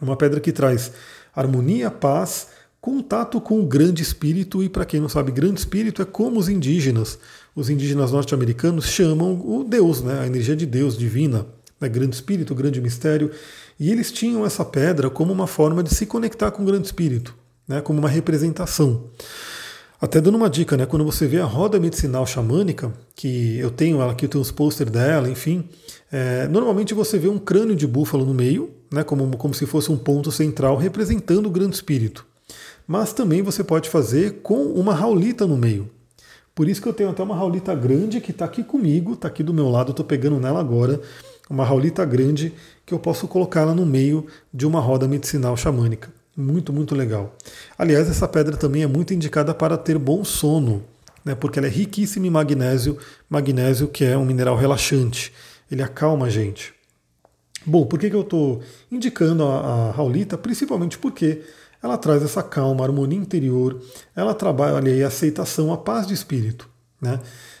uma 0.00 0.16
pedra 0.16 0.38
que 0.40 0.52
traz 0.52 0.92
harmonia, 1.34 1.90
paz, 1.90 2.48
contato 2.80 3.40
com 3.40 3.60
o 3.60 3.66
grande 3.66 4.02
espírito, 4.02 4.62
e 4.62 4.68
para 4.68 4.84
quem 4.84 5.00
não 5.00 5.08
sabe, 5.08 5.32
grande 5.32 5.58
espírito 5.58 6.00
é 6.00 6.04
como 6.04 6.38
os 6.38 6.48
indígenas, 6.48 7.18
os 7.54 7.68
indígenas 7.68 8.12
norte-americanos 8.12 8.86
chamam 8.86 9.32
o 9.32 9.64
Deus, 9.64 10.00
né, 10.02 10.20
a 10.20 10.26
energia 10.26 10.54
de 10.54 10.64
Deus 10.64 10.96
divina, 10.96 11.44
né, 11.80 11.88
grande 11.88 12.14
espírito, 12.14 12.54
grande 12.54 12.80
mistério, 12.80 13.32
e 13.80 13.90
eles 13.90 14.12
tinham 14.12 14.46
essa 14.46 14.64
pedra 14.64 15.10
como 15.10 15.32
uma 15.32 15.48
forma 15.48 15.82
de 15.82 15.92
se 15.92 16.06
conectar 16.06 16.52
com 16.52 16.62
o 16.62 16.66
grande 16.66 16.86
espírito, 16.86 17.34
né, 17.68 17.80
como 17.80 17.98
uma 17.98 18.08
representação. 18.08 19.04
Até 20.00 20.20
dando 20.20 20.36
uma 20.36 20.50
dica, 20.50 20.76
né, 20.76 20.84
quando 20.86 21.04
você 21.04 21.26
vê 21.26 21.40
a 21.40 21.44
roda 21.44 21.80
medicinal 21.80 22.26
xamânica, 22.26 22.92
que 23.14 23.58
eu 23.58 23.70
tenho 23.70 24.00
ela 24.00 24.12
aqui, 24.12 24.26
eu 24.26 24.28
tenho 24.28 24.42
os 24.42 24.50
pôster 24.50 24.90
dela, 24.90 25.28
enfim, 25.28 25.68
é, 26.12 26.46
normalmente 26.48 26.92
você 26.92 27.18
vê 27.18 27.28
um 27.28 27.38
crânio 27.38 27.74
de 27.74 27.86
búfalo 27.86 28.24
no 28.24 28.34
meio, 28.34 28.70
né, 28.92 29.02
como, 29.02 29.36
como 29.36 29.54
se 29.54 29.66
fosse 29.66 29.90
um 29.90 29.96
ponto 29.96 30.30
central 30.30 30.76
representando 30.76 31.46
o 31.46 31.50
grande 31.50 31.76
espírito 31.76 32.26
mas 32.86 33.12
também 33.12 33.42
você 33.42 33.64
pode 33.64 33.90
fazer 33.90 34.40
com 34.42 34.62
uma 34.72 34.94
raulita 34.94 35.46
no 35.46 35.56
meio. 35.56 35.90
Por 36.54 36.68
isso 36.68 36.80
que 36.80 36.88
eu 36.88 36.92
tenho 36.92 37.10
até 37.10 37.22
uma 37.22 37.36
raulita 37.36 37.74
grande 37.74 38.20
que 38.20 38.30
está 38.30 38.44
aqui 38.44 38.62
comigo, 38.62 39.12
está 39.12 39.28
aqui 39.28 39.42
do 39.42 39.52
meu 39.52 39.68
lado, 39.68 39.90
estou 39.90 40.06
pegando 40.06 40.38
nela 40.38 40.60
agora, 40.60 41.00
uma 41.50 41.64
raulita 41.64 42.04
grande 42.04 42.52
que 42.84 42.94
eu 42.94 42.98
posso 42.98 43.28
colocá-la 43.28 43.74
no 43.74 43.84
meio 43.84 44.26
de 44.54 44.66
uma 44.66 44.80
roda 44.80 45.06
medicinal 45.08 45.56
xamânica. 45.56 46.10
Muito, 46.36 46.72
muito 46.72 46.94
legal. 46.94 47.34
Aliás, 47.78 48.10
essa 48.10 48.28
pedra 48.28 48.56
também 48.56 48.82
é 48.82 48.86
muito 48.86 49.14
indicada 49.14 49.54
para 49.54 49.78
ter 49.78 49.98
bom 49.98 50.22
sono, 50.22 50.84
né, 51.24 51.34
porque 51.34 51.58
ela 51.58 51.66
é 51.66 51.70
riquíssima 51.70 52.26
em 52.26 52.30
magnésio, 52.30 52.98
magnésio 53.28 53.88
que 53.88 54.04
é 54.04 54.18
um 54.18 54.24
mineral 54.26 54.54
relaxante. 54.54 55.32
Ele 55.70 55.82
acalma 55.82 56.26
a 56.26 56.30
gente. 56.30 56.74
Bom, 57.64 57.86
por 57.86 57.98
que, 57.98 58.10
que 58.10 58.14
eu 58.14 58.20
estou 58.20 58.60
indicando 58.92 59.44
a, 59.44 59.88
a 59.88 59.90
raulita? 59.92 60.36
Principalmente 60.36 60.98
porque 60.98 61.42
ela 61.82 61.96
traz 61.96 62.22
essa 62.22 62.42
calma, 62.42 62.84
harmonia 62.84 63.18
interior, 63.18 63.80
ela 64.14 64.34
trabalha 64.34 64.92
aí 64.92 65.02
a 65.02 65.08
aceitação, 65.08 65.72
a 65.72 65.76
paz 65.76 66.06
de 66.06 66.14
espírito. 66.14 66.68
Né? 67.00 67.18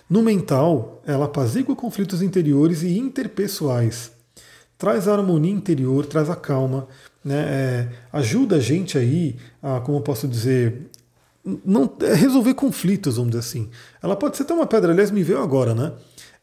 No 0.08 0.22
mental, 0.22 1.02
ela 1.06 1.24
apazigua 1.24 1.74
conflitos 1.74 2.22
interiores 2.22 2.82
e 2.82 2.98
interpessoais, 2.98 4.12
traz 4.78 5.08
a 5.08 5.12
harmonia 5.12 5.52
interior, 5.52 6.06
traz 6.06 6.30
a 6.30 6.36
calma, 6.36 6.86
né? 7.26 7.36
É, 7.36 7.88
ajuda 8.12 8.56
a 8.56 8.60
gente 8.60 8.96
aí 8.96 9.36
a, 9.62 9.80
como 9.80 9.98
eu 9.98 10.02
posso 10.02 10.28
dizer, 10.28 10.88
não 11.64 11.90
é, 12.00 12.14
resolver 12.14 12.54
conflitos, 12.54 13.16
vamos 13.16 13.32
dizer 13.32 13.40
assim. 13.40 13.68
Ela 14.02 14.16
pode 14.16 14.36
ser 14.36 14.44
até 14.44 14.54
uma 14.54 14.66
pedra, 14.66 14.92
aliás, 14.92 15.10
me 15.10 15.22
veio 15.22 15.42
agora, 15.42 15.74
né? 15.74 15.92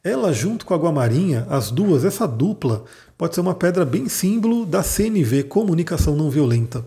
Ela 0.03 0.33
junto 0.33 0.65
com 0.65 0.73
a 0.73 0.77
água 0.77 0.91
marinha, 0.91 1.47
as 1.49 1.71
duas, 1.71 2.03
essa 2.03 2.27
dupla, 2.27 2.83
pode 3.17 3.33
ser 3.33 3.41
uma 3.41 3.55
pedra 3.55 3.85
bem 3.85 4.09
símbolo 4.09 4.65
da 4.65 4.83
CNV, 4.83 5.43
Comunicação 5.43 6.15
Não 6.15 6.29
Violenta 6.29 6.85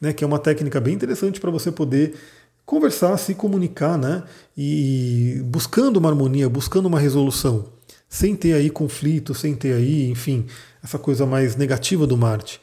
né, 0.00 0.12
que 0.12 0.22
é 0.22 0.26
uma 0.26 0.38
técnica 0.38 0.80
bem 0.80 0.94
interessante 0.94 1.40
para 1.40 1.50
você 1.50 1.70
poder 1.72 2.14
conversar, 2.64 3.16
se 3.16 3.34
comunicar, 3.34 3.96
né, 3.96 4.22
e 4.56 5.40
buscando 5.46 5.96
uma 5.96 6.08
harmonia, 6.08 6.48
buscando 6.48 6.86
uma 6.86 7.00
resolução, 7.00 7.66
sem 8.08 8.36
ter 8.36 8.52
aí 8.52 8.68
conflito, 8.68 9.34
sem 9.34 9.54
ter 9.54 9.72
aí, 9.72 10.08
enfim, 10.10 10.46
essa 10.82 10.98
coisa 10.98 11.24
mais 11.24 11.56
negativa 11.56 12.06
do 12.06 12.16
Marte. 12.16 12.60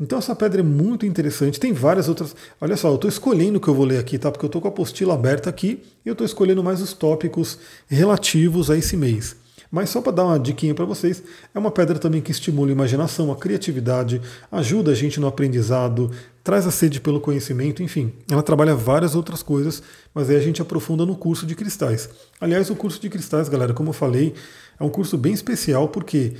Então 0.00 0.18
essa 0.18 0.34
pedra 0.34 0.60
é 0.60 0.64
muito 0.64 1.04
interessante. 1.04 1.58
Tem 1.58 1.72
várias 1.72 2.08
outras. 2.08 2.34
Olha 2.60 2.76
só, 2.76 2.88
eu 2.88 2.94
estou 2.94 3.08
escolhendo 3.08 3.58
o 3.58 3.60
que 3.60 3.68
eu 3.68 3.74
vou 3.74 3.84
ler 3.84 3.98
aqui, 3.98 4.16
tá? 4.16 4.30
Porque 4.30 4.44
eu 4.44 4.48
estou 4.48 4.62
com 4.62 4.68
a 4.68 4.70
apostila 4.70 5.14
aberta 5.14 5.50
aqui 5.50 5.82
e 6.04 6.08
eu 6.08 6.12
estou 6.12 6.24
escolhendo 6.24 6.62
mais 6.62 6.80
os 6.80 6.92
tópicos 6.92 7.58
relativos 7.88 8.70
a 8.70 8.76
esse 8.76 8.96
mês. 8.96 9.36
Mas 9.70 9.90
só 9.90 10.00
para 10.00 10.12
dar 10.12 10.24
uma 10.24 10.38
diquinha 10.38 10.74
para 10.74 10.84
vocês, 10.84 11.22
é 11.54 11.58
uma 11.58 11.70
pedra 11.70 11.98
também 11.98 12.22
que 12.22 12.30
estimula 12.30 12.70
a 12.70 12.72
imaginação, 12.72 13.30
a 13.30 13.36
criatividade, 13.36 14.20
ajuda 14.50 14.92
a 14.92 14.94
gente 14.94 15.20
no 15.20 15.26
aprendizado, 15.26 16.10
traz 16.42 16.66
a 16.66 16.70
sede 16.70 17.00
pelo 17.00 17.20
conhecimento, 17.20 17.82
enfim, 17.82 18.12
ela 18.30 18.42
trabalha 18.42 18.74
várias 18.74 19.14
outras 19.14 19.42
coisas, 19.42 19.82
mas 20.14 20.30
aí 20.30 20.36
a 20.36 20.40
gente 20.40 20.62
aprofunda 20.62 21.04
no 21.04 21.14
curso 21.14 21.44
de 21.44 21.54
cristais. 21.54 22.08
Aliás, 22.40 22.70
o 22.70 22.76
curso 22.76 22.98
de 22.98 23.10
cristais, 23.10 23.48
galera, 23.50 23.74
como 23.74 23.90
eu 23.90 23.94
falei, 23.94 24.32
é 24.80 24.84
um 24.84 24.88
curso 24.88 25.18
bem 25.18 25.34
especial 25.34 25.88
porque 25.88 26.34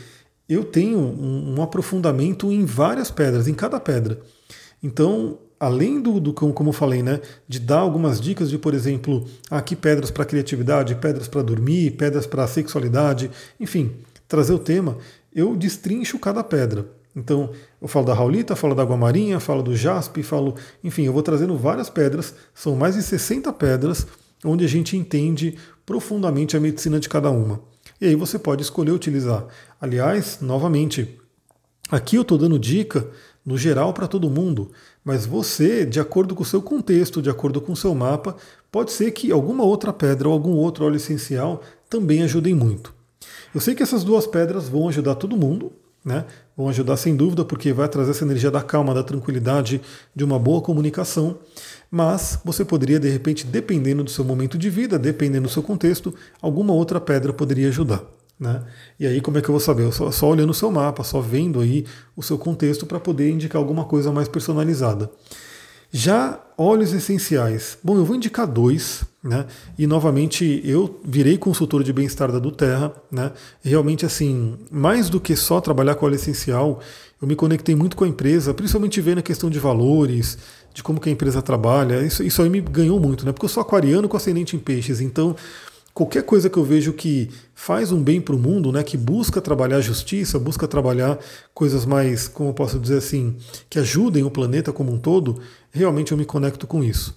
eu 0.49 0.64
tenho 0.64 0.99
um, 0.99 1.57
um 1.59 1.62
aprofundamento 1.62 2.51
em 2.51 2.64
várias 2.64 3.11
pedras, 3.11 3.46
em 3.46 3.55
cada 3.55 3.78
pedra. 3.78 4.20
Então, 4.82 5.38
além 5.61 6.01
do, 6.01 6.18
do, 6.20 6.32
como 6.32 6.70
eu 6.70 6.72
falei, 6.72 7.03
né, 7.03 7.20
de 7.46 7.59
dar 7.59 7.80
algumas 7.80 8.20
dicas 8.20 8.49
de, 8.49 8.57
por 8.57 8.74
exemplo, 8.74 9.26
aqui 9.51 9.74
pedras 9.74 10.11
para 10.11 10.24
criatividade, 10.24 10.94
pedras 10.94 11.28
para 11.28 11.42
dormir, 11.42 11.92
pedras 11.92 12.26
para 12.26 12.46
sexualidade, 12.46 13.30
enfim, 13.59 13.92
trazer 14.26 14.53
o 14.53 14.59
tema, 14.59 14.96
eu 15.34 15.57
destrincho 15.57 16.18
cada 16.18 16.42
pedra. 16.42 16.86
Então, 17.14 17.51
eu 17.82 17.88
falo 17.88 18.07
da 18.07 18.14
raulita, 18.14 18.55
falo 18.55 18.74
da 18.74 18.82
água 18.82 18.96
marinha, 18.96 19.40
falo 19.40 19.62
do 19.62 19.74
jaspe, 19.74 20.22
falo, 20.22 20.55
enfim, 20.84 21.05
eu 21.05 21.12
vou 21.12 21.22
trazendo 21.22 21.57
várias 21.57 21.90
pedras, 21.90 22.34
são 22.55 22.76
mais 22.76 22.94
de 22.94 23.03
60 23.03 23.53
pedras, 23.55 24.07
onde 24.44 24.64
a 24.64 24.68
gente 24.68 24.96
entende 24.96 25.57
profundamente 25.84 26.57
a 26.57 26.61
medicina 26.61 27.01
de 27.01 27.09
cada 27.09 27.30
uma. 27.30 27.61
E 28.01 28.07
aí 28.07 28.14
você 28.14 28.38
pode 28.38 28.62
escolher 28.62 28.92
utilizar. 28.92 29.46
Aliás, 29.80 30.38
novamente, 30.40 31.18
aqui 31.90 32.16
eu 32.16 32.22
estou 32.22 32.38
dando 32.38 32.59
dica 32.59 33.09
no 33.44 33.57
geral 33.59 33.92
para 33.92 34.07
todo 34.07 34.30
mundo, 34.30 34.70
mas 35.05 35.24
você, 35.24 35.86
de 35.86 35.99
acordo 35.99 36.34
com 36.34 36.42
o 36.42 36.46
seu 36.46 36.61
contexto, 36.61 37.22
de 37.22 37.30
acordo 37.30 37.61
com 37.61 37.72
o 37.72 37.76
seu 37.76 37.94
mapa, 37.94 38.36
pode 38.70 38.92
ser 38.92 39.11
que 39.12 39.32
alguma 39.32 39.64
outra 39.64 39.92
pedra 39.92 40.28
ou 40.28 40.34
algum 40.34 40.53
outro 40.53 40.84
óleo 40.84 40.96
essencial 40.96 41.62
também 41.88 42.22
ajudem 42.22 42.55
muito. 42.55 42.94
Eu 43.55 43.61
sei 43.61 43.74
que 43.74 43.82
essas 43.82 44.05
duas 44.05 44.26
pedras 44.26 44.68
vão 44.68 44.88
ajudar 44.88 45.14
todo 45.14 45.36
mundo, 45.36 45.72
né? 46.09 46.25
Vão 46.57 46.69
ajudar 46.69 46.97
sem 46.97 47.15
dúvida, 47.15 47.45
porque 47.45 47.73
vai 47.73 47.87
trazer 47.89 48.13
essa 48.13 48.25
energia 48.25 48.51
da 48.51 48.63
calma, 48.63 48.95
da 48.95 49.03
tranquilidade, 49.03 49.81
de 50.17 50.25
uma 50.25 50.39
boa 50.39 50.63
comunicação. 50.63 51.39
Mas 51.91 52.41
você 52.45 52.65
poderia, 52.65 52.99
de 52.99 53.09
repente, 53.09 53.47
dependendo 53.47 54.03
do 54.03 54.11
seu 54.11 54.25
momento 54.25 54.57
de 54.57 54.71
vida, 54.71 54.99
dependendo 54.99 55.47
do 55.47 55.53
seu 55.53 55.63
contexto, 55.63 56.13
alguma 56.41 56.73
outra 56.73 56.99
pedra 56.99 57.33
poderia 57.33 57.69
ajudar. 57.69 58.03
Né? 58.41 58.63
E 58.99 59.07
aí 59.07 59.21
como 59.21 59.37
é 59.37 59.43
que 59.43 59.49
eu 59.49 59.53
vou 59.53 59.61
saber? 59.61 59.93
Só, 59.93 60.11
só 60.11 60.29
olhando 60.29 60.51
o 60.51 60.55
seu 60.55 60.71
mapa, 60.71 61.05
só 61.05 61.21
vendo 61.21 61.61
aí 61.61 61.85
o 62.17 62.23
seu 62.23 62.39
contexto 62.39 62.87
para 62.87 62.99
poder 62.99 63.31
indicar 63.31 63.61
alguma 63.61 63.85
coisa 63.85 64.11
mais 64.11 64.29
personalizada. 64.29 65.11
Já 65.91 66.41
óleos 66.57 66.93
essenciais. 66.93 67.79
Bom, 67.83 67.97
eu 67.97 68.05
vou 68.05 68.17
indicar 68.17 68.47
dois. 68.47 69.05
Né? 69.29 69.45
E 69.79 69.87
novamente 69.87 70.62
eu 70.64 70.99
virei 71.05 71.37
consultor 71.37 71.85
de 71.85 71.93
bem-estar 71.93 72.33
da 72.33 72.39
do 72.39 72.51
Terra, 72.51 72.91
né? 73.12 73.31
Realmente 73.62 74.07
assim, 74.07 74.57
mais 74.70 75.11
do 75.11 75.20
que 75.20 75.37
só 75.37 75.61
trabalhar 75.61 75.97
com 75.97 76.07
óleo 76.07 76.14
essencial, 76.14 76.81
eu 77.20 77.29
me 77.29 77.37
conectei 77.37 77.74
muito 77.74 77.95
com 77.95 78.05
a 78.05 78.09
empresa, 78.09 78.55
principalmente 78.55 79.03
vendo 79.03 79.18
a 79.18 79.22
questão 79.22 79.51
de 79.51 79.59
valores, 79.59 80.39
de 80.72 80.83
como 80.83 80.99
que 80.99 81.11
a 81.11 81.12
empresa 81.12 81.43
trabalha. 81.43 82.01
Isso, 82.01 82.22
isso 82.22 82.41
aí 82.41 82.49
me 82.49 82.62
ganhou 82.62 82.99
muito, 82.99 83.26
né? 83.26 83.33
Porque 83.33 83.45
eu 83.45 83.51
sou 83.51 83.61
aquariano 83.61 84.09
com 84.09 84.16
ascendente 84.16 84.57
em 84.57 84.59
peixes, 84.59 84.99
então 84.99 85.37
qualquer 85.93 86.22
coisa 86.22 86.49
que 86.49 86.57
eu 86.57 86.64
vejo 86.64 86.95
que 86.95 87.29
faz 87.55 87.93
um 87.93 88.03
bem 88.03 88.22
para 88.22 88.35
o 88.35 88.39
mundo, 88.39 88.72
né, 88.72 88.83
que 88.83 88.97
busca 88.97 89.43
trabalhar 89.43 89.83
justiça, 89.83 90.39
busca 90.39 90.66
trabalhar 90.66 91.18
coisas 91.53 91.85
mais, 91.85 92.29
como 92.29 92.49
eu 92.51 92.55
posso 92.55 92.79
dizer 92.79 92.97
assim, 92.97 93.37
que 93.68 93.79
ajudem 93.79 94.24
o 94.24 94.31
planeta 94.31 94.72
como 94.72 94.91
um 94.91 94.99
todo, 94.99 95.39
realmente 95.70 96.12
eu 96.12 96.18
me 96.18 96.24
conecto 96.24 96.66
com 96.66 96.83
isso. 96.83 97.14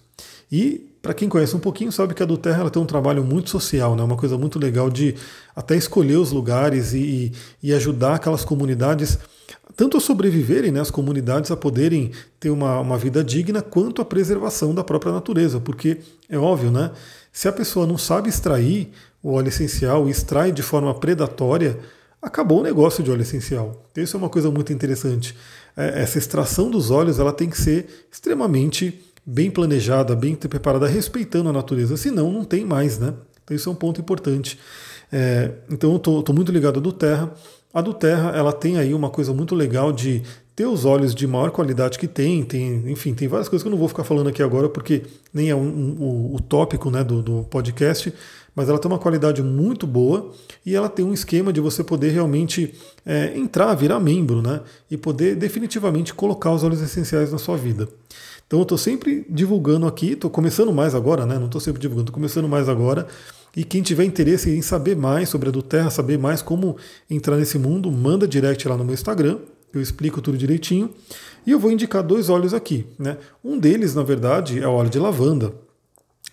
E 0.51 0.91
para 1.02 1.14
quem 1.14 1.28
conhece 1.28 1.56
um 1.56 1.60
pouquinho, 1.60 1.91
sabe 1.91 2.14
que 2.14 2.22
a 2.22 2.26
do 2.26 2.38
Terra 2.38 2.62
ela 2.62 2.70
tem 2.70 2.82
um 2.82 2.86
trabalho 2.86 3.24
muito 3.24 3.49
social, 3.49 3.95
né? 3.95 4.04
uma 4.04 4.16
coisa 4.16 4.38
muito 4.38 4.60
legal 4.60 4.89
de 4.89 5.16
até 5.56 5.76
escolher 5.76 6.18
os 6.18 6.32
lugares 6.32 6.93
e, 6.93 7.32
e 7.62 7.74
ajudar 7.74 8.16
aquelas 8.16 8.45
comunidades 8.45 9.18
tanto 9.76 9.97
a 9.97 9.99
sobreviverem, 10.02 10.72
né, 10.72 10.82
as 10.82 10.91
comunidades 10.91 11.49
a 11.49 11.58
poderem 11.58 12.12
ter 12.39 12.49
uma, 12.49 12.80
uma 12.80 12.97
vida 12.97 13.24
digna, 13.24 13.62
quanto 13.62 14.02
a 14.02 14.06
preservação 14.06 14.74
da 14.74 14.84
própria 14.84 15.12
natureza, 15.12 15.60
porque 15.60 15.99
é 16.30 16.38
óbvio, 16.38 16.70
né? 16.70 16.91
Se 17.32 17.47
a 17.47 17.52
pessoa 17.52 17.88
não 17.88 17.97
sabe 17.97 18.30
extrair 18.30 18.91
o 19.24 19.32
óleo 19.34 19.47
essencial 19.47 20.08
e 20.08 20.12
extrai 20.12 20.52
de 20.52 20.62
forma 20.62 20.93
predatória, 20.93 21.80
acabou 22.22 22.60
o 22.60 22.64
negócio 22.64 23.04
de 23.04 23.10
óleo 23.10 23.22
essencial. 23.22 23.89
Isso 23.95 24.18
é 24.18 24.20
uma 24.20 24.30
coisa 24.30 24.52
muito 24.52 24.74
interessante. 24.74 25.36
É, 25.76 26.02
essa 26.02 26.18
extração 26.18 26.70
dos 26.70 26.91
óleos 26.91 27.20
ela 27.20 27.32
tem 27.32 27.49
que 27.49 27.58
ser 27.58 28.06
extremamente 28.12 29.02
bem 29.26 29.51
planejada, 29.51 30.15
bem 30.15 30.36
preparada, 30.36 30.88
respeitando 30.88 31.49
a 31.49 31.53
natureza, 31.53 31.95
senão 31.97 32.32
não 32.32 32.43
tem 32.43 32.65
mais, 32.65 32.97
né? 32.99 33.13
Então 33.43 33.55
isso 33.55 33.69
é 33.69 33.72
um 33.72 33.76
ponto 33.76 34.01
importante. 34.01 34.57
É, 35.11 35.51
então 35.69 35.91
eu 35.91 35.97
estou 35.97 36.34
muito 36.34 36.51
ligado 36.51 36.80
à 36.80 36.82
do 36.82 36.91
Terra. 36.91 37.32
A 37.74 37.82
do 37.82 37.93
Terra 37.93 38.32
ela 38.36 38.51
tem 38.51 38.78
aí 38.78 38.93
uma 38.93 39.09
coisa 39.09 39.34
muito 39.34 39.55
legal 39.55 39.91
de 39.91 40.24
ter 40.55 40.65
os 40.65 40.86
óleos 40.86 41.15
de 41.15 41.26
maior 41.26 41.51
qualidade 41.51 41.97
que 41.97 42.07
tem, 42.07 42.43
tem, 42.43 42.84
enfim, 42.91 43.13
tem 43.13 43.28
várias 43.28 43.47
coisas 43.47 43.63
que 43.63 43.67
eu 43.67 43.72
não 43.72 43.78
vou 43.78 43.88
ficar 43.88 44.03
falando 44.03 44.28
aqui 44.28 44.43
agora 44.43 44.67
porque 44.67 45.03
nem 45.34 45.49
é 45.49 45.55
um, 45.55 45.61
um, 45.61 46.36
o 46.36 46.39
tópico 46.41 46.91
né, 46.91 47.03
do, 47.03 47.22
do 47.22 47.43
podcast, 47.43 48.13
mas 48.53 48.67
ela 48.67 48.78
tem 48.78 48.91
uma 48.91 48.99
qualidade 48.99 49.41
muito 49.41 49.88
boa 49.88 50.32
e 50.65 50.76
ela 50.76 50.89
tem 50.89 51.05
um 51.05 51.13
esquema 51.13 51.53
de 51.53 51.61
você 51.61 51.84
poder 51.84 52.09
realmente 52.09 52.74
é, 53.05 53.38
entrar, 53.38 53.74
virar 53.76 53.99
membro, 53.99 54.41
né? 54.41 54.61
E 54.89 54.97
poder 54.97 55.36
definitivamente 55.36 56.13
colocar 56.13 56.51
os 56.51 56.63
óleos 56.63 56.82
essenciais 56.82 57.32
na 57.32 57.38
sua 57.38 57.55
vida. 57.55 57.88
Então 58.52 58.60
eu 58.60 58.64
estou 58.64 58.78
sempre 58.78 59.26
divulgando 59.30 59.88
aqui, 59.88 60.12
estou 60.12 60.30
começando 60.30 60.74
mais 60.74 60.93
agora, 60.93 61.26
né? 61.26 61.39
Não 61.39 61.45
estou 61.45 61.62
sempre 61.62 61.80
divulgando, 61.80 62.10
estou 62.10 62.14
começando 62.14 62.49
mais 62.49 62.68
agora. 62.68 63.08
E 63.56 63.64
quem 63.64 63.82
tiver 63.82 64.04
interesse 64.04 64.49
em 64.49 64.62
saber 64.62 64.93
mais 64.93 65.30
sobre 65.30 65.47
a 65.47 65.52
do 65.54 65.62
Terra, 65.62 65.89
saber 65.89 66.20
mais 66.20 66.41
como 66.41 66.76
entrar 67.10 67.38
nesse 67.38 67.58
mundo, 67.58 67.89
manda 67.89 68.28
direct 68.28 68.68
lá 68.68 68.76
no 68.76 68.84
meu 68.84 68.93
Instagram, 68.93 69.38
eu 69.74 69.82
explico 69.82 70.20
tudo 70.20 70.38
direitinho. 70.38 70.89
E 71.47 71.52
eu 71.52 71.58
vou 71.58 71.72
indicar 71.72 72.04
dois 72.04 72.28
óleos 72.28 72.54
aqui. 72.54 72.86
Né? 72.99 73.16
Um 73.41 73.58
deles, 73.58 73.95
na 73.95 74.04
verdade, 74.04 74.60
é 74.60 74.68
o 74.68 74.74
óleo 74.74 74.89
de 74.89 74.99
lavanda, 74.99 75.54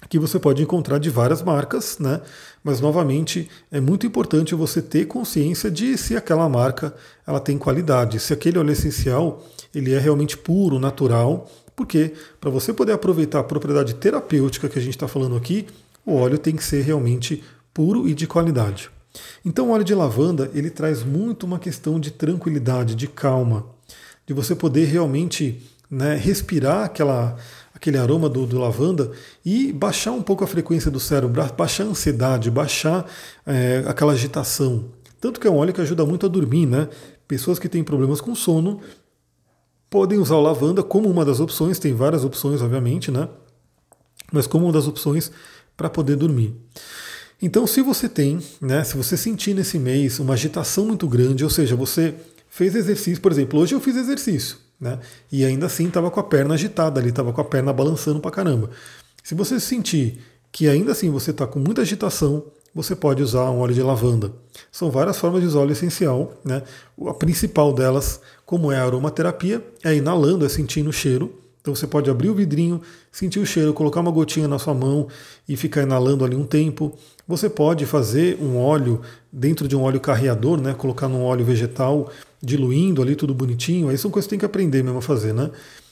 que 0.08 0.18
você 0.18 0.40
pode 0.40 0.60
encontrar 0.60 0.98
de 0.98 1.10
várias 1.10 1.40
marcas, 1.40 2.00
né? 2.00 2.20
Mas 2.64 2.80
novamente 2.80 3.48
é 3.70 3.80
muito 3.80 4.08
importante 4.08 4.56
você 4.56 4.82
ter 4.82 5.04
consciência 5.04 5.70
de 5.70 5.96
se 5.96 6.16
aquela 6.16 6.48
marca 6.48 6.92
ela 7.24 7.38
tem 7.38 7.56
qualidade, 7.56 8.18
se 8.18 8.32
aquele 8.32 8.58
óleo 8.58 8.72
essencial 8.72 9.46
ele 9.72 9.94
é 9.94 10.00
realmente 10.00 10.36
puro, 10.36 10.80
natural 10.80 11.48
porque 11.78 12.12
para 12.40 12.50
você 12.50 12.72
poder 12.72 12.90
aproveitar 12.90 13.38
a 13.38 13.44
propriedade 13.44 13.94
terapêutica 13.94 14.68
que 14.68 14.80
a 14.80 14.82
gente 14.82 14.96
está 14.96 15.06
falando 15.06 15.36
aqui, 15.36 15.64
o 16.04 16.16
óleo 16.16 16.36
tem 16.36 16.56
que 16.56 16.64
ser 16.64 16.82
realmente 16.82 17.44
puro 17.72 18.08
e 18.08 18.14
de 18.14 18.26
qualidade. 18.26 18.90
Então 19.44 19.68
o 19.68 19.70
óleo 19.70 19.84
de 19.84 19.94
lavanda 19.94 20.50
ele 20.52 20.70
traz 20.70 21.04
muito 21.04 21.46
uma 21.46 21.56
questão 21.56 22.00
de 22.00 22.10
tranquilidade, 22.10 22.96
de 22.96 23.06
calma, 23.06 23.64
de 24.26 24.34
você 24.34 24.56
poder 24.56 24.86
realmente 24.86 25.62
né, 25.88 26.16
respirar 26.16 26.84
aquela, 26.84 27.36
aquele 27.72 27.96
aroma 27.96 28.28
do, 28.28 28.44
do, 28.44 28.58
lavanda 28.58 29.12
e 29.46 29.72
baixar 29.72 30.10
um 30.10 30.22
pouco 30.22 30.42
a 30.42 30.48
frequência 30.48 30.90
do 30.90 30.98
cérebro, 30.98 31.40
baixar 31.56 31.84
a 31.84 31.86
ansiedade, 31.86 32.50
baixar 32.50 33.06
é, 33.46 33.84
aquela 33.86 34.14
agitação. 34.14 34.86
Tanto 35.20 35.38
que 35.38 35.46
é 35.46 35.50
um 35.50 35.56
óleo 35.56 35.72
que 35.72 35.80
ajuda 35.80 36.04
muito 36.04 36.26
a 36.26 36.28
dormir, 36.28 36.66
né? 36.66 36.88
Pessoas 37.28 37.58
que 37.58 37.68
têm 37.68 37.84
problemas 37.84 38.20
com 38.20 38.34
sono 38.34 38.80
podem 39.90 40.18
usar 40.18 40.36
o 40.36 40.42
lavanda 40.42 40.82
como 40.82 41.08
uma 41.08 41.24
das 41.24 41.40
opções, 41.40 41.78
tem 41.78 41.94
várias 41.94 42.24
opções, 42.24 42.60
obviamente, 42.60 43.10
né? 43.10 43.28
Mas 44.32 44.46
como 44.46 44.66
uma 44.66 44.72
das 44.72 44.86
opções 44.86 45.30
para 45.76 45.88
poder 45.88 46.16
dormir. 46.16 46.54
Então, 47.40 47.66
se 47.66 47.80
você 47.80 48.08
tem, 48.08 48.40
né, 48.60 48.82
se 48.82 48.96
você 48.96 49.16
sentir 49.16 49.54
nesse 49.54 49.78
mês 49.78 50.18
uma 50.18 50.34
agitação 50.34 50.84
muito 50.86 51.06
grande, 51.06 51.44
ou 51.44 51.50
seja, 51.50 51.76
você 51.76 52.14
fez 52.48 52.74
exercício, 52.74 53.22
por 53.22 53.30
exemplo, 53.30 53.60
hoje 53.60 53.74
eu 53.74 53.80
fiz 53.80 53.94
exercício, 53.94 54.56
né, 54.80 54.98
e 55.30 55.44
ainda 55.44 55.66
assim 55.66 55.86
estava 55.86 56.10
com 56.10 56.18
a 56.18 56.24
perna 56.24 56.54
agitada 56.54 56.98
ali, 56.98 57.10
estava 57.10 57.32
com 57.32 57.40
a 57.40 57.44
perna 57.44 57.72
balançando 57.72 58.18
para 58.18 58.32
caramba. 58.32 58.70
Se 59.22 59.36
você 59.36 59.60
sentir 59.60 60.18
que 60.50 60.66
ainda 60.66 60.90
assim 60.92 61.10
você 61.10 61.30
está 61.30 61.46
com 61.46 61.60
muita 61.60 61.82
agitação, 61.82 62.44
você 62.78 62.94
pode 62.94 63.20
usar 63.24 63.50
um 63.50 63.58
óleo 63.58 63.74
de 63.74 63.82
lavanda. 63.82 64.30
São 64.70 64.88
várias 64.88 65.18
formas 65.18 65.40
de 65.40 65.48
usar 65.48 65.58
óleo 65.58 65.72
essencial. 65.72 66.34
Né? 66.44 66.62
A 67.08 67.12
principal 67.12 67.72
delas, 67.72 68.20
como 68.46 68.70
é 68.70 68.76
a 68.76 68.84
aromaterapia, 68.84 69.66
é 69.82 69.96
inalando, 69.96 70.46
é 70.46 70.48
sentindo 70.48 70.88
o 70.88 70.92
cheiro. 70.92 71.34
Então 71.60 71.74
você 71.74 71.88
pode 71.88 72.08
abrir 72.08 72.30
o 72.30 72.36
vidrinho, 72.36 72.80
sentir 73.10 73.40
o 73.40 73.46
cheiro, 73.46 73.74
colocar 73.74 73.98
uma 73.98 74.12
gotinha 74.12 74.46
na 74.46 74.60
sua 74.60 74.74
mão 74.74 75.08
e 75.48 75.56
ficar 75.56 75.82
inalando 75.82 76.24
ali 76.24 76.36
um 76.36 76.44
tempo. 76.44 76.96
Você 77.26 77.50
pode 77.50 77.84
fazer 77.84 78.38
um 78.40 78.56
óleo 78.56 79.00
dentro 79.32 79.66
de 79.66 79.74
um 79.74 79.82
óleo 79.82 79.98
carreador, 79.98 80.60
né? 80.60 80.72
colocar 80.72 81.08
num 81.08 81.24
óleo 81.24 81.44
vegetal, 81.44 82.08
diluindo 82.40 83.02
ali 83.02 83.16
tudo 83.16 83.34
bonitinho. 83.34 83.88
Aí 83.88 83.98
são 83.98 84.08
coisas 84.08 84.28
que 84.28 84.30
tem 84.30 84.38
que 84.38 84.46
aprender 84.46 84.84
mesmo 84.84 84.98
a 84.98 85.02
fazer. 85.02 85.34
Né? 85.34 85.50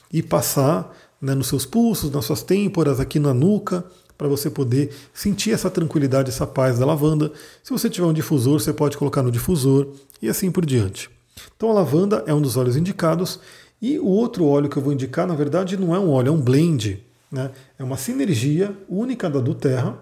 E 0.09 0.23
passar 0.23 0.95
né, 1.21 1.35
nos 1.35 1.47
seus 1.47 1.65
pulsos, 1.65 2.09
nas 2.11 2.23
suas 2.23 2.43
têmporas, 2.43 3.01
aqui 3.01 3.19
na 3.19 3.33
nuca, 3.33 3.83
para 4.17 4.27
você 4.27 4.49
poder 4.49 4.91
sentir 5.13 5.51
essa 5.51 5.69
tranquilidade, 5.69 6.29
essa 6.29 6.47
paz 6.47 6.79
da 6.79 6.85
lavanda. 6.85 7.31
Se 7.63 7.71
você 7.71 7.89
tiver 7.89 8.07
um 8.07 8.13
difusor, 8.13 8.59
você 8.59 8.73
pode 8.73 8.97
colocar 8.97 9.21
no 9.21 9.31
difusor 9.31 9.87
e 10.21 10.27
assim 10.27 10.49
por 10.51 10.65
diante. 10.65 11.09
Então 11.55 11.69
a 11.69 11.73
lavanda 11.73 12.23
é 12.25 12.33
um 12.33 12.41
dos 12.41 12.57
óleos 12.57 12.75
indicados 12.75 13.39
e 13.81 13.99
o 13.99 14.07
outro 14.07 14.45
óleo 14.45 14.69
que 14.69 14.77
eu 14.77 14.81
vou 14.81 14.91
indicar, 14.91 15.27
na 15.27 15.35
verdade, 15.35 15.77
não 15.77 15.93
é 15.93 15.99
um 15.99 16.09
óleo, 16.09 16.29
é 16.29 16.31
um 16.31 16.41
blend. 16.41 17.03
Né? 17.31 17.51
É 17.77 17.83
uma 17.83 17.97
sinergia 17.97 18.75
única 18.89 19.29
da 19.29 19.39
do 19.39 19.53
Terra. 19.53 20.01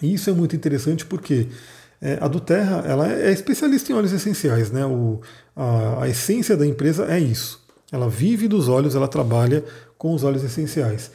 E 0.00 0.14
isso 0.14 0.30
é 0.30 0.32
muito 0.32 0.54
interessante 0.54 1.04
porque 1.04 1.48
é, 2.00 2.18
a 2.20 2.28
do 2.28 2.38
Terra 2.38 2.84
ela 2.86 3.10
é 3.10 3.32
especialista 3.32 3.90
em 3.90 3.96
óleos 3.96 4.12
essenciais. 4.12 4.70
Né? 4.70 4.84
O, 4.86 5.20
a, 5.56 6.04
a 6.04 6.08
essência 6.08 6.56
da 6.56 6.66
empresa 6.66 7.06
é 7.06 7.18
isso. 7.18 7.64
Ela 7.90 8.08
vive 8.08 8.46
dos 8.46 8.68
óleos, 8.68 8.94
ela 8.94 9.08
trabalha 9.08 9.64
com 9.98 10.14
os 10.14 10.22
óleos 10.22 10.44
essenciais. 10.44 11.10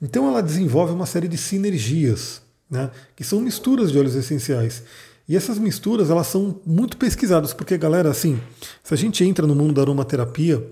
Então 0.00 0.28
ela 0.28 0.42
desenvolve 0.42 0.92
uma 0.92 1.06
série 1.06 1.28
de 1.28 1.38
sinergias, 1.38 2.42
né, 2.70 2.90
que 3.14 3.24
são 3.24 3.40
misturas 3.40 3.90
de 3.90 3.98
óleos 3.98 4.14
essenciais. 4.14 4.82
E 5.26 5.36
essas 5.36 5.58
misturas 5.58 6.10
elas 6.10 6.26
são 6.26 6.60
muito 6.66 6.96
pesquisadas, 6.98 7.54
porque, 7.54 7.78
galera, 7.78 8.10
assim, 8.10 8.38
se 8.82 8.92
a 8.92 8.96
gente 8.96 9.24
entra 9.24 9.46
no 9.46 9.54
mundo 9.54 9.72
da 9.72 9.82
aromaterapia, 9.82 10.62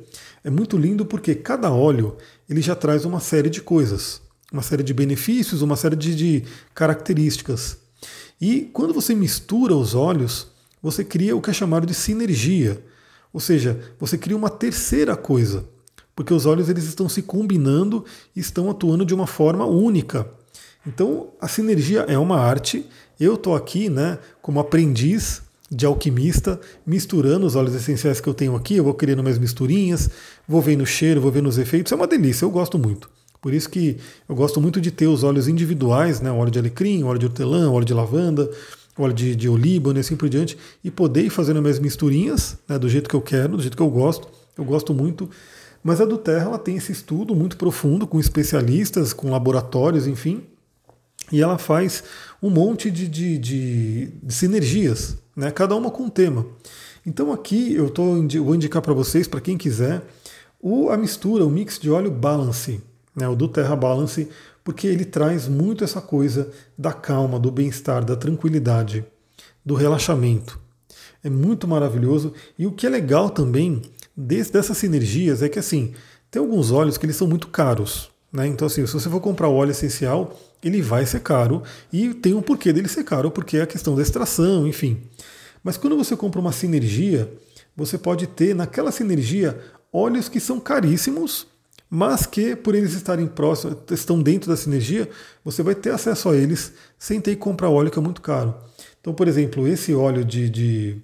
é 0.44 0.50
muito 0.50 0.76
lindo 0.76 1.06
porque 1.06 1.34
cada 1.34 1.70
óleo 1.70 2.16
ele 2.48 2.60
já 2.60 2.74
traz 2.74 3.04
uma 3.04 3.20
série 3.20 3.48
de 3.48 3.62
coisas, 3.62 4.20
uma 4.52 4.62
série 4.62 4.82
de 4.82 4.92
benefícios, 4.92 5.62
uma 5.62 5.76
série 5.76 5.96
de, 5.96 6.14
de 6.14 6.44
características. 6.74 7.78
E 8.38 8.68
quando 8.72 8.92
você 8.92 9.14
mistura 9.14 9.74
os 9.74 9.94
óleos, 9.94 10.48
você 10.82 11.02
cria 11.02 11.34
o 11.34 11.40
que 11.40 11.48
é 11.48 11.54
chamado 11.54 11.86
de 11.86 11.94
sinergia, 11.94 12.84
ou 13.32 13.40
seja, 13.40 13.80
você 13.98 14.18
cria 14.18 14.36
uma 14.36 14.50
terceira 14.50 15.16
coisa 15.16 15.64
porque 16.14 16.32
os 16.32 16.46
olhos 16.46 16.68
eles 16.68 16.84
estão 16.84 17.08
se 17.08 17.22
combinando 17.22 18.04
e 18.34 18.40
estão 18.40 18.70
atuando 18.70 19.04
de 19.04 19.14
uma 19.14 19.26
forma 19.26 19.64
única. 19.64 20.26
Então, 20.86 21.28
a 21.40 21.48
sinergia 21.48 22.00
é 22.08 22.18
uma 22.18 22.38
arte. 22.38 22.84
Eu 23.18 23.34
estou 23.34 23.54
aqui, 23.54 23.88
né, 23.88 24.18
como 24.40 24.60
aprendiz 24.60 25.42
de 25.70 25.86
alquimista, 25.86 26.60
misturando 26.86 27.46
os 27.46 27.56
óleos 27.56 27.74
essenciais 27.74 28.20
que 28.20 28.28
eu 28.28 28.34
tenho 28.34 28.54
aqui. 28.54 28.76
Eu 28.76 28.84
vou 28.84 28.94
criando 28.94 29.22
mais 29.22 29.38
misturinhas, 29.38 30.10
vou 30.46 30.60
vendo 30.60 30.82
o 30.82 30.86
cheiro, 30.86 31.20
vou 31.20 31.32
vendo 31.32 31.48
os 31.48 31.56
efeitos. 31.56 31.92
É 31.92 31.96
uma 31.96 32.06
delícia, 32.06 32.44
eu 32.44 32.50
gosto 32.50 32.78
muito. 32.78 33.08
Por 33.40 33.54
isso 33.54 33.70
que 33.70 33.96
eu 34.28 34.36
gosto 34.36 34.60
muito 34.60 34.80
de 34.80 34.90
ter 34.90 35.06
os 35.06 35.24
óleos 35.24 35.48
individuais, 35.48 36.20
né, 36.20 36.30
óleo 36.30 36.50
de 36.50 36.58
alecrim, 36.58 37.02
óleo 37.02 37.18
de 37.18 37.26
hortelã, 37.26 37.70
óleo 37.70 37.84
de 37.84 37.94
lavanda, 37.94 38.48
óleo 38.96 39.14
de, 39.14 39.34
de 39.34 39.48
olíbano 39.48 39.98
e 39.98 40.00
assim 40.00 40.14
por 40.14 40.28
diante, 40.28 40.56
e 40.84 40.90
poder 40.90 41.24
ir 41.24 41.30
fazendo 41.30 41.60
minhas 41.60 41.78
misturinhas 41.78 42.58
né, 42.68 42.78
do 42.78 42.88
jeito 42.88 43.08
que 43.08 43.16
eu 43.16 43.20
quero, 43.20 43.56
do 43.56 43.62
jeito 43.62 43.76
que 43.76 43.82
eu 43.82 43.90
gosto. 43.90 44.28
Eu 44.56 44.64
gosto 44.64 44.92
muito. 44.92 45.28
Mas 45.82 46.00
a 46.00 46.04
do 46.04 46.16
Terra 46.16 46.46
ela 46.46 46.58
tem 46.58 46.76
esse 46.76 46.92
estudo 46.92 47.34
muito 47.34 47.56
profundo 47.56 48.06
com 48.06 48.20
especialistas, 48.20 49.12
com 49.12 49.30
laboratórios, 49.30 50.06
enfim, 50.06 50.44
e 51.30 51.40
ela 51.40 51.58
faz 51.58 52.04
um 52.42 52.50
monte 52.50 52.90
de, 52.90 53.08
de, 53.08 53.38
de, 53.38 54.06
de 54.22 54.34
sinergias, 54.34 55.16
né? 55.34 55.50
cada 55.50 55.74
uma 55.74 55.90
com 55.90 56.04
um 56.04 56.10
tema. 56.10 56.46
Então 57.04 57.32
aqui 57.32 57.74
eu 57.74 57.90
tô, 57.90 58.14
vou 58.44 58.54
indicar 58.54 58.82
para 58.82 58.92
vocês, 58.92 59.26
para 59.26 59.40
quem 59.40 59.56
quiser, 59.56 60.02
o, 60.60 60.90
a 60.90 60.96
mistura, 60.96 61.44
o 61.44 61.50
mix 61.50 61.78
de 61.78 61.90
óleo 61.90 62.10
Balance, 62.10 62.80
né? 63.16 63.26
o 63.28 63.34
do 63.34 63.48
Terra 63.48 63.74
Balance, 63.74 64.28
porque 64.62 64.86
ele 64.86 65.04
traz 65.04 65.48
muito 65.48 65.82
essa 65.82 66.00
coisa 66.00 66.50
da 66.78 66.92
calma, 66.92 67.38
do 67.38 67.50
bem-estar, 67.50 68.04
da 68.04 68.14
tranquilidade, 68.14 69.04
do 69.64 69.74
relaxamento. 69.74 70.60
É 71.24 71.30
muito 71.30 71.66
maravilhoso. 71.66 72.32
E 72.58 72.66
o 72.66 72.72
que 72.72 72.86
é 72.86 72.90
legal 72.90 73.30
também 73.30 73.82
dessas 74.16 74.76
sinergias 74.76 75.42
é 75.42 75.48
que 75.48 75.58
assim, 75.58 75.94
tem 76.30 76.40
alguns 76.40 76.70
óleos 76.70 76.96
que 76.96 77.06
eles 77.06 77.16
são 77.16 77.26
muito 77.26 77.48
caros. 77.48 78.10
Né? 78.32 78.46
Então, 78.46 78.66
assim, 78.66 78.86
se 78.86 78.92
você 78.92 79.10
for 79.10 79.20
comprar 79.20 79.48
o 79.48 79.54
óleo 79.54 79.72
essencial, 79.72 80.38
ele 80.62 80.80
vai 80.80 81.04
ser 81.04 81.20
caro 81.20 81.62
e 81.92 82.14
tem 82.14 82.34
um 82.34 82.40
porquê 82.40 82.72
dele 82.72 82.88
ser 82.88 83.04
caro, 83.04 83.30
porque 83.30 83.58
é 83.58 83.62
a 83.62 83.66
questão 83.66 83.94
da 83.94 84.02
extração, 84.02 84.66
enfim. 84.66 85.02
Mas 85.62 85.76
quando 85.76 85.96
você 85.96 86.16
compra 86.16 86.40
uma 86.40 86.52
sinergia, 86.52 87.30
você 87.76 87.98
pode 87.98 88.26
ter 88.26 88.54
naquela 88.54 88.90
sinergia 88.90 89.58
óleos 89.92 90.28
que 90.28 90.40
são 90.40 90.58
caríssimos, 90.58 91.46
mas 91.90 92.24
que 92.24 92.56
por 92.56 92.74
eles 92.74 92.94
estarem 92.94 93.26
próximos, 93.26 93.76
estão 93.90 94.22
dentro 94.22 94.50
da 94.50 94.56
sinergia, 94.56 95.08
você 95.44 95.62
vai 95.62 95.74
ter 95.74 95.90
acesso 95.90 96.30
a 96.30 96.36
eles 96.36 96.72
sem 96.98 97.20
ter 97.20 97.32
que 97.32 97.40
comprar 97.42 97.68
óleo 97.68 97.90
que 97.90 97.98
é 97.98 98.02
muito 98.02 98.22
caro. 98.22 98.54
Então, 99.00 99.12
por 99.12 99.28
exemplo, 99.28 99.68
esse 99.68 99.94
óleo 99.94 100.24
de, 100.24 100.48
de 100.48 101.02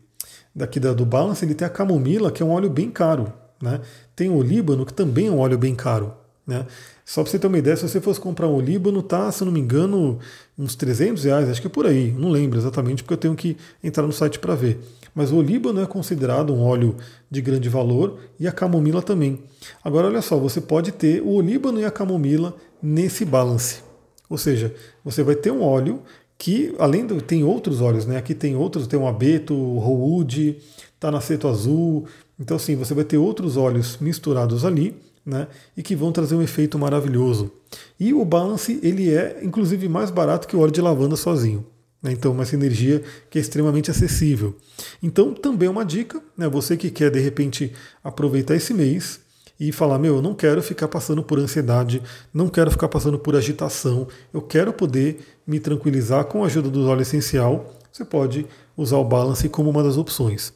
daqui 0.59 0.81
da, 0.81 0.93
do 0.93 1.07
Balance, 1.07 1.45
ele 1.45 1.55
tem 1.55 1.67
a 1.67 1.71
camomila, 1.71 2.31
que 2.33 2.43
é 2.43 2.47
um 2.47 2.51
óleo 2.51 2.69
bem 2.69 2.91
caro. 2.91 3.33
Né? 3.63 3.81
Tem 4.15 4.29
o 4.29 4.43
Líbano, 4.43 4.85
que 4.85 4.93
também 4.93 5.29
é 5.29 5.31
um 5.31 5.39
óleo 5.39 5.57
bem 5.57 5.75
caro. 5.75 6.13
Né? 6.47 6.67
Só 7.05 7.23
para 7.23 7.31
você 7.31 7.39
ter 7.39 7.47
uma 7.47 7.59
ideia, 7.59 7.77
se 7.77 7.89
você 7.89 8.01
fosse 8.01 8.21
comprar 8.21 8.49
um 8.49 8.61
Líbano, 8.61 9.03
tá, 9.03 9.31
se 9.31 9.45
não 9.45 9.53
me 9.53 9.61
engano, 9.61 10.19
uns 10.59 10.75
300 10.75 11.25
reais, 11.25 11.49
acho 11.49 11.61
que 11.61 11.67
é 11.67 11.71
por 11.71 11.87
aí, 11.87 12.13
não 12.13 12.29
lembro 12.29 12.59
exatamente, 12.59 13.03
porque 13.03 13.15
eu 13.15 13.19
tenho 13.19 13.35
que 13.35 13.57
entrar 13.83 14.03
no 14.05 14.13
site 14.13 14.39
para 14.39 14.55
ver. 14.55 14.81
Mas 15.15 15.33
o 15.33 15.41
Líbano 15.41 15.81
é 15.81 15.87
considerado 15.87 16.53
um 16.53 16.61
óleo 16.61 16.97
de 17.31 17.41
grande 17.41 17.69
valor 17.69 18.19
e 18.39 18.47
a 18.49 18.53
camomila 18.53 19.01
também. 19.01 19.43
Agora, 19.83 20.09
olha 20.09 20.23
só, 20.23 20.37
você 20.39 20.61
pode 20.61 20.93
ter 20.93 21.23
o 21.23 21.31
olíbano 21.31 21.81
e 21.81 21.85
a 21.85 21.91
camomila 21.91 22.55
nesse 22.83 23.25
balance. 23.25 23.83
Ou 24.29 24.37
seja, 24.37 24.75
você 25.05 25.23
vai 25.23 25.35
ter 25.35 25.51
um 25.51 25.63
óleo 25.63 26.03
que, 26.39 26.73
além 26.79 27.05
do. 27.05 27.21
tem 27.21 27.43
outros 27.43 27.81
óleos, 27.81 28.07
né? 28.07 28.17
Aqui 28.17 28.35
tem 28.35 28.55
outros, 28.55 28.87
tem 28.87 28.99
um 28.99 29.09
abeto, 29.09 29.53
o 29.55 29.79
rowood, 29.79 30.57
tá 31.01 31.11
na 31.11 31.21
seto 31.21 31.49
azul. 31.49 32.07
Então, 32.39 32.57
assim, 32.57 32.77
você 32.77 32.95
vai 32.95 33.05
ter 33.05 33.19
outros 33.19 33.57
óleos 33.57 33.99
misturados 34.01 34.65
ali, 34.65 34.95
né? 35.27 35.49
E 35.77 35.83
que 35.83 35.97
vão 35.97 36.13
trazer 36.13 36.37
um 36.37 36.43
efeito 36.43 36.79
maravilhoso. 36.79 37.51
E 37.99 38.15
o 38.15 38.25
balance, 38.25 38.79
ele 38.83 39.13
é, 39.13 39.41
inclusive, 39.43 39.89
mais 39.89 40.11
barato 40.11 40.47
que 40.47 40.55
o 40.55 40.61
óleo 40.61 40.71
de 40.71 40.81
lavanda 40.81 41.17
sozinho. 41.17 41.67
Né? 42.01 42.13
Então, 42.13 42.31
uma 42.31 42.45
sinergia 42.45 43.03
que 43.29 43.39
é 43.39 43.41
extremamente 43.41 43.91
acessível. 43.91 44.57
Então, 45.03 45.35
também 45.35 45.67
é 45.67 45.71
uma 45.71 45.85
dica, 45.85 46.23
né? 46.37 46.49
você 46.49 46.77
que 46.77 46.91
quer 46.91 47.11
de 47.11 47.19
repente 47.19 47.73
aproveitar 48.03 48.55
esse 48.55 48.73
mês 48.73 49.21
e 49.59 49.73
falar: 49.73 49.99
meu, 49.99 50.17
eu 50.17 50.23
não 50.23 50.35
quero 50.35 50.63
ficar 50.63 50.89
passando 50.89 51.23
por 51.23 51.39
ansiedade, 51.39 52.03
não 52.33 52.49
quero 52.49 52.71
ficar 52.71 52.89
passando 52.89 53.19
por 53.19 53.35
agitação, 53.35 54.07
eu 54.33 54.43
quero 54.43 54.73
poder 54.73 55.21
me 55.47 55.59
tranquilizar 55.59 56.25
com 56.25 56.43
a 56.43 56.47
ajuda 56.47 56.69
do 56.69 56.87
óleo 56.87 57.03
essencial. 57.03 57.75
Você 57.91 58.05
pode 58.05 58.47
usar 58.77 58.99
o 58.99 59.05
Balance 59.05 59.49
como 59.49 59.71
uma 59.71 59.83
das 59.83 59.97
opções. 59.97 60.53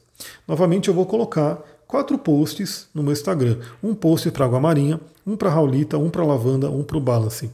Novamente, 0.47 0.89
eu 0.89 0.95
vou 0.95 1.07
colocar 1.07 1.59
quatro 1.87 2.17
posts 2.17 2.89
no 2.95 3.03
meu 3.03 3.13
Instagram: 3.13 3.59
um 3.83 3.95
post 3.95 4.31
para 4.31 4.45
água 4.45 4.61
marinha, 4.61 5.01
um 5.27 5.37
para 5.37 5.51
Raulita, 5.51 5.99
um 5.99 6.11
para 6.11 6.25
lavanda, 6.25 6.71
um 6.71 6.83
para 6.83 6.97
o 6.97 7.01
Balance. 7.01 7.51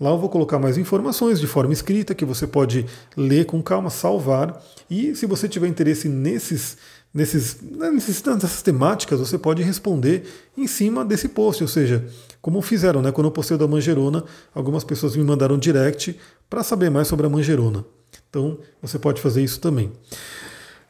Lá 0.00 0.10
eu 0.10 0.18
vou 0.18 0.30
colocar 0.30 0.58
mais 0.58 0.78
informações 0.78 1.38
de 1.38 1.46
forma 1.46 1.72
escrita 1.72 2.14
que 2.14 2.24
você 2.24 2.46
pode 2.46 2.86
ler 3.16 3.44
com 3.44 3.62
calma, 3.62 3.90
salvar. 3.90 4.62
E 4.88 5.14
se 5.14 5.26
você 5.26 5.48
tiver 5.48 5.68
interesse 5.68 6.08
nesses, 6.08 6.78
nesses, 7.12 7.58
nesses, 7.60 8.22
nessas 8.22 8.62
temáticas, 8.62 9.18
você 9.18 9.38
pode 9.38 9.62
responder 9.62 10.24
em 10.56 10.66
cima 10.66 11.04
desse 11.04 11.28
post. 11.28 11.62
Ou 11.62 11.68
seja, 11.68 12.06
como 12.40 12.62
fizeram, 12.62 13.02
né? 13.02 13.12
Quando 13.12 13.26
eu 13.26 13.32
postei 13.32 13.56
da 13.56 13.66
manjerona, 13.66 14.24
algumas 14.54 14.84
pessoas 14.84 15.16
me 15.16 15.24
mandaram 15.24 15.58
direct 15.58 16.18
para 16.48 16.62
saber 16.62 16.90
mais 16.90 17.08
sobre 17.08 17.26
a 17.26 17.30
manjerona. 17.30 17.84
Então 18.28 18.58
você 18.80 18.98
pode 18.98 19.20
fazer 19.20 19.42
isso 19.42 19.60
também. 19.60 19.92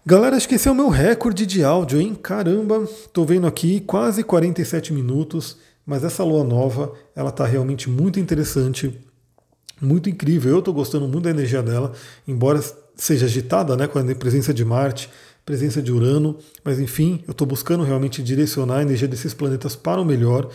Galera, 0.05 0.37
acho 0.37 0.49
que 0.49 0.55
esse 0.55 0.67
é 0.67 0.71
o 0.71 0.75
meu 0.75 0.89
recorde 0.89 1.45
de 1.45 1.63
áudio, 1.63 2.01
hein? 2.01 2.15
Caramba, 2.15 2.89
tô 3.13 3.25
vendo 3.25 3.47
aqui 3.47 3.81
quase 3.81 4.23
47 4.23 4.93
minutos. 4.93 5.57
Mas 5.91 6.05
essa 6.05 6.23
lua 6.23 6.45
nova, 6.45 6.93
ela 7.17 7.31
está 7.31 7.45
realmente 7.45 7.91
muito 7.91 8.21
interessante, 8.21 8.97
muito 9.81 10.09
incrível. 10.09 10.53
Eu 10.53 10.59
estou 10.61 10.73
gostando 10.73 11.09
muito 11.09 11.25
da 11.25 11.31
energia 11.31 11.63
dela, 11.63 11.93
embora 12.29 12.63
seja 12.95 13.27
agitada, 13.27 13.77
né, 13.77 13.89
com 13.89 13.99
a 13.99 14.15
presença 14.15 14.53
de 14.53 14.65
Marte, 14.65 15.11
presença 15.45 15.83
de 15.83 15.93
Urano, 15.93 16.37
mas 16.65 16.79
enfim, 16.79 17.23
eu 17.27 17.33
estou 17.33 17.47
buscando 17.47 17.85
realmente 17.85 18.23
direcionar 18.23 18.79
a 18.79 18.83
energia 18.83 19.09
desses 19.09 19.35
planetas 19.35 19.75
para 19.75 20.01
o 20.01 20.05
melhor. 20.05 20.49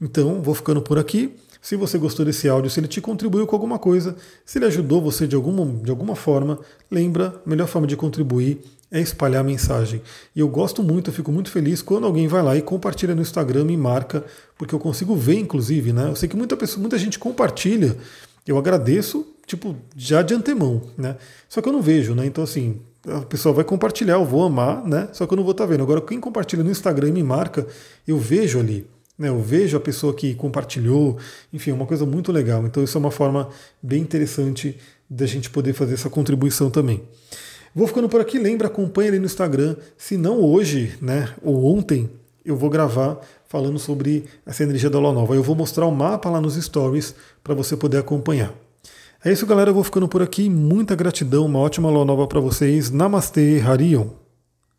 Então, 0.00 0.42
vou 0.42 0.54
ficando 0.54 0.80
por 0.80 0.98
aqui. 0.98 1.34
Se 1.60 1.74
você 1.74 1.98
gostou 1.98 2.24
desse 2.24 2.48
áudio, 2.48 2.70
se 2.70 2.78
ele 2.78 2.86
te 2.86 3.00
contribuiu 3.00 3.46
com 3.46 3.56
alguma 3.56 3.78
coisa, 3.78 4.14
se 4.44 4.58
ele 4.58 4.66
ajudou 4.66 5.02
você 5.02 5.26
de 5.26 5.34
alguma, 5.34 5.82
de 5.82 5.90
alguma 5.90 6.14
forma, 6.14 6.60
lembra, 6.88 7.42
a 7.44 7.48
melhor 7.48 7.66
forma 7.66 7.88
de 7.88 7.96
contribuir 7.96 8.60
é 8.90 9.00
espalhar 9.00 9.40
a 9.40 9.44
mensagem. 9.44 10.00
E 10.34 10.38
eu 10.38 10.48
gosto 10.48 10.82
muito, 10.82 11.10
eu 11.10 11.14
fico 11.14 11.32
muito 11.32 11.50
feliz 11.50 11.82
quando 11.82 12.06
alguém 12.06 12.28
vai 12.28 12.42
lá 12.42 12.56
e 12.56 12.62
compartilha 12.62 13.14
no 13.14 13.22
Instagram 13.22 13.66
e 13.70 13.76
marca, 13.76 14.24
porque 14.56 14.74
eu 14.74 14.78
consigo 14.78 15.16
ver, 15.16 15.40
inclusive, 15.40 15.92
né? 15.92 16.08
Eu 16.08 16.14
sei 16.14 16.28
que 16.28 16.36
muita, 16.36 16.56
pessoa, 16.56 16.80
muita 16.80 16.96
gente 16.98 17.18
compartilha, 17.18 17.96
eu 18.46 18.56
agradeço, 18.56 19.26
tipo, 19.44 19.74
já 19.96 20.22
de 20.22 20.34
antemão, 20.34 20.82
né? 20.96 21.16
Só 21.48 21.60
que 21.60 21.68
eu 21.68 21.72
não 21.72 21.82
vejo, 21.82 22.14
né? 22.14 22.26
Então, 22.26 22.44
assim, 22.44 22.80
a 23.06 23.20
pessoa 23.20 23.54
vai 23.54 23.64
compartilhar, 23.64 24.14
eu 24.14 24.24
vou 24.24 24.44
amar, 24.44 24.84
né? 24.84 25.08
Só 25.12 25.26
que 25.26 25.32
eu 25.32 25.36
não 25.36 25.44
vou 25.44 25.52
estar 25.52 25.64
tá 25.64 25.70
vendo. 25.70 25.82
Agora, 25.82 26.00
quem 26.00 26.20
compartilha 26.20 26.62
no 26.62 26.70
Instagram 26.70 27.08
e 27.08 27.12
me 27.12 27.22
marca, 27.22 27.66
eu 28.06 28.18
vejo 28.18 28.58
ali. 28.58 28.86
Né, 29.18 29.28
eu 29.28 29.40
vejo 29.40 29.78
a 29.78 29.80
pessoa 29.80 30.12
que 30.12 30.34
compartilhou, 30.34 31.16
enfim, 31.50 31.70
é 31.70 31.74
uma 31.74 31.86
coisa 31.86 32.04
muito 32.04 32.30
legal. 32.30 32.66
Então, 32.66 32.84
isso 32.84 32.98
é 32.98 33.00
uma 33.00 33.10
forma 33.10 33.48
bem 33.82 34.02
interessante 34.02 34.76
da 35.08 35.24
gente 35.24 35.48
poder 35.48 35.72
fazer 35.72 35.94
essa 35.94 36.10
contribuição 36.10 36.68
também. 36.68 37.02
Vou 37.74 37.86
ficando 37.86 38.10
por 38.10 38.20
aqui, 38.20 38.38
lembra, 38.38 38.66
acompanha 38.66 39.08
ali 39.08 39.18
no 39.18 39.24
Instagram. 39.24 39.76
Se 39.96 40.18
não 40.18 40.40
hoje, 40.40 40.98
né, 41.00 41.30
ou 41.42 41.64
ontem, 41.64 42.10
eu 42.44 42.56
vou 42.56 42.68
gravar 42.68 43.18
falando 43.48 43.78
sobre 43.78 44.24
essa 44.44 44.62
energia 44.62 44.90
da 44.90 44.98
lua 44.98 45.12
nova. 45.12 45.34
Eu 45.34 45.42
vou 45.42 45.56
mostrar 45.56 45.86
o 45.86 45.90
mapa 45.90 46.28
lá 46.28 46.40
nos 46.40 46.54
stories 46.54 47.14
para 47.42 47.54
você 47.54 47.76
poder 47.76 47.98
acompanhar. 47.98 48.52
É 49.26 49.32
isso, 49.32 49.44
galera. 49.44 49.70
Eu 49.70 49.74
vou 49.74 49.82
ficando 49.82 50.06
por 50.06 50.22
aqui. 50.22 50.48
Muita 50.48 50.94
gratidão, 50.94 51.46
uma 51.46 51.58
ótima 51.58 51.90
lua 51.90 52.04
nova 52.04 52.28
para 52.28 52.38
vocês. 52.38 52.92
Namastê, 52.92 53.60
Harion. 53.60 54.06